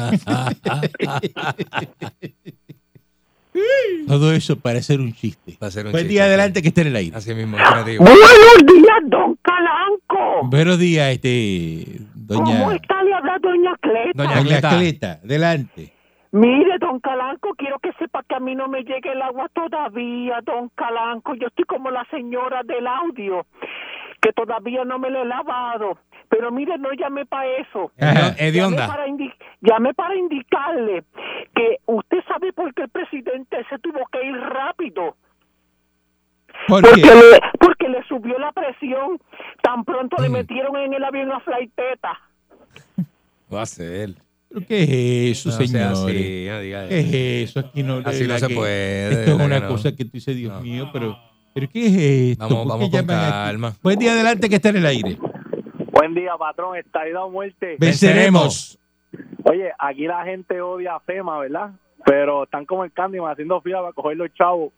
Todo 4.07 4.33
eso 4.33 4.57
para 4.59 4.79
hacer 4.79 5.01
un 5.01 5.13
chiste. 5.13 5.57
Va 5.63 5.69
a 5.69 5.71
ser 5.71 5.87
un 5.87 5.93
Buen 5.93 6.03
chiste, 6.05 6.13
día 6.13 6.25
adelante 6.25 6.63
que 6.63 6.69
esté 6.69 6.83
en 6.83 6.87
el 6.89 6.97
aire. 6.97 7.17
Así 7.17 7.35
mismo. 7.35 7.57
Buenos 7.57 7.85
días, 7.87 8.99
don 9.07 9.37
Calanco. 9.43 10.47
Buenos 10.49 10.79
días, 10.79 11.11
este, 11.13 12.01
doña, 12.29 12.59
¿Cómo 12.59 12.73
está? 12.73 13.03
Le 13.03 13.15
habla 13.15 13.39
doña 13.41 13.77
Cleta. 13.81 14.13
Doña 14.15 14.37
doña 14.37 14.61
Cleta. 14.61 14.71
Cleta. 14.79 15.21
Adelante. 15.25 15.93
Mire, 16.31 16.79
don 16.79 17.01
Calanco, 17.01 17.55
quiero 17.57 17.79
que 17.79 17.93
sepa 17.95 18.23
que 18.29 18.35
a 18.35 18.41
mí 18.41 18.55
no 18.55 18.69
me 18.69 18.83
llegue 18.83 19.13
el 19.13 19.23
agua 19.23 19.49
todavía, 19.55 20.41
don 20.45 20.69
Calanco. 20.75 21.35
Yo 21.35 21.47
estoy 21.47 21.65
como 21.65 21.91
la 21.91 22.05
señora 22.11 22.61
del 22.65 22.87
audio, 22.87 23.47
que 24.21 24.33
todavía 24.33 24.85
no 24.85 24.99
me 24.99 25.09
lo 25.09 25.23
he 25.23 25.27
lavado. 25.27 25.99
Pero 26.29 26.53
mire, 26.53 26.77
no 26.77 26.93
llamé 26.93 27.25
para 27.25 27.47
eso. 27.57 27.91
Ajá. 27.99 28.37
Llamé 28.37 28.77
para, 28.77 29.07
llamé 29.63 29.95
para 29.95 30.15
indicarle 30.17 31.05
que 31.55 31.79
usted 31.87 32.19
sabe 32.29 32.53
por 32.53 32.75
qué 32.75 32.83
el 32.83 32.91
presidente 32.91 33.65
se 33.71 33.79
tuvo 33.79 34.05
que 34.13 34.27
ir 34.27 34.37
rápido. 34.37 35.17
¿Por 36.67 36.83
Porque 36.83 37.01
qué? 37.03 37.07
le, 37.09 37.41
porque 37.61 37.89
le 37.89 38.03
subió 38.09 38.39
la 38.39 38.53
presión. 38.53 39.19
Tan 39.63 39.85
pronto 39.85 40.17
Mm. 40.19 40.23
le 40.23 40.29
metieron 40.29 40.77
en 40.77 40.93
el 40.95 41.05
avión 41.05 41.31
a 41.33 41.41
flaiteta. 41.41 42.19
Va 43.53 43.63
a 43.63 43.67
ser. 43.67 44.15
¿Pero 44.51 44.67
¿Qué 44.67 44.83
es 44.83 44.91
eso, 45.47 45.51
No 45.51 45.55
sea 45.67 45.67
¿Qué 45.67 45.93
eso. 45.93 46.09
es 46.89 47.15
eso? 47.51 47.61
Aquí 47.61 47.83
no, 47.83 47.99
Así 48.05 48.27
no 48.27 48.39
se 48.39 48.49
que 48.49 48.55
puede, 48.55 49.09
de 49.09 49.13
Esto 49.21 49.31
es 49.33 49.41
una 49.47 49.61
no. 49.61 49.69
cosa 49.69 49.95
que 49.95 50.05
tú 50.05 50.11
dices, 50.15 50.37
Dios 50.37 50.53
No. 50.55 50.61
mío, 50.63 50.89
pero, 50.93 51.19
pero 51.55 51.69
¿qué 51.71 51.87
es 51.87 52.33
esto? 52.33 52.45
Vamos- 52.49 52.57
¿Por 52.59 52.65
qué 52.65 52.69
vamos 52.69 52.91
con 52.91 53.01
llaman 53.01 53.25
aquí? 53.25 53.31
calma. 53.33 53.73
Buen 53.83 53.99
día 53.99 54.13
adelante 54.13 54.49
que 54.49 54.55
está 54.57 54.69
en 54.71 54.77
el 54.77 54.87
aire. 54.87 55.19
Buen 55.93 56.15
día, 56.15 56.33
patrón. 56.39 56.77
Está 56.77 57.01
o 57.23 57.31
muerte. 57.31 57.77
Venceremos. 57.79 58.79
Oye, 59.45 59.71
aquí 59.79 60.07
la 60.07 60.25
gente 60.25 60.61
odia 60.61 60.97
a 60.97 61.01
FEMA, 61.01 61.39
¿verdad? 61.41 61.71
Pero 62.05 62.45
están 62.45 62.65
como 62.67 62.85
el 62.85 62.93
Candyman 62.93 63.33
haciendo 63.33 63.61
fila 63.61 63.81
para 63.81 63.93
coger 63.93 64.17
los 64.17 64.33
chavos. 64.35 64.73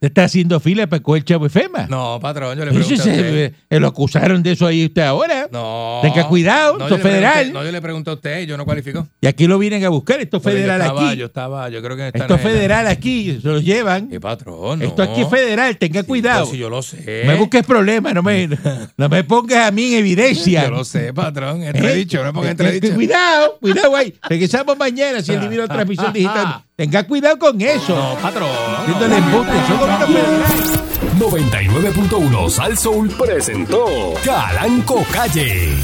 ¿Te 0.00 0.06
está 0.06 0.24
haciendo 0.24 0.60
fila 0.60 0.86
para 0.86 1.02
coger 1.02 1.24
chavo 1.24 1.46
y 1.46 1.48
FEMA? 1.48 1.86
No, 1.88 2.18
patrón, 2.20 2.56
yo 2.56 2.64
le 2.64 2.70
Eso 2.70 2.80
pregunté 2.80 3.00
a 3.00 3.04
se- 3.04 3.10
usted. 3.20 3.54
eh, 3.70 3.80
lo 3.80 3.88
acusaron 3.88 4.42
de 4.42 4.52
eso 4.52 4.66
ahí 4.66 4.84
usted 4.86 5.02
ahora. 5.02 5.48
No. 5.50 5.98
Tenga 6.02 6.28
cuidado, 6.28 6.78
No, 6.78 6.84
esto 6.84 6.96
es 6.96 7.02
federal. 7.02 7.52
No, 7.52 7.64
yo 7.64 7.72
le 7.72 7.80
pregunté 7.82 8.10
a 8.10 8.14
usted, 8.14 8.46
yo 8.46 8.56
no 8.56 8.64
cualifico. 8.64 9.06
Y 9.20 9.26
aquí 9.26 9.46
lo 9.46 9.58
vienen 9.58 9.84
a 9.84 9.88
buscar. 9.88 10.20
Esto 10.20 10.36
es 10.36 10.42
yo 10.44 10.50
federal 10.50 10.80
estaba, 10.80 11.08
aquí. 11.10 11.18
Yo 11.18 11.26
estaba, 11.26 11.68
yo 11.70 11.82
creo 11.82 11.96
que 11.96 12.08
Esto 12.14 12.34
es 12.34 12.40
federal 12.40 12.86
aquí. 12.86 13.38
Se 13.42 13.48
lo 13.48 13.60
llevan. 13.60 14.08
¿Qué 14.08 14.20
patrón? 14.20 14.82
Esto 14.82 15.02
aquí 15.02 15.22
es 15.22 15.28
federal. 15.28 15.76
Tenga 15.76 16.02
cuidado. 16.04 16.40
pues 16.44 16.50
si 16.52 16.58
yo 16.58 16.70
lo 16.70 16.82
sé. 16.82 17.24
Me 17.26 17.34
busques 17.36 17.64
problemas. 17.66 18.14
No 18.14 18.22
me, 18.22 18.48
no 18.96 19.08
me 19.08 19.24
pongas 19.24 19.68
a 19.68 19.70
mí 19.72 19.92
en 19.94 19.98
evidencia. 20.00 20.64
Yo 20.64 20.70
lo 20.70 20.84
sé, 20.84 21.12
patrón. 21.12 21.62
Entredicho, 21.62 22.18
no 22.18 22.24
me 22.26 22.32
ponga 22.32 22.48
Eh, 22.48 22.50
entredicho. 22.52 22.94
Cuidado, 22.94 23.58
cuidado 23.60 23.96
ahí. 23.96 24.14
Regresamos 24.28 24.76
mañana 24.78 25.20
si 25.22 25.32
el 25.32 25.40
divino 25.48 25.66
transmisión 25.66 26.12
digital. 26.12 26.43
Tenga 26.76 27.04
cuidado 27.04 27.38
con 27.38 27.60
eso. 27.60 27.94
No, 27.94 28.14
patrón. 28.20 28.50
Son 29.68 29.78
gobierno 29.78 30.06
federal. 30.06 30.84
99.1 31.18 32.50
Sal 32.50 32.76
Soul 32.76 33.08
presentó 33.10 33.86
Calanco 34.24 35.04
Calle. 35.12 35.76